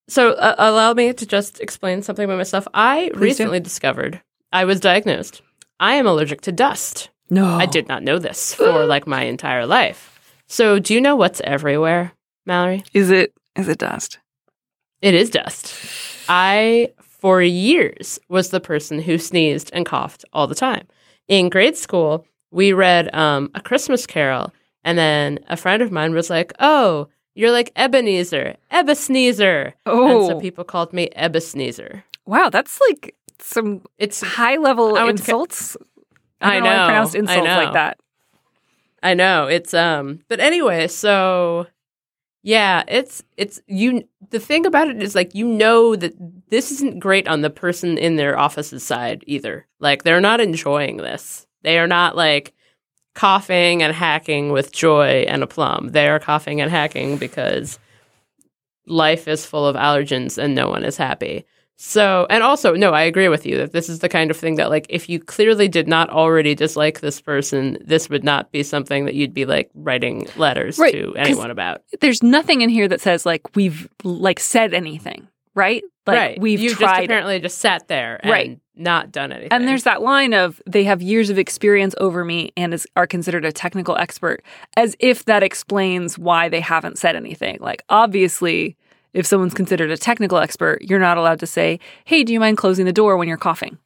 So 0.08 0.30
uh, 0.32 0.54
allow 0.58 0.92
me 0.94 1.12
to 1.12 1.26
just 1.26 1.60
explain 1.60 2.02
something 2.02 2.24
about 2.24 2.38
myself. 2.38 2.66
I 2.74 3.10
do. 3.12 3.20
recently 3.20 3.60
discovered 3.60 4.20
I 4.52 4.64
was 4.64 4.80
diagnosed. 4.80 5.42
I 5.78 5.94
am 5.94 6.06
allergic 6.06 6.40
to 6.42 6.52
dust. 6.52 7.10
no, 7.30 7.46
I 7.46 7.66
did 7.66 7.86
not 7.88 8.02
know 8.02 8.18
this 8.18 8.54
for 8.54 8.86
like 8.86 9.06
my 9.06 9.22
entire 9.24 9.66
life. 9.66 10.18
So 10.48 10.78
do 10.80 10.94
you 10.94 11.00
know 11.00 11.14
what's 11.14 11.40
everywhere, 11.44 12.12
Mallory? 12.46 12.84
Is 12.92 13.10
it 13.10 13.32
is 13.56 13.68
it 13.68 13.78
dust? 13.78 14.18
It 15.02 15.14
is 15.14 15.30
dust. 15.30 15.74
I, 16.28 16.92
for 17.20 17.40
years, 17.42 18.18
was 18.28 18.50
the 18.50 18.60
person 18.60 19.00
who 19.00 19.16
sneezed 19.18 19.70
and 19.72 19.86
coughed 19.86 20.24
all 20.32 20.46
the 20.46 20.54
time. 20.54 20.86
In 21.28 21.48
grade 21.48 21.76
school, 21.76 22.26
we 22.50 22.72
read 22.72 23.14
um, 23.14 23.50
A 23.54 23.60
Christmas 23.60 24.06
Carol, 24.06 24.52
and 24.84 24.96
then 24.98 25.38
a 25.48 25.56
friend 25.56 25.82
of 25.82 25.90
mine 25.92 26.14
was 26.14 26.30
like, 26.30 26.52
Oh, 26.60 27.08
you're 27.34 27.50
like 27.52 27.70
Ebenezer, 27.76 28.56
Ebba 28.70 28.92
Sneezer. 28.94 29.74
And 29.86 30.26
so 30.26 30.36
Oh. 30.36 30.40
people 30.40 30.64
called 30.64 30.92
me 30.92 31.08
Ebba 31.14 31.40
Sneezer. 31.40 32.04
Wow, 32.26 32.48
that's 32.50 32.80
like 32.88 33.14
some 33.38 33.82
It's, 33.98 34.20
high 34.20 34.56
level 34.56 34.96
I 34.96 35.00
to 35.00 35.04
ca- 35.04 35.10
insults. 35.10 35.76
I 36.40 36.60
know, 36.60 36.84
pronounced 36.86 37.16
I 37.16 37.18
insults 37.20 37.46
like 37.46 37.72
that. 37.74 37.98
I 39.02 39.14
know 39.14 39.46
it's 39.46 39.72
um 39.74 40.20
but 40.28 40.40
anyway, 40.40 40.86
so 40.88 41.66
yeah, 42.42 42.82
it's 42.88 43.22
it's 43.36 43.60
you 43.66 44.04
the 44.30 44.40
thing 44.40 44.64
about 44.66 44.88
it 44.88 45.02
is 45.02 45.14
like 45.14 45.34
you 45.34 45.46
know 45.46 45.94
that 45.96 46.14
this 46.50 46.70
isn't 46.72 46.98
great 47.00 47.28
on 47.28 47.40
the 47.42 47.50
person 47.50 47.98
in 47.98 48.16
their 48.16 48.38
office's 48.38 48.82
side 48.82 49.22
either. 49.26 49.66
Like 49.78 50.02
they're 50.04 50.20
not 50.20 50.40
enjoying 50.40 50.96
this. 50.98 51.46
They 51.62 51.78
are 51.78 51.86
not 51.86 52.16
like 52.16 52.54
coughing 53.14 53.82
and 53.82 53.94
hacking 53.94 54.50
with 54.52 54.72
joy 54.72 55.24
and 55.28 55.42
aplomb. 55.42 55.88
They 55.88 56.08
are 56.08 56.18
coughing 56.18 56.60
and 56.60 56.70
hacking 56.70 57.16
because 57.16 57.78
life 58.86 59.28
is 59.28 59.46
full 59.46 59.66
of 59.66 59.76
allergens 59.76 60.38
and 60.38 60.54
no 60.54 60.68
one 60.68 60.84
is 60.84 60.96
happy. 60.96 61.44
So, 61.82 62.26
and 62.28 62.42
also, 62.42 62.74
no, 62.74 62.92
I 62.92 63.00
agree 63.04 63.28
with 63.28 63.46
you 63.46 63.56
that 63.56 63.72
this 63.72 63.88
is 63.88 64.00
the 64.00 64.08
kind 64.10 64.30
of 64.30 64.36
thing 64.36 64.56
that, 64.56 64.68
like, 64.68 64.84
if 64.90 65.08
you 65.08 65.18
clearly 65.18 65.66
did 65.66 65.88
not 65.88 66.10
already 66.10 66.54
dislike 66.54 67.00
this 67.00 67.22
person, 67.22 67.78
this 67.82 68.10
would 68.10 68.22
not 68.22 68.52
be 68.52 68.62
something 68.62 69.06
that 69.06 69.14
you'd 69.14 69.32
be 69.32 69.46
like 69.46 69.70
writing 69.72 70.28
letters 70.36 70.78
Right, 70.78 70.92
to 70.92 71.14
anyone 71.16 71.50
about. 71.50 71.80
There's 72.02 72.22
nothing 72.22 72.60
in 72.60 72.68
here 72.68 72.86
that 72.86 73.00
says 73.00 73.24
like 73.24 73.56
we've 73.56 73.88
like 74.04 74.40
said 74.40 74.74
anything, 74.74 75.26
right? 75.54 75.82
Like 76.06 76.16
right. 76.18 76.38
we've 76.38 76.60
you 76.60 76.68
just 76.68 76.80
tried 76.82 77.04
apparently 77.04 77.40
just 77.40 77.56
sat 77.56 77.88
there 77.88 78.20
and 78.22 78.30
Right. 78.30 78.60
Not 78.80 79.12
done 79.12 79.32
anything. 79.32 79.52
And 79.52 79.68
there's 79.68 79.84
that 79.84 80.02
line 80.02 80.32
of 80.32 80.60
they 80.66 80.84
have 80.84 81.02
years 81.02 81.30
of 81.30 81.38
experience 81.38 81.94
over 81.98 82.24
me 82.24 82.52
and 82.56 82.74
is, 82.74 82.86
are 82.96 83.06
considered 83.06 83.44
a 83.44 83.52
technical 83.52 83.96
expert, 83.96 84.42
as 84.76 84.96
if 84.98 85.24
that 85.26 85.42
explains 85.42 86.18
why 86.18 86.48
they 86.48 86.60
haven't 86.60 86.98
said 86.98 87.16
anything. 87.16 87.58
Like, 87.60 87.82
obviously, 87.88 88.76
if 89.12 89.26
someone's 89.26 89.54
considered 89.54 89.90
a 89.90 89.96
technical 89.96 90.38
expert, 90.38 90.82
you're 90.82 90.98
not 90.98 91.18
allowed 91.18 91.40
to 91.40 91.46
say, 91.46 91.78
"Hey, 92.04 92.24
do 92.24 92.32
you 92.32 92.40
mind 92.40 92.56
closing 92.56 92.86
the 92.86 92.92
door 92.92 93.16
when 93.16 93.28
you're 93.28 93.36
coughing?" 93.36 93.78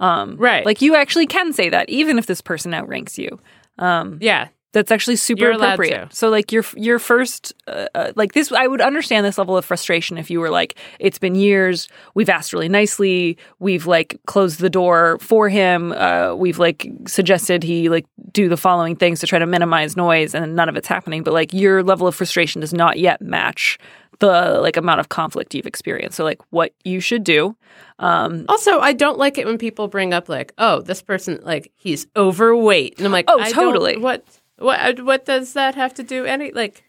Um, 0.00 0.36
Right. 0.36 0.66
Like 0.66 0.82
you 0.82 0.96
actually 0.96 1.26
can 1.26 1.52
say 1.52 1.68
that, 1.68 1.88
even 1.88 2.18
if 2.18 2.26
this 2.26 2.40
person 2.40 2.74
outranks 2.74 3.18
you. 3.18 3.38
Um, 3.78 4.18
yeah. 4.20 4.48
That's 4.72 4.90
actually 4.90 5.16
super 5.16 5.42
You're 5.42 5.52
appropriate. 5.52 6.14
So 6.14 6.30
like 6.30 6.50
your 6.50 6.64
your 6.76 6.98
first 6.98 7.52
uh, 7.66 7.86
uh, 7.94 8.12
like 8.16 8.32
this 8.32 8.50
I 8.50 8.66
would 8.66 8.80
understand 8.80 9.24
this 9.24 9.38
level 9.38 9.56
of 9.56 9.64
frustration 9.64 10.18
if 10.18 10.30
you 10.30 10.40
were 10.40 10.50
like 10.50 10.78
it's 10.98 11.18
been 11.18 11.34
years. 11.34 11.88
We've 12.14 12.28
asked 12.28 12.52
really 12.52 12.68
nicely. 12.68 13.36
We've 13.58 13.86
like 13.86 14.18
closed 14.26 14.60
the 14.60 14.70
door 14.70 15.18
for 15.20 15.48
him. 15.48 15.92
Uh, 15.92 16.34
we've 16.34 16.58
like 16.58 16.88
suggested 17.06 17.62
he 17.62 17.88
like 17.88 18.06
do 18.32 18.48
the 18.48 18.56
following 18.56 18.96
things 18.96 19.20
to 19.20 19.26
try 19.26 19.38
to 19.38 19.46
minimize 19.46 19.96
noise 19.96 20.34
and 20.34 20.56
none 20.56 20.68
of 20.68 20.76
it's 20.76 20.88
happening. 20.88 21.22
But 21.22 21.34
like 21.34 21.52
your 21.52 21.82
level 21.82 22.06
of 22.06 22.14
frustration 22.14 22.60
does 22.62 22.72
not 22.72 22.98
yet 22.98 23.20
match 23.20 23.78
the 24.20 24.60
like 24.60 24.76
amount 24.76 25.00
of 25.00 25.08
conflict 25.08 25.54
you've 25.54 25.66
experienced. 25.66 26.16
So 26.16 26.24
like 26.24 26.40
what 26.50 26.72
you 26.84 27.00
should 27.00 27.24
do 27.24 27.56
um 27.98 28.46
Also, 28.48 28.80
I 28.80 28.94
don't 28.94 29.18
like 29.18 29.36
it 29.36 29.46
when 29.46 29.58
people 29.58 29.88
bring 29.88 30.14
up 30.14 30.28
like, 30.28 30.52
"Oh, 30.58 30.80
this 30.80 31.02
person 31.02 31.40
like 31.42 31.70
he's 31.76 32.06
overweight," 32.16 32.96
and 32.96 33.06
I'm 33.06 33.12
like, 33.12 33.26
Oh, 33.28 33.42
totally. 33.50 33.96
What 33.98 34.24
what 34.62 35.00
what 35.02 35.24
does 35.24 35.52
that 35.54 35.74
have 35.74 35.94
to 35.94 36.02
do? 36.02 36.24
Any 36.24 36.52
like 36.52 36.84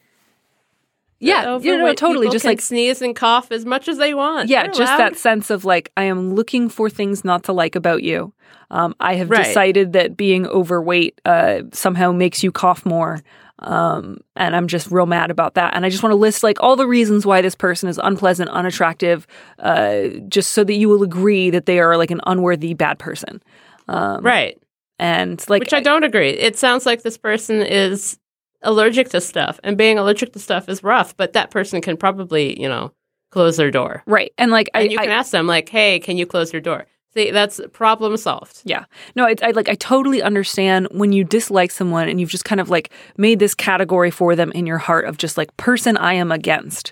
yeah 1.19 1.57
you 1.57 1.77
know 1.77 1.93
totally 1.93 2.27
just 2.29 2.43
can 2.43 2.51
like 2.51 2.61
sneeze 2.61 3.01
and 3.01 3.15
cough 3.15 3.51
as 3.51 3.65
much 3.65 3.87
as 3.87 3.97
they 3.97 4.13
want. 4.13 4.49
yeah 4.49 4.63
They're 4.63 4.73
just 4.73 4.97
that 4.97 5.15
sense 5.17 5.49
of 5.49 5.63
like 5.63 5.89
i 5.95 6.03
am 6.03 6.33
looking 6.35 6.67
for 6.69 6.89
things 6.89 7.23
not 7.23 7.43
to 7.45 7.53
like 7.53 7.75
about 7.75 8.03
you 8.03 8.33
um, 8.71 8.93
i 8.99 9.15
have 9.15 9.29
Right. 9.29 9.45
decided 9.45 9.93
that 9.93 10.17
being 10.17 10.45
overweight 10.47 11.21
uh, 11.23 11.61
somehow 11.71 12.11
makes 12.11 12.43
you 12.43 12.51
cough 12.51 12.85
more 12.85 13.21
um, 13.59 14.17
and 14.35 14.53
i'm 14.55 14.67
just 14.67 14.91
real 14.91 15.05
mad 15.05 15.31
about 15.31 15.53
that 15.53 15.73
and 15.75 15.85
i 15.85 15.89
just 15.89 16.03
want 16.03 16.11
to 16.11 16.17
list 16.17 16.43
like 16.43 16.57
all 16.61 16.75
the 16.75 16.87
reasons 16.87 17.25
why 17.25 17.41
this 17.41 17.55
person 17.55 17.87
is 17.87 17.97
unpleasant 18.03 18.49
unattractive 18.49 19.25
uh, 19.59 20.07
just 20.27 20.51
so 20.51 20.63
that 20.65 20.73
you 20.75 20.89
will 20.89 21.03
agree 21.03 21.49
that 21.49 21.65
they 21.67 21.79
are 21.79 21.95
like 21.95 22.11
an 22.11 22.19
unworthy 22.27 22.73
bad 22.73 22.99
person 22.99 23.41
um, 23.87 24.21
right. 24.23 24.57
And 24.99 25.43
like 25.49 25.61
Which 25.61 25.73
I 25.73 25.81
don't 25.81 26.03
agree. 26.03 26.29
It 26.29 26.57
sounds 26.57 26.85
like 26.85 27.03
this 27.03 27.17
person 27.17 27.61
is 27.61 28.17
allergic 28.61 29.09
to 29.09 29.21
stuff, 29.21 29.59
and 29.63 29.77
being 29.77 29.97
allergic 29.97 30.33
to 30.33 30.39
stuff 30.39 30.69
is 30.69 30.83
rough. 30.83 31.15
But 31.17 31.33
that 31.33 31.51
person 31.51 31.81
can 31.81 31.97
probably, 31.97 32.59
you 32.59 32.67
know, 32.67 32.91
close 33.31 33.57
their 33.57 33.71
door, 33.71 34.03
right 34.05 34.31
and 34.37 34.51
like 34.51 34.69
and 34.73 34.83
I, 34.83 34.91
you 34.91 34.99
I, 34.99 35.03
can 35.03 35.11
ask 35.11 35.31
them 35.31 35.47
like, 35.47 35.69
"Hey, 35.69 35.99
can 35.99 36.17
you 36.17 36.25
close 36.25 36.53
your 36.53 36.61
door?" 36.61 36.85
See, 37.13 37.29
that's 37.29 37.61
problem 37.73 38.17
solved. 38.17 38.61
Yeah. 38.65 38.85
No, 39.15 39.25
I, 39.25 39.35
I 39.43 39.51
like 39.51 39.69
I 39.69 39.75
totally 39.75 40.23
understand 40.23 40.87
when 40.89 41.11
you 41.11 41.23
dislike 41.23 41.69
someone 41.69 42.09
and 42.09 42.19
you've 42.19 42.31
just 42.31 42.45
kind 42.45 42.59
of 42.59 42.71
like 42.71 42.91
made 43.17 43.37
this 43.37 43.53
category 43.53 44.09
for 44.09 44.35
them 44.35 44.51
in 44.53 44.65
your 44.65 44.79
heart 44.79 45.05
of 45.05 45.17
just 45.17 45.37
like 45.37 45.55
person 45.57 45.95
I 45.97 46.13
am 46.13 46.31
against. 46.31 46.91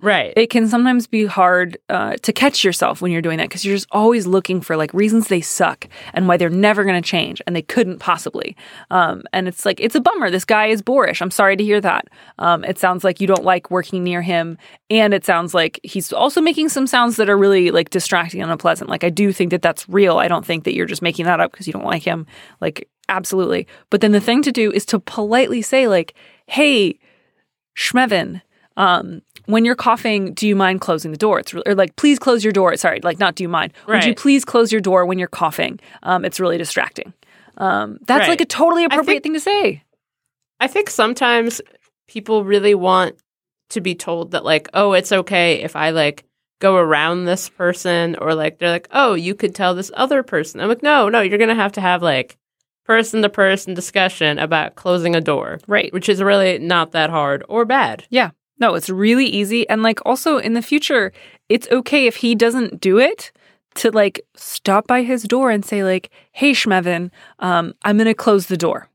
Right. 0.00 0.32
it 0.36 0.48
can 0.48 0.66
sometimes 0.68 1.06
be 1.06 1.26
hard 1.26 1.76
uh, 1.88 2.16
to 2.22 2.32
catch 2.32 2.64
yourself 2.64 3.02
when 3.02 3.12
you're 3.12 3.22
doing 3.22 3.38
that 3.38 3.48
because 3.48 3.64
you're 3.64 3.76
just 3.76 3.88
always 3.90 4.26
looking 4.26 4.60
for 4.60 4.76
like 4.76 4.92
reasons 4.94 5.28
they 5.28 5.40
suck 5.40 5.88
and 6.14 6.26
why 6.26 6.36
they're 6.36 6.48
never 6.48 6.84
going 6.84 7.00
to 7.00 7.06
change 7.06 7.42
and 7.46 7.54
they 7.54 7.62
couldn't 7.62 7.98
possibly. 7.98 8.56
Um, 8.90 9.22
and 9.32 9.48
it's 9.48 9.66
like 9.66 9.80
it's 9.80 9.94
a 9.94 10.00
bummer. 10.00 10.30
This 10.30 10.44
guy 10.44 10.66
is 10.66 10.80
boorish. 10.80 11.20
I'm 11.20 11.30
sorry 11.30 11.56
to 11.56 11.64
hear 11.64 11.80
that. 11.80 12.08
Um, 12.38 12.64
it 12.64 12.78
sounds 12.78 13.04
like 13.04 13.20
you 13.20 13.26
don't 13.26 13.44
like 13.44 13.70
working 13.70 14.02
near 14.02 14.22
him, 14.22 14.56
and 14.90 15.12
it 15.12 15.24
sounds 15.24 15.54
like 15.54 15.80
he's 15.82 16.12
also 16.12 16.40
making 16.40 16.68
some 16.68 16.86
sounds 16.86 17.16
that 17.16 17.28
are 17.28 17.38
really 17.38 17.70
like 17.70 17.90
distracting 17.90 18.40
and 18.40 18.50
unpleasant. 18.50 18.88
Like 18.88 19.04
I 19.04 19.10
do 19.10 19.32
think 19.32 19.50
that 19.50 19.62
that's 19.62 19.88
real. 19.88 20.18
I 20.18 20.28
don't 20.28 20.46
think 20.46 20.64
that 20.64 20.74
you're 20.74 20.86
just 20.86 21.02
making 21.02 21.26
that 21.26 21.40
up 21.40 21.52
because 21.52 21.66
you 21.66 21.72
don't 21.72 21.84
like 21.84 22.02
him. 22.02 22.26
Like 22.60 22.88
absolutely. 23.08 23.66
But 23.90 24.00
then 24.00 24.12
the 24.12 24.20
thing 24.20 24.42
to 24.42 24.52
do 24.52 24.72
is 24.72 24.86
to 24.86 24.98
politely 24.98 25.62
say 25.62 25.88
like, 25.88 26.14
"Hey, 26.46 26.98
Schmevin." 27.76 28.40
Um, 28.74 29.20
when 29.52 29.64
you're 29.64 29.76
coughing, 29.76 30.34
do 30.34 30.48
you 30.48 30.56
mind 30.56 30.80
closing 30.80 31.10
the 31.12 31.16
door? 31.18 31.38
It's 31.38 31.54
re- 31.54 31.62
or 31.66 31.74
like, 31.74 31.94
please 31.96 32.18
close 32.18 32.42
your 32.42 32.52
door. 32.52 32.76
Sorry, 32.76 33.00
like 33.02 33.18
not 33.18 33.34
do 33.36 33.44
you 33.44 33.48
mind? 33.48 33.72
Would 33.86 34.04
you 34.04 34.14
please 34.14 34.44
close 34.44 34.72
your 34.72 34.80
door 34.80 35.06
when 35.06 35.18
you're 35.18 35.28
coughing? 35.28 35.78
Um, 36.02 36.24
it's 36.24 36.40
really 36.40 36.58
distracting. 36.58 37.12
Um, 37.58 37.98
that's 38.06 38.20
Right. 38.22 38.30
like 38.30 38.40
a 38.40 38.46
totally 38.46 38.84
appropriate 38.84 39.22
think- 39.22 39.22
thing 39.22 39.34
to 39.34 39.40
say. 39.40 39.82
I 40.58 40.66
think 40.68 40.90
sometimes 40.90 41.60
people 42.08 42.44
really 42.44 42.74
want 42.74 43.16
to 43.70 43.80
be 43.80 43.94
told 43.94 44.32
that 44.32 44.44
like, 44.44 44.68
oh, 44.74 44.92
it's 44.92 45.12
okay 45.12 45.62
if 45.62 45.76
I 45.76 45.90
like 45.90 46.24
go 46.60 46.76
around 46.76 47.24
this 47.24 47.48
person 47.48 48.16
or 48.20 48.34
like 48.34 48.58
they're 48.58 48.70
like, 48.70 48.88
oh, 48.92 49.14
you 49.14 49.34
could 49.34 49.54
tell 49.54 49.74
this 49.74 49.90
other 49.94 50.22
person. 50.22 50.60
I'm 50.60 50.68
like, 50.68 50.82
no, 50.82 51.08
no, 51.08 51.20
you're 51.20 51.38
gonna 51.38 51.54
have 51.54 51.72
to 51.72 51.80
have 51.80 52.02
like 52.02 52.36
person 52.84 53.22
to 53.22 53.28
person 53.28 53.74
discussion 53.74 54.38
about 54.38 54.74
closing 54.76 55.14
a 55.16 55.20
door. 55.20 55.58
Right. 55.66 55.92
Which 55.92 56.08
is 56.08 56.22
really 56.22 56.58
not 56.58 56.92
that 56.92 57.10
hard 57.10 57.44
or 57.48 57.64
bad. 57.64 58.04
Yeah. 58.10 58.30
No, 58.62 58.76
it's 58.76 58.88
really 58.88 59.26
easy. 59.26 59.68
And 59.68 59.82
like 59.82 59.98
also 60.06 60.38
in 60.38 60.52
the 60.54 60.62
future, 60.62 61.12
it's 61.48 61.66
okay 61.72 62.06
if 62.06 62.14
he 62.14 62.36
doesn't 62.36 62.80
do 62.80 62.96
it 63.00 63.32
to 63.74 63.90
like 63.90 64.20
stop 64.36 64.86
by 64.86 65.02
his 65.02 65.24
door 65.24 65.50
and 65.50 65.64
say, 65.64 65.82
like, 65.82 66.10
hey, 66.30 66.52
Schmevin, 66.52 67.10
um, 67.40 67.74
I'm 67.82 67.96
going 67.96 68.06
to 68.06 68.14
close 68.14 68.46
the 68.46 68.56
door. 68.56 68.88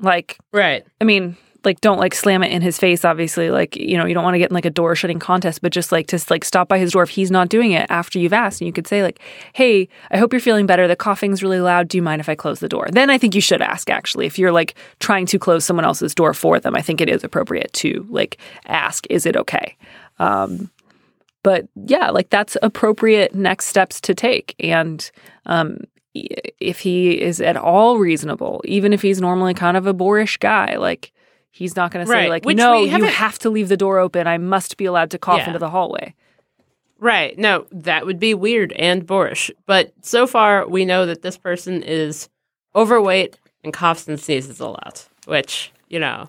Like, 0.00 0.36
Right. 0.52 0.84
I 1.00 1.04
mean, 1.04 1.36
like, 1.64 1.80
don't 1.80 1.98
like 1.98 2.14
slam 2.14 2.42
it 2.42 2.52
in 2.52 2.62
his 2.62 2.78
face, 2.78 3.04
obviously. 3.04 3.50
Like, 3.50 3.76
you 3.76 3.96
know, 3.96 4.06
you 4.06 4.14
don't 4.14 4.24
want 4.24 4.34
to 4.34 4.38
get 4.38 4.50
in 4.50 4.54
like 4.54 4.64
a 4.64 4.70
door 4.70 4.94
shutting 4.94 5.18
contest, 5.18 5.62
but 5.62 5.72
just 5.72 5.92
like 5.92 6.06
to 6.08 6.24
like 6.30 6.44
stop 6.44 6.68
by 6.68 6.78
his 6.78 6.92
door 6.92 7.02
if 7.02 7.10
he's 7.10 7.30
not 7.30 7.48
doing 7.48 7.72
it 7.72 7.86
after 7.90 8.18
you've 8.18 8.32
asked. 8.32 8.60
And 8.60 8.66
you 8.66 8.72
could 8.72 8.86
say, 8.86 9.02
like, 9.02 9.20
hey, 9.52 9.88
I 10.10 10.18
hope 10.18 10.32
you're 10.32 10.40
feeling 10.40 10.66
better. 10.66 10.88
The 10.88 10.96
coughing's 10.96 11.42
really 11.42 11.60
loud. 11.60 11.88
Do 11.88 11.98
you 11.98 12.02
mind 12.02 12.20
if 12.20 12.28
I 12.28 12.34
close 12.34 12.60
the 12.60 12.68
door? 12.68 12.88
Then 12.90 13.10
I 13.10 13.18
think 13.18 13.34
you 13.34 13.40
should 13.40 13.62
ask, 13.62 13.90
actually. 13.90 14.26
If 14.26 14.38
you're 14.38 14.52
like 14.52 14.74
trying 14.98 15.26
to 15.26 15.38
close 15.38 15.64
someone 15.64 15.84
else's 15.84 16.14
door 16.14 16.34
for 16.34 16.60
them, 16.60 16.76
I 16.76 16.82
think 16.82 17.00
it 17.00 17.08
is 17.08 17.24
appropriate 17.24 17.72
to 17.74 18.06
like 18.10 18.38
ask, 18.66 19.06
is 19.10 19.26
it 19.26 19.36
okay? 19.36 19.76
Um, 20.18 20.70
but 21.42 21.68
yeah, 21.74 22.10
like 22.10 22.30
that's 22.30 22.56
appropriate 22.62 23.34
next 23.34 23.66
steps 23.66 24.00
to 24.02 24.14
take. 24.14 24.54
And 24.60 25.10
um, 25.46 25.78
if 26.14 26.80
he 26.80 27.20
is 27.20 27.40
at 27.40 27.56
all 27.56 27.98
reasonable, 27.98 28.62
even 28.64 28.92
if 28.92 29.02
he's 29.02 29.20
normally 29.20 29.54
kind 29.54 29.76
of 29.76 29.86
a 29.86 29.94
boorish 29.94 30.36
guy, 30.36 30.76
like 30.76 31.12
he's 31.50 31.76
not 31.76 31.90
going 31.90 32.04
to 32.04 32.10
say 32.10 32.14
Right, 32.16 32.30
like, 32.30 32.44
which 32.44 32.56
no, 32.56 32.82
you 32.82 32.90
haven't- 32.90 33.38
to 33.40 33.50
leave 33.50 33.68
the 33.68 33.76
door 33.76 33.98
open. 33.98 34.26
I 34.26 34.38
must 34.38 34.76
be 34.76 34.84
allowed 34.84 35.10
to 35.10 35.18
cough 35.18 35.38
Yeah. 35.38 35.46
into 35.48 35.58
the 35.58 35.70
hallway. 35.70 36.14
Right. 36.98 37.36
No, 37.38 37.66
that 37.72 38.04
would 38.06 38.20
be 38.20 38.34
weird 38.34 38.72
and 38.72 39.06
boorish. 39.06 39.50
But 39.66 39.92
so 40.02 40.26
far, 40.26 40.66
we 40.68 40.84
know 40.84 41.06
that 41.06 41.22
this 41.22 41.38
person 41.38 41.82
is 41.82 42.28
overweight 42.76 43.38
and 43.64 43.72
coughs 43.72 44.06
and 44.06 44.20
sneezes 44.20 44.60
a 44.60 44.66
lot, 44.68 45.08
which, 45.26 45.72
you 45.88 45.98
know. 45.98 46.28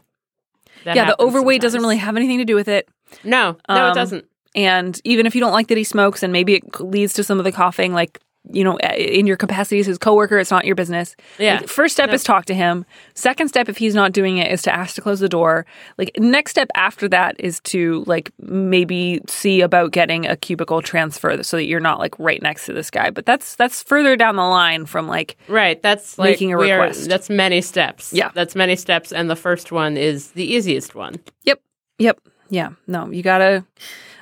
yeah, 0.85 1.05
the 1.05 1.21
overweight 1.21 1.61
doesn't 1.61 1.81
really 1.81 1.97
have 1.97 2.15
anything 2.15 2.37
to 2.37 2.45
do 2.45 2.55
with 2.55 2.67
it. 2.69 2.87
No, 3.23 3.57
no, 3.69 3.75
Um, 3.85 3.91
it 3.91 3.95
doesn't. 3.95 4.25
And 4.55 4.99
even 5.03 5.25
if 5.25 5.35
you 5.35 5.41
don't 5.41 5.51
like 5.53 5.67
that 5.67 5.77
he 5.77 5.83
smokes 5.83 6.23
and 6.23 6.31
maybe 6.33 6.55
it 6.55 6.79
leads 6.81 7.13
to 7.13 7.23
some 7.23 7.37
of 7.37 7.43
the 7.45 7.51
coughing, 7.51 7.93
like, 7.93 8.19
you 8.51 8.63
know, 8.63 8.77
in 8.79 9.27
your 9.27 9.37
capacity 9.37 9.79
as 9.79 9.85
his 9.85 9.97
coworker, 9.99 10.39
it's 10.39 10.49
not 10.51 10.65
your 10.65 10.75
business. 10.75 11.15
Yeah. 11.37 11.57
Like, 11.57 11.67
first 11.69 11.93
step 11.93 12.09
No. 12.09 12.15
is 12.15 12.23
talk 12.23 12.45
to 12.45 12.53
him. 12.55 12.85
Second 13.13 13.49
step, 13.49 13.69
if 13.69 13.77
he's 13.77 13.93
not 13.93 14.11
doing 14.13 14.37
it, 14.39 14.51
is 14.51 14.63
to 14.63 14.73
ask 14.75 14.95
to 14.95 15.01
close 15.01 15.19
the 15.19 15.29
door. 15.29 15.65
Like, 15.97 16.11
next 16.17 16.51
step 16.51 16.67
after 16.75 17.07
that 17.09 17.35
is 17.39 17.59
to, 17.61 18.03
like, 18.07 18.31
maybe 18.39 19.21
see 19.27 19.61
about 19.61 19.91
getting 19.91 20.25
a 20.25 20.35
cubicle 20.35 20.81
transfer 20.81 21.43
so 21.43 21.55
that 21.57 21.65
you're 21.65 21.79
not, 21.79 21.99
like, 21.99 22.17
right 22.17 22.41
next 22.41 22.65
to 22.65 22.73
this 22.73 22.89
guy. 22.89 23.11
But 23.11 23.25
that's 23.27 23.55
that's 23.55 23.83
further 23.83 24.15
down 24.15 24.35
the 24.37 24.41
line 24.43 24.85
from, 24.87 25.07
like, 25.07 25.37
Right. 25.47 25.81
That's 25.81 26.17
like 26.17 26.31
making 26.31 26.51
a 26.53 26.57
we 26.57 26.71
are- 26.71 26.79
request. 26.81 27.09
that's 27.09 27.29
many 27.29 27.61
steps. 27.61 28.11
Yeah. 28.11 28.31
That's 28.33 28.55
many 28.55 28.75
steps. 28.75 29.11
And 29.13 29.29
the 29.29 29.35
first 29.35 29.71
one 29.71 29.97
is 29.97 30.31
the 30.31 30.43
easiest 30.45 30.95
one. 30.95 31.19
Yep. 31.43 31.61
Yep. 31.99 32.19
Yeah. 32.49 32.69
No, 32.87 33.09
you 33.11 33.21
gotta. 33.21 33.63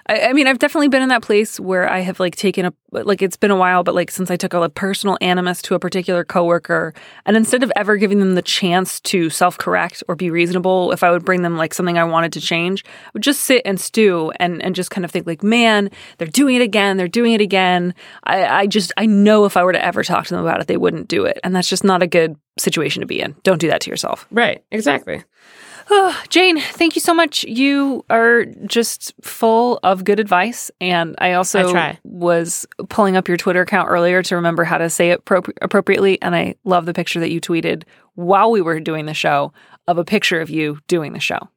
I, 0.09 0.29
I 0.29 0.33
mean, 0.33 0.47
I've 0.47 0.57
definitely 0.57 0.87
been 0.87 1.03
in 1.03 1.09
that 1.09 1.21
place 1.21 1.59
where 1.59 1.87
I 1.87 1.99
have 1.99 2.19
like 2.19 2.35
taken 2.35 2.65
a 2.65 2.73
like 2.91 3.21
it's 3.21 3.37
been 3.37 3.51
a 3.51 3.55
while, 3.55 3.83
but 3.83 3.93
like 3.93 4.09
since 4.09 4.31
I 4.31 4.35
took 4.35 4.53
a, 4.53 4.59
like, 4.59 4.73
personal 4.73 5.15
animus 5.21 5.61
to 5.63 5.75
a 5.75 5.79
particular 5.79 6.25
coworker, 6.25 6.95
and 7.27 7.37
instead 7.37 7.61
of 7.61 7.71
ever 7.75 7.95
giving 7.97 8.19
them 8.19 8.33
the 8.33 8.41
chance 8.41 8.99
to 9.01 9.29
self 9.29 9.57
correct 9.59 10.03
or 10.07 10.15
be 10.15 10.31
reasonable, 10.31 10.91
if 10.91 11.03
I 11.03 11.11
would 11.11 11.23
bring 11.23 11.43
them 11.43 11.55
like 11.55 11.75
something 11.75 11.99
I 11.99 12.03
wanted 12.05 12.33
to 12.33 12.41
change, 12.41 12.83
I 12.85 13.11
would 13.13 13.23
just 13.23 13.41
sit 13.41 13.61
and 13.65 13.79
stew 13.79 14.31
and 14.39 14.61
and 14.63 14.73
just 14.73 14.89
kind 14.89 15.05
of 15.05 15.11
think 15.11 15.27
like, 15.27 15.43
man, 15.43 15.91
they're 16.17 16.27
doing 16.27 16.55
it 16.55 16.63
again, 16.63 16.97
they're 16.97 17.07
doing 17.07 17.33
it 17.33 17.41
again. 17.41 17.93
I, 18.23 18.45
I 18.45 18.67
just 18.67 18.91
I 18.97 19.05
know 19.05 19.45
if 19.45 19.55
I 19.55 19.63
were 19.63 19.73
to 19.73 19.85
ever 19.85 20.03
talk 20.03 20.25
to 20.25 20.33
them 20.33 20.43
about 20.43 20.59
it, 20.59 20.67
they 20.67 20.77
wouldn't 20.77 21.07
do 21.07 21.25
it, 21.25 21.39
and 21.43 21.55
that's 21.55 21.69
just 21.69 21.83
not 21.83 22.01
a 22.01 22.07
good 22.07 22.35
situation 22.57 23.01
to 23.01 23.05
be 23.05 23.21
in. 23.21 23.35
Don't 23.43 23.61
do 23.61 23.67
that 23.67 23.81
to 23.81 23.91
yourself. 23.91 24.25
Right. 24.31 24.63
Exactly. 24.71 25.23
Oh, 25.89 26.23
Jane, 26.29 26.59
thank 26.59 26.95
you 26.95 27.01
so 27.01 27.13
much. 27.13 27.43
You 27.43 28.05
are 28.09 28.45
just 28.65 29.13
full 29.21 29.79
of 29.83 30.03
good 30.03 30.19
advice. 30.19 30.69
And 30.79 31.15
I 31.19 31.33
also 31.33 31.73
I 31.75 31.97
was 32.03 32.65
pulling 32.89 33.17
up 33.17 33.27
your 33.27 33.37
Twitter 33.37 33.61
account 33.61 33.89
earlier 33.89 34.21
to 34.23 34.35
remember 34.35 34.63
how 34.63 34.77
to 34.77 34.89
say 34.89 35.11
it 35.11 35.23
appro- 35.25 35.51
appropriately. 35.61 36.21
And 36.21 36.35
I 36.35 36.55
love 36.63 36.85
the 36.85 36.93
picture 36.93 37.19
that 37.19 37.31
you 37.31 37.41
tweeted 37.41 37.83
while 38.15 38.51
we 38.51 38.61
were 38.61 38.79
doing 38.79 39.05
the 39.05 39.13
show 39.13 39.51
of 39.87 39.97
a 39.97 40.03
picture 40.03 40.39
of 40.41 40.49
you 40.49 40.79
doing 40.87 41.13
the 41.13 41.19
show. 41.19 41.49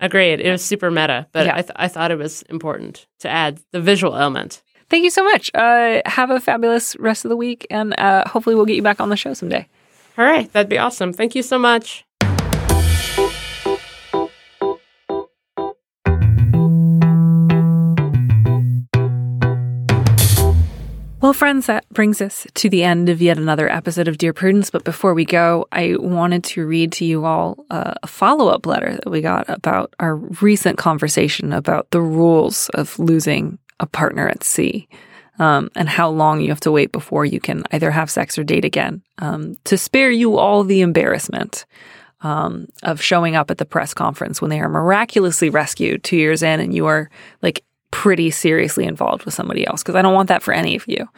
Agreed. 0.00 0.40
It 0.40 0.50
was 0.50 0.64
super 0.64 0.90
meta, 0.90 1.28
but 1.32 1.46
Yeah. 1.46 1.52
I, 1.56 1.62
th- 1.62 1.72
I 1.76 1.88
thought 1.88 2.10
it 2.10 2.18
was 2.18 2.42
important 2.42 3.06
to 3.20 3.28
add 3.28 3.60
the 3.70 3.80
visual 3.80 4.16
element. 4.16 4.62
Thank 4.90 5.04
you 5.04 5.10
so 5.10 5.22
much. 5.24 5.50
Uh, 5.54 6.02
have 6.06 6.30
a 6.30 6.40
fabulous 6.40 6.96
rest 6.96 7.24
of 7.24 7.28
the 7.28 7.36
week. 7.36 7.66
And 7.70 7.98
uh, 7.98 8.24
hopefully, 8.28 8.56
we'll 8.56 8.66
get 8.66 8.76
you 8.76 8.82
back 8.82 9.00
on 9.00 9.10
the 9.10 9.16
show 9.16 9.32
someday. 9.32 9.68
All 10.18 10.24
right. 10.24 10.52
That'd 10.52 10.68
be 10.68 10.76
awesome. 10.78 11.12
Thank 11.12 11.34
you 11.34 11.42
so 11.42 11.58
much. 11.58 12.04
Well, 21.22 21.32
friends, 21.32 21.66
that 21.66 21.88
brings 21.90 22.20
us 22.20 22.48
to 22.54 22.68
the 22.68 22.82
end 22.82 23.08
of 23.08 23.22
yet 23.22 23.38
another 23.38 23.70
episode 23.70 24.08
of 24.08 24.18
Dear 24.18 24.32
Prudence. 24.32 24.70
But 24.70 24.82
before 24.82 25.14
we 25.14 25.24
go, 25.24 25.68
I 25.70 25.94
wanted 25.96 26.42
to 26.42 26.66
read 26.66 26.90
to 26.94 27.04
you 27.04 27.24
all 27.24 27.64
uh, 27.70 27.94
a 28.02 28.08
follow 28.08 28.48
up 28.48 28.66
letter 28.66 28.96
that 28.96 29.08
we 29.08 29.20
got 29.20 29.48
about 29.48 29.94
our 30.00 30.16
recent 30.16 30.78
conversation 30.78 31.52
about 31.52 31.88
the 31.92 32.00
rules 32.00 32.70
of 32.70 32.98
losing 32.98 33.60
a 33.78 33.86
partner 33.86 34.28
at 34.28 34.42
sea 34.42 34.88
um, 35.38 35.70
and 35.76 35.88
how 35.88 36.10
long 36.10 36.40
you 36.40 36.48
have 36.48 36.58
to 36.58 36.72
wait 36.72 36.90
before 36.90 37.24
you 37.24 37.38
can 37.38 37.62
either 37.70 37.92
have 37.92 38.10
sex 38.10 38.36
or 38.36 38.42
date 38.42 38.64
again 38.64 39.00
um, 39.18 39.54
to 39.62 39.78
spare 39.78 40.10
you 40.10 40.38
all 40.38 40.64
the 40.64 40.80
embarrassment. 40.80 41.66
Um, 42.24 42.68
of 42.84 43.02
showing 43.02 43.34
up 43.34 43.50
at 43.50 43.58
the 43.58 43.64
press 43.64 43.94
conference 43.94 44.40
when 44.40 44.48
they 44.48 44.60
are 44.60 44.68
miraculously 44.68 45.50
rescued 45.50 46.04
two 46.04 46.16
years 46.16 46.44
in 46.44 46.60
and 46.60 46.72
you 46.72 46.86
are 46.86 47.10
like 47.42 47.64
pretty 47.92 48.32
seriously 48.32 48.84
involved 48.84 49.24
with 49.24 49.34
somebody 49.34 49.64
else 49.64 49.82
because 49.82 49.94
I 49.94 50.02
don't 50.02 50.14
want 50.14 50.28
that 50.28 50.42
for 50.42 50.52
any 50.52 50.74
of 50.74 50.84
you, 50.88 51.08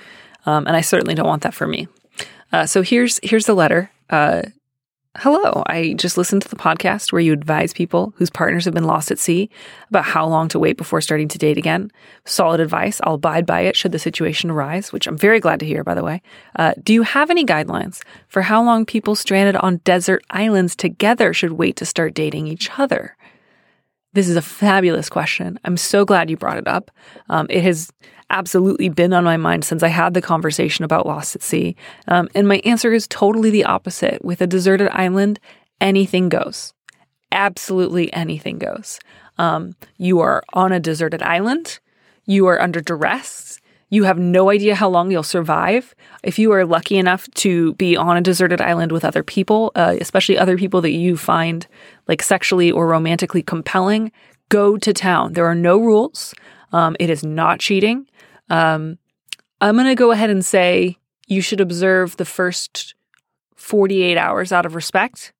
um, 0.44 0.66
and 0.66 0.76
I 0.76 0.82
certainly 0.82 1.14
don't 1.14 1.26
want 1.26 1.42
that 1.42 1.54
for 1.54 1.66
me. 1.66 1.88
Uh, 2.52 2.66
so 2.66 2.82
here's 2.82 3.18
here's 3.22 3.46
the 3.46 3.54
letter. 3.54 3.90
Uh, 4.10 4.42
Hello, 5.18 5.62
I 5.68 5.92
just 5.92 6.18
listened 6.18 6.42
to 6.42 6.48
the 6.48 6.56
podcast 6.56 7.12
where 7.12 7.20
you 7.20 7.32
advise 7.32 7.72
people 7.72 8.12
whose 8.16 8.30
partners 8.30 8.64
have 8.64 8.74
been 8.74 8.82
lost 8.82 9.12
at 9.12 9.20
sea 9.20 9.48
about 9.88 10.04
how 10.04 10.26
long 10.26 10.48
to 10.48 10.58
wait 10.58 10.76
before 10.76 11.00
starting 11.00 11.28
to 11.28 11.38
date 11.38 11.56
again. 11.56 11.92
Solid 12.24 12.58
advice. 12.58 13.00
I'll 13.04 13.14
abide 13.14 13.46
by 13.46 13.60
it 13.60 13.76
should 13.76 13.92
the 13.92 14.00
situation 14.00 14.50
arise, 14.50 14.92
which 14.92 15.06
I'm 15.06 15.16
very 15.16 15.38
glad 15.38 15.60
to 15.60 15.66
hear, 15.66 15.84
by 15.84 15.94
the 15.94 16.02
way. 16.02 16.20
Uh, 16.56 16.74
do 16.82 16.92
you 16.92 17.02
have 17.02 17.30
any 17.30 17.46
guidelines 17.46 18.02
for 18.26 18.42
how 18.42 18.60
long 18.60 18.84
people 18.84 19.14
stranded 19.14 19.54
on 19.54 19.76
desert 19.84 20.24
islands 20.30 20.74
together 20.74 21.32
should 21.32 21.52
wait 21.52 21.76
to 21.76 21.86
start 21.86 22.12
dating 22.12 22.48
each 22.48 22.68
other? 22.76 23.16
This 24.14 24.28
is 24.28 24.36
a 24.36 24.42
fabulous 24.42 25.10
question. 25.10 25.58
I'm 25.64 25.76
so 25.76 26.04
glad 26.04 26.30
you 26.30 26.36
brought 26.36 26.56
it 26.56 26.68
up. 26.68 26.90
Um, 27.28 27.46
it 27.50 27.62
has 27.64 27.90
absolutely 28.30 28.88
been 28.88 29.12
on 29.12 29.24
my 29.24 29.36
mind 29.36 29.64
since 29.64 29.82
I 29.82 29.88
had 29.88 30.14
the 30.14 30.22
conversation 30.22 30.84
about 30.84 31.06
Lost 31.06 31.34
at 31.34 31.42
Sea. 31.42 31.76
Um, 32.08 32.28
and 32.34 32.48
my 32.48 32.60
answer 32.64 32.92
is 32.92 33.06
totally 33.08 33.50
the 33.50 33.64
opposite. 33.64 34.24
With 34.24 34.40
a 34.40 34.46
deserted 34.46 34.88
island, 34.92 35.40
anything 35.80 36.28
goes. 36.28 36.72
Absolutely 37.32 38.12
anything 38.12 38.58
goes. 38.58 39.00
Um, 39.36 39.74
you 39.98 40.20
are 40.20 40.44
on 40.52 40.70
a 40.70 40.80
deserted 40.80 41.22
island. 41.22 41.80
You 42.24 42.46
are 42.46 42.60
under 42.60 42.80
duress. 42.80 43.60
You 43.90 44.04
have 44.04 44.18
no 44.18 44.50
idea 44.50 44.74
how 44.74 44.88
long 44.88 45.10
you'll 45.10 45.22
survive. 45.22 45.94
If 46.22 46.38
you 46.38 46.52
are 46.52 46.64
lucky 46.64 46.96
enough 46.98 47.28
to 47.36 47.74
be 47.74 47.96
on 47.96 48.16
a 48.16 48.20
deserted 48.20 48.60
island 48.60 48.92
with 48.92 49.04
other 49.04 49.22
people, 49.22 49.72
uh, 49.74 49.96
especially 50.00 50.38
other 50.38 50.56
people 50.56 50.80
that 50.80 50.92
you 50.92 51.16
find 51.16 51.66
like 52.08 52.22
sexually 52.22 52.70
or 52.70 52.86
romantically 52.86 53.42
compelling, 53.42 54.10
go 54.48 54.76
to 54.76 54.92
town. 54.92 55.34
There 55.34 55.46
are 55.46 55.54
no 55.54 55.78
rules. 55.78 56.34
Um, 56.72 56.96
it 56.98 57.10
is 57.10 57.22
not 57.22 57.60
cheating. 57.60 58.06
Um, 58.50 58.98
I'm 59.60 59.76
going 59.76 59.86
to 59.86 59.94
go 59.94 60.10
ahead 60.10 60.30
and 60.30 60.44
say 60.44 60.98
you 61.26 61.40
should 61.40 61.60
observe 61.60 62.16
the 62.16 62.24
first 62.24 62.94
48 63.56 64.18
hours 64.18 64.52
out 64.52 64.66
of 64.66 64.74
respect, 64.74 65.32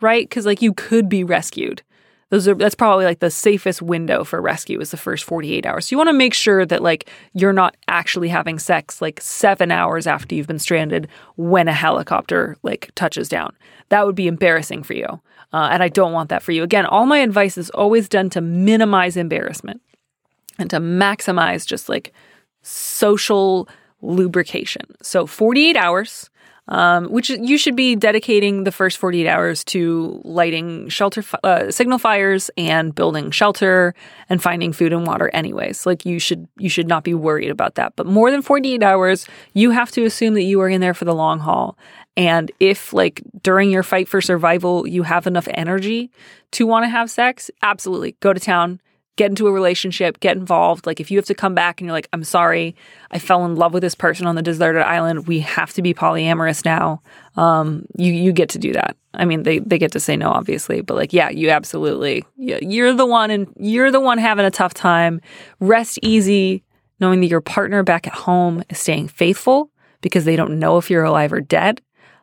right? 0.00 0.28
Because 0.28 0.46
like 0.46 0.62
you 0.62 0.74
could 0.74 1.08
be 1.08 1.24
rescued. 1.24 1.82
Those 2.30 2.46
are 2.46 2.54
that's 2.54 2.76
probably 2.76 3.04
like 3.04 3.18
the 3.18 3.30
safest 3.30 3.82
window 3.82 4.24
for 4.24 4.40
rescue 4.40 4.80
is 4.80 4.92
the 4.92 4.96
first 4.96 5.24
48 5.24 5.66
hours. 5.66 5.86
So 5.86 5.94
you 5.94 5.98
want 5.98 6.08
to 6.08 6.14
make 6.14 6.32
sure 6.32 6.64
that 6.64 6.82
like 6.82 7.08
you're 7.34 7.52
not 7.52 7.76
actually 7.88 8.28
having 8.28 8.58
sex 8.58 9.02
like 9.02 9.20
7 9.20 9.70
hours 9.70 10.06
after 10.06 10.34
you've 10.34 10.46
been 10.46 10.58
stranded 10.58 11.08
when 11.36 11.68
a 11.68 11.72
helicopter 11.72 12.56
like 12.62 12.90
touches 12.94 13.28
down. 13.28 13.54
That 13.88 14.06
would 14.06 14.14
be 14.14 14.28
embarrassing 14.28 14.84
for 14.84 14.94
you. 14.94 15.20
Uh, 15.52 15.68
and 15.72 15.82
I 15.82 15.88
don't 15.88 16.12
want 16.12 16.28
that 16.28 16.42
for 16.42 16.52
you. 16.52 16.62
Again, 16.62 16.86
all 16.86 17.06
my 17.06 17.18
advice 17.18 17.58
is 17.58 17.70
always 17.70 18.08
done 18.08 18.30
to 18.30 18.40
minimize 18.40 19.16
embarrassment 19.16 19.80
and 20.58 20.70
to 20.70 20.78
maximize 20.78 21.66
just 21.66 21.88
like 21.88 22.12
social 22.62 23.68
lubrication. 24.02 24.82
So 25.02 25.26
48 25.26 25.76
hours, 25.76 26.30
um, 26.70 27.06
which 27.06 27.30
you 27.30 27.58
should 27.58 27.74
be 27.74 27.96
dedicating 27.96 28.62
the 28.64 28.72
first 28.72 28.96
48 28.98 29.26
hours 29.26 29.64
to 29.64 30.20
lighting 30.24 30.88
shelter 30.88 31.24
uh, 31.42 31.70
signal 31.70 31.98
fires 31.98 32.50
and 32.56 32.94
building 32.94 33.30
shelter 33.32 33.94
and 34.28 34.42
finding 34.42 34.72
food 34.72 34.92
and 34.92 35.06
water 35.06 35.28
anyways. 35.34 35.84
Like 35.84 36.06
you 36.06 36.18
should 36.18 36.46
you 36.58 36.68
should 36.68 36.86
not 36.86 37.02
be 37.02 37.12
worried 37.12 37.50
about 37.50 37.74
that. 37.74 37.94
But 37.96 38.06
more 38.06 38.30
than 38.30 38.40
48 38.40 38.82
hours 38.82 39.26
you 39.52 39.72
have 39.72 39.90
to 39.92 40.04
assume 40.04 40.34
that 40.34 40.44
you 40.44 40.60
are 40.60 40.68
in 40.68 40.80
there 40.80 40.94
for 40.94 41.04
the 41.04 41.14
long 41.14 41.40
haul. 41.40 41.76
And 42.16 42.52
if 42.60 42.92
like 42.92 43.22
during 43.42 43.70
your 43.70 43.82
fight 43.82 44.08
for 44.08 44.20
survival 44.20 44.86
you 44.86 45.02
have 45.02 45.26
enough 45.26 45.48
energy 45.50 46.10
to 46.52 46.66
want 46.66 46.84
to 46.84 46.88
have 46.88 47.10
sex 47.10 47.50
absolutely 47.62 48.16
go 48.20 48.32
to 48.32 48.40
town 48.40 48.80
get 49.20 49.28
into 49.28 49.46
a 49.46 49.52
relationship, 49.52 50.18
get 50.20 50.34
involved. 50.34 50.86
Like 50.86 50.98
if 50.98 51.10
you 51.10 51.18
have 51.18 51.26
to 51.26 51.34
come 51.34 51.54
back 51.54 51.78
and 51.78 51.86
you're 51.86 51.92
like, 51.92 52.08
I'm 52.14 52.24
sorry, 52.24 52.74
I 53.10 53.18
fell 53.18 53.44
in 53.44 53.54
love 53.54 53.74
with 53.74 53.82
this 53.82 53.94
person 53.94 54.26
on 54.26 54.34
the 54.34 54.40
deserted 54.40 54.82
island. 54.82 55.26
We 55.26 55.40
have 55.40 55.74
to 55.74 55.82
be 55.82 55.92
polyamorous 55.92 56.64
now. 56.64 57.02
Um, 57.36 57.84
you 57.98 58.14
you 58.14 58.32
get 58.32 58.48
to 58.50 58.58
do 58.58 58.72
that. 58.72 58.96
I 59.12 59.26
mean, 59.26 59.42
they 59.42 59.58
they 59.58 59.76
get 59.76 59.92
to 59.92 60.00
say 60.00 60.16
no, 60.16 60.30
obviously, 60.30 60.80
but 60.80 60.96
like, 60.96 61.12
yeah, 61.12 61.28
you 61.28 61.50
absolutely, 61.50 62.24
yeah, 62.38 62.60
you're 62.62 62.94
the 62.94 63.04
one, 63.04 63.30
and 63.30 63.46
you're 63.58 63.90
the 63.90 64.00
one 64.00 64.16
having 64.16 64.46
a 64.46 64.50
tough 64.50 64.72
time. 64.72 65.20
Rest 65.58 65.98
easy, 66.00 66.64
knowing 66.98 67.20
that 67.20 67.26
your 67.26 67.42
partner 67.42 67.82
back 67.82 68.06
at 68.06 68.14
home 68.14 68.64
is 68.70 68.78
staying 68.78 69.08
faithful 69.08 69.70
because 70.00 70.24
they 70.24 70.34
don't 70.34 70.58
know 70.58 70.78
if 70.78 70.88
you're 70.88 71.04
alive 71.04 71.30
or 71.30 71.42
dead, 71.42 71.82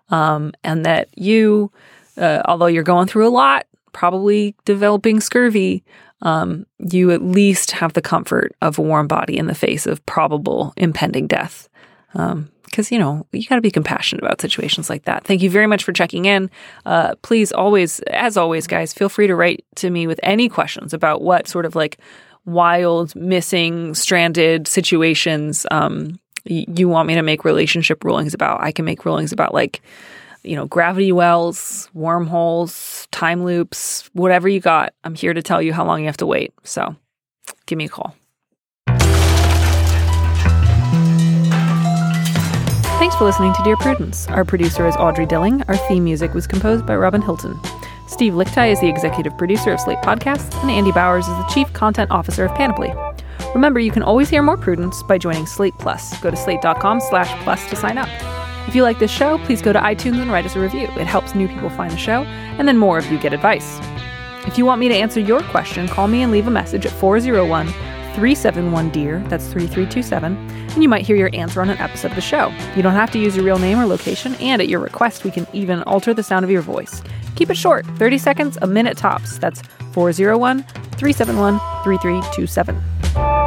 um, 0.09 0.51
and 0.63 0.83
that 0.83 1.09
you, 1.15 1.71
uh, 2.17 2.41
although 2.45 2.65
you're 2.65 2.81
going 2.81 3.07
through 3.07 3.27
a 3.27 3.29
lot, 3.29 3.67
probably 3.91 4.55
developing 4.65 5.19
scurvy 5.19 5.83
um, 6.21 6.65
you 6.79 7.11
at 7.11 7.21
least 7.21 7.71
have 7.71 7.93
the 7.93 8.01
comfort 8.01 8.55
of 8.61 8.79
a 8.79 8.81
warm 8.81 9.07
body 9.07 9.37
in 9.37 9.47
the 9.47 9.55
face 9.55 9.85
of 9.85 10.05
probable 10.05 10.73
impending 10.77 11.27
death. 11.27 11.69
Because, 12.13 12.91
you 12.91 12.99
know, 12.99 13.25
you 13.31 13.47
got 13.47 13.55
to 13.55 13.61
be 13.61 13.71
compassionate 13.71 14.23
about 14.23 14.41
situations 14.41 14.89
like 14.89 15.05
that. 15.05 15.23
Thank 15.23 15.41
you 15.41 15.49
very 15.49 15.67
much 15.67 15.83
for 15.83 15.93
checking 15.93 16.25
in. 16.25 16.49
Uh, 16.85 17.15
please, 17.21 17.51
always, 17.51 17.99
as 18.07 18.37
always, 18.37 18.67
guys, 18.67 18.93
feel 18.93 19.09
free 19.09 19.27
to 19.27 19.35
write 19.35 19.63
to 19.75 19.89
me 19.89 20.07
with 20.07 20.19
any 20.23 20.49
questions 20.49 20.93
about 20.93 21.21
what 21.21 21.47
sort 21.47 21.65
of 21.65 21.75
like 21.75 21.99
wild, 22.45 23.15
missing, 23.15 23.93
stranded 23.93 24.67
situations 24.67 25.65
um, 25.69 26.19
y- 26.49 26.65
you 26.75 26.89
want 26.89 27.07
me 27.07 27.15
to 27.15 27.21
make 27.21 27.45
relationship 27.45 28.03
rulings 28.03 28.33
about. 28.33 28.61
I 28.61 28.71
can 28.71 28.85
make 28.85 29.05
rulings 29.05 29.31
about 29.31 29.53
like, 29.53 29.81
you 30.47 30.55
know, 30.55 30.65
gravity 30.65 31.11
wells, 31.11 31.89
wormholes, 31.93 33.07
time 33.11 33.43
loops, 33.43 34.09
whatever 34.13 34.47
you 34.47 34.59
got. 34.59 34.93
I'm 35.03 35.15
here 35.15 35.33
to 35.33 35.41
tell 35.41 35.61
you 35.61 35.73
how 35.73 35.85
long 35.85 35.99
you 35.99 36.05
have 36.05 36.17
to 36.17 36.25
wait. 36.25 36.53
So 36.63 36.95
give 37.65 37.77
me 37.77 37.85
a 37.85 37.89
call. 37.89 38.15
Thanks 42.99 43.15
for 43.15 43.25
listening 43.25 43.53
to 43.53 43.63
Dear 43.63 43.77
Prudence. 43.77 44.27
Our 44.27 44.43
producer 44.43 44.87
is 44.87 44.95
Audrey 44.95 45.25
Dilling. 45.25 45.63
Our 45.67 45.77
theme 45.77 46.03
music 46.03 46.33
was 46.33 46.47
composed 46.47 46.85
by 46.85 46.95
Robin 46.95 47.21
Hilton. 47.21 47.59
Steve 48.07 48.33
Lickteig 48.33 48.71
is 48.71 48.81
the 48.81 48.87
executive 48.87 49.37
producer 49.37 49.71
of 49.71 49.79
Slate 49.79 49.99
Podcasts, 49.99 50.59
and 50.61 50.71
Andy 50.71 50.91
Bowers 50.91 51.27
is 51.27 51.37
the 51.37 51.47
chief 51.53 51.71
content 51.73 52.09
officer 52.09 52.45
of 52.45 52.55
Panoply. 52.55 52.91
Remember, 53.53 53.79
you 53.79 53.91
can 53.91 54.01
always 54.01 54.29
hear 54.29 54.41
more 54.41 54.57
Prudence 54.57 55.03
by 55.03 55.17
joining 55.17 55.45
Slate 55.45 55.73
Plus. 55.77 56.19
Go 56.21 56.31
to 56.31 56.37
slate.com 56.37 56.99
slash 57.01 57.29
plus 57.43 57.69
to 57.69 57.75
sign 57.75 57.97
up. 57.97 58.36
If 58.67 58.75
you 58.75 58.83
like 58.83 58.99
this 58.99 59.11
show, 59.11 59.37
please 59.39 59.61
go 59.61 59.71
to 59.71 59.79
iTunes 59.79 60.21
and 60.21 60.29
write 60.29 60.45
us 60.45 60.55
a 60.55 60.59
review. 60.59 60.89
It 60.97 61.07
helps 61.07 61.33
new 61.33 61.47
people 61.47 61.69
find 61.69 61.91
the 61.91 61.97
show, 61.97 62.23
and 62.23 62.67
then 62.67 62.77
more 62.77 62.97
of 62.97 63.09
you 63.09 63.17
get 63.17 63.31
advice. 63.31 63.79
If 64.45 64.57
you 64.57 64.65
want 64.65 64.79
me 64.79 64.89
to 64.89 64.93
answer 64.93 65.21
your 65.21 65.41
question, 65.43 65.87
call 65.87 66.07
me 66.07 66.21
and 66.21 66.31
leave 66.31 66.47
a 66.47 66.51
message 66.51 66.85
at 66.85 66.91
401 66.91 67.67
371 67.67 68.89
DEAR, 68.89 69.19
that's 69.27 69.45
3327, 69.47 70.35
and 70.73 70.83
you 70.83 70.89
might 70.89 71.05
hear 71.05 71.15
your 71.15 71.29
answer 71.33 71.61
on 71.61 71.69
an 71.69 71.77
episode 71.77 72.09
of 72.09 72.15
the 72.15 72.21
show. 72.21 72.51
You 72.75 72.81
don't 72.81 72.93
have 72.93 73.11
to 73.11 73.19
use 73.19 73.35
your 73.35 73.45
real 73.45 73.59
name 73.59 73.79
or 73.79 73.85
location, 73.85 74.35
and 74.35 74.61
at 74.61 74.67
your 74.67 74.79
request, 74.79 75.23
we 75.23 75.31
can 75.31 75.45
even 75.53 75.83
alter 75.83 76.13
the 76.13 76.23
sound 76.23 76.43
of 76.43 76.49
your 76.49 76.63
voice. 76.63 77.03
Keep 77.35 77.51
it 77.51 77.57
short 77.57 77.85
30 77.97 78.17
seconds, 78.17 78.57
a 78.61 78.67
minute 78.67 78.97
tops. 78.97 79.37
That's 79.37 79.61
401 79.93 80.63
371 80.63 81.59
3327. 81.83 83.46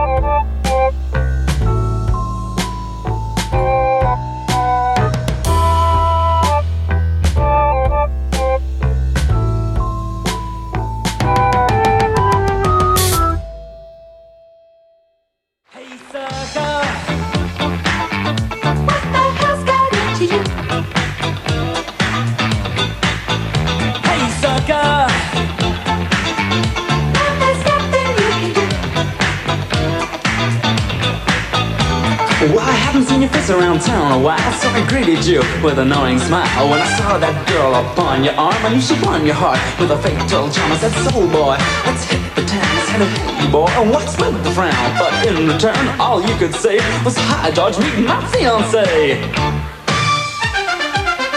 Your 33.20 33.30
face 33.30 33.50
around 33.50 33.80
town 33.80 34.12
a 34.12 34.18
while, 34.22 34.52
so 34.60 34.68
I 34.68 34.86
greeted 34.88 35.26
you 35.26 35.40
with 35.62 35.78
an 35.78 35.92
annoying 35.92 36.18
smile. 36.18 36.46
When 36.70 36.80
I 36.80 36.88
saw 36.96 37.18
that 37.18 37.36
girl 37.48 37.74
upon 37.74 38.24
your 38.24 38.32
arm, 38.34 38.56
I 38.64 38.72
knew 38.72 38.80
she 38.80 38.96
won 39.04 39.26
your 39.26 39.34
heart 39.34 39.60
with 39.76 39.90
a 39.90 39.98
fatal 39.98 40.48
charm. 40.48 40.72
I 40.72 40.76
said, 40.80 40.94
soul 41.04 41.28
boy, 41.28 41.58
let's 41.84 42.04
hit 42.08 42.22
the 42.32 42.44
town. 42.48 42.64
I 42.64 42.82
said, 42.86 43.02
hey 43.36 43.50
boy, 43.50 43.68
and 43.76 43.90
what's 43.90 44.16
with 44.16 44.36
the 44.44 44.52
frown? 44.56 44.72
But 44.96 45.12
in 45.26 45.48
return, 45.48 45.80
all 46.00 46.22
you 46.22 46.34
could 46.40 46.54
say 46.54 46.80
was, 47.04 47.16
hi 47.18 47.50
George, 47.50 47.76
meet 47.82 48.08
my 48.08 48.20
fiance. 48.32 49.20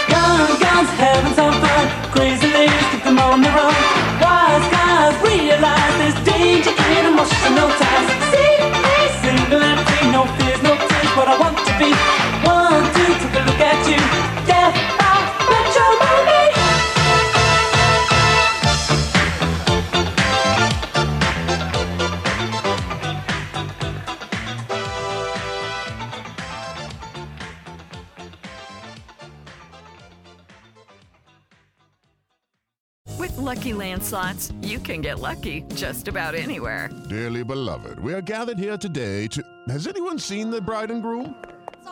Guns, 0.08 0.56
guns, 0.62 0.90
having 1.00 1.34
some 1.36 1.56
fun. 1.58 1.86
Crazy 2.16 2.48
ladies, 2.54 2.86
keep 2.92 3.04
them 3.04 3.20
on 3.20 3.42
the 3.42 3.52
run. 3.52 3.76
Wise 4.24 4.68
guys 4.72 5.16
realize 5.20 5.94
there's 6.00 6.20
danger 6.24 6.72
in 6.96 7.12
emotional 7.12 7.70
ties. 7.82 8.08
See 8.32 8.56
single 9.20 9.60
and 9.60 9.80
free, 9.84 10.08
no 10.12 10.24
fears, 10.38 10.62
no 10.64 10.78
tears. 10.78 11.12
What 11.18 11.28
I 11.28 11.38
want 11.40 11.53
to. 11.80 11.94
One, 12.46 12.84
two, 12.94 13.14
take 13.22 13.36
a 13.36 13.44
look 13.46 13.60
at 13.60 13.88
you. 13.90 13.98
Death 14.46 14.76
by 15.00 15.18
matrimony. 15.50 16.44
With 33.18 33.38
Lucky 33.38 33.74
Land 33.74 34.04
slots, 34.04 34.52
you 34.62 34.80
can 34.80 35.02
get 35.02 35.20
lucky 35.20 35.64
just 35.76 36.08
about 36.08 36.36
anywhere. 36.36 36.90
Dearly 37.10 37.44
beloved, 37.44 38.00
we 38.00 38.14
are 38.14 38.22
gathered 38.22 38.60
here 38.60 38.78
today 38.78 39.28
to. 39.28 39.42
Has 39.70 39.88
anyone 39.88 40.20
seen 40.20 40.50
the 40.52 40.62
bride 40.62 40.92
and 40.92 41.02
groom? 41.02 41.36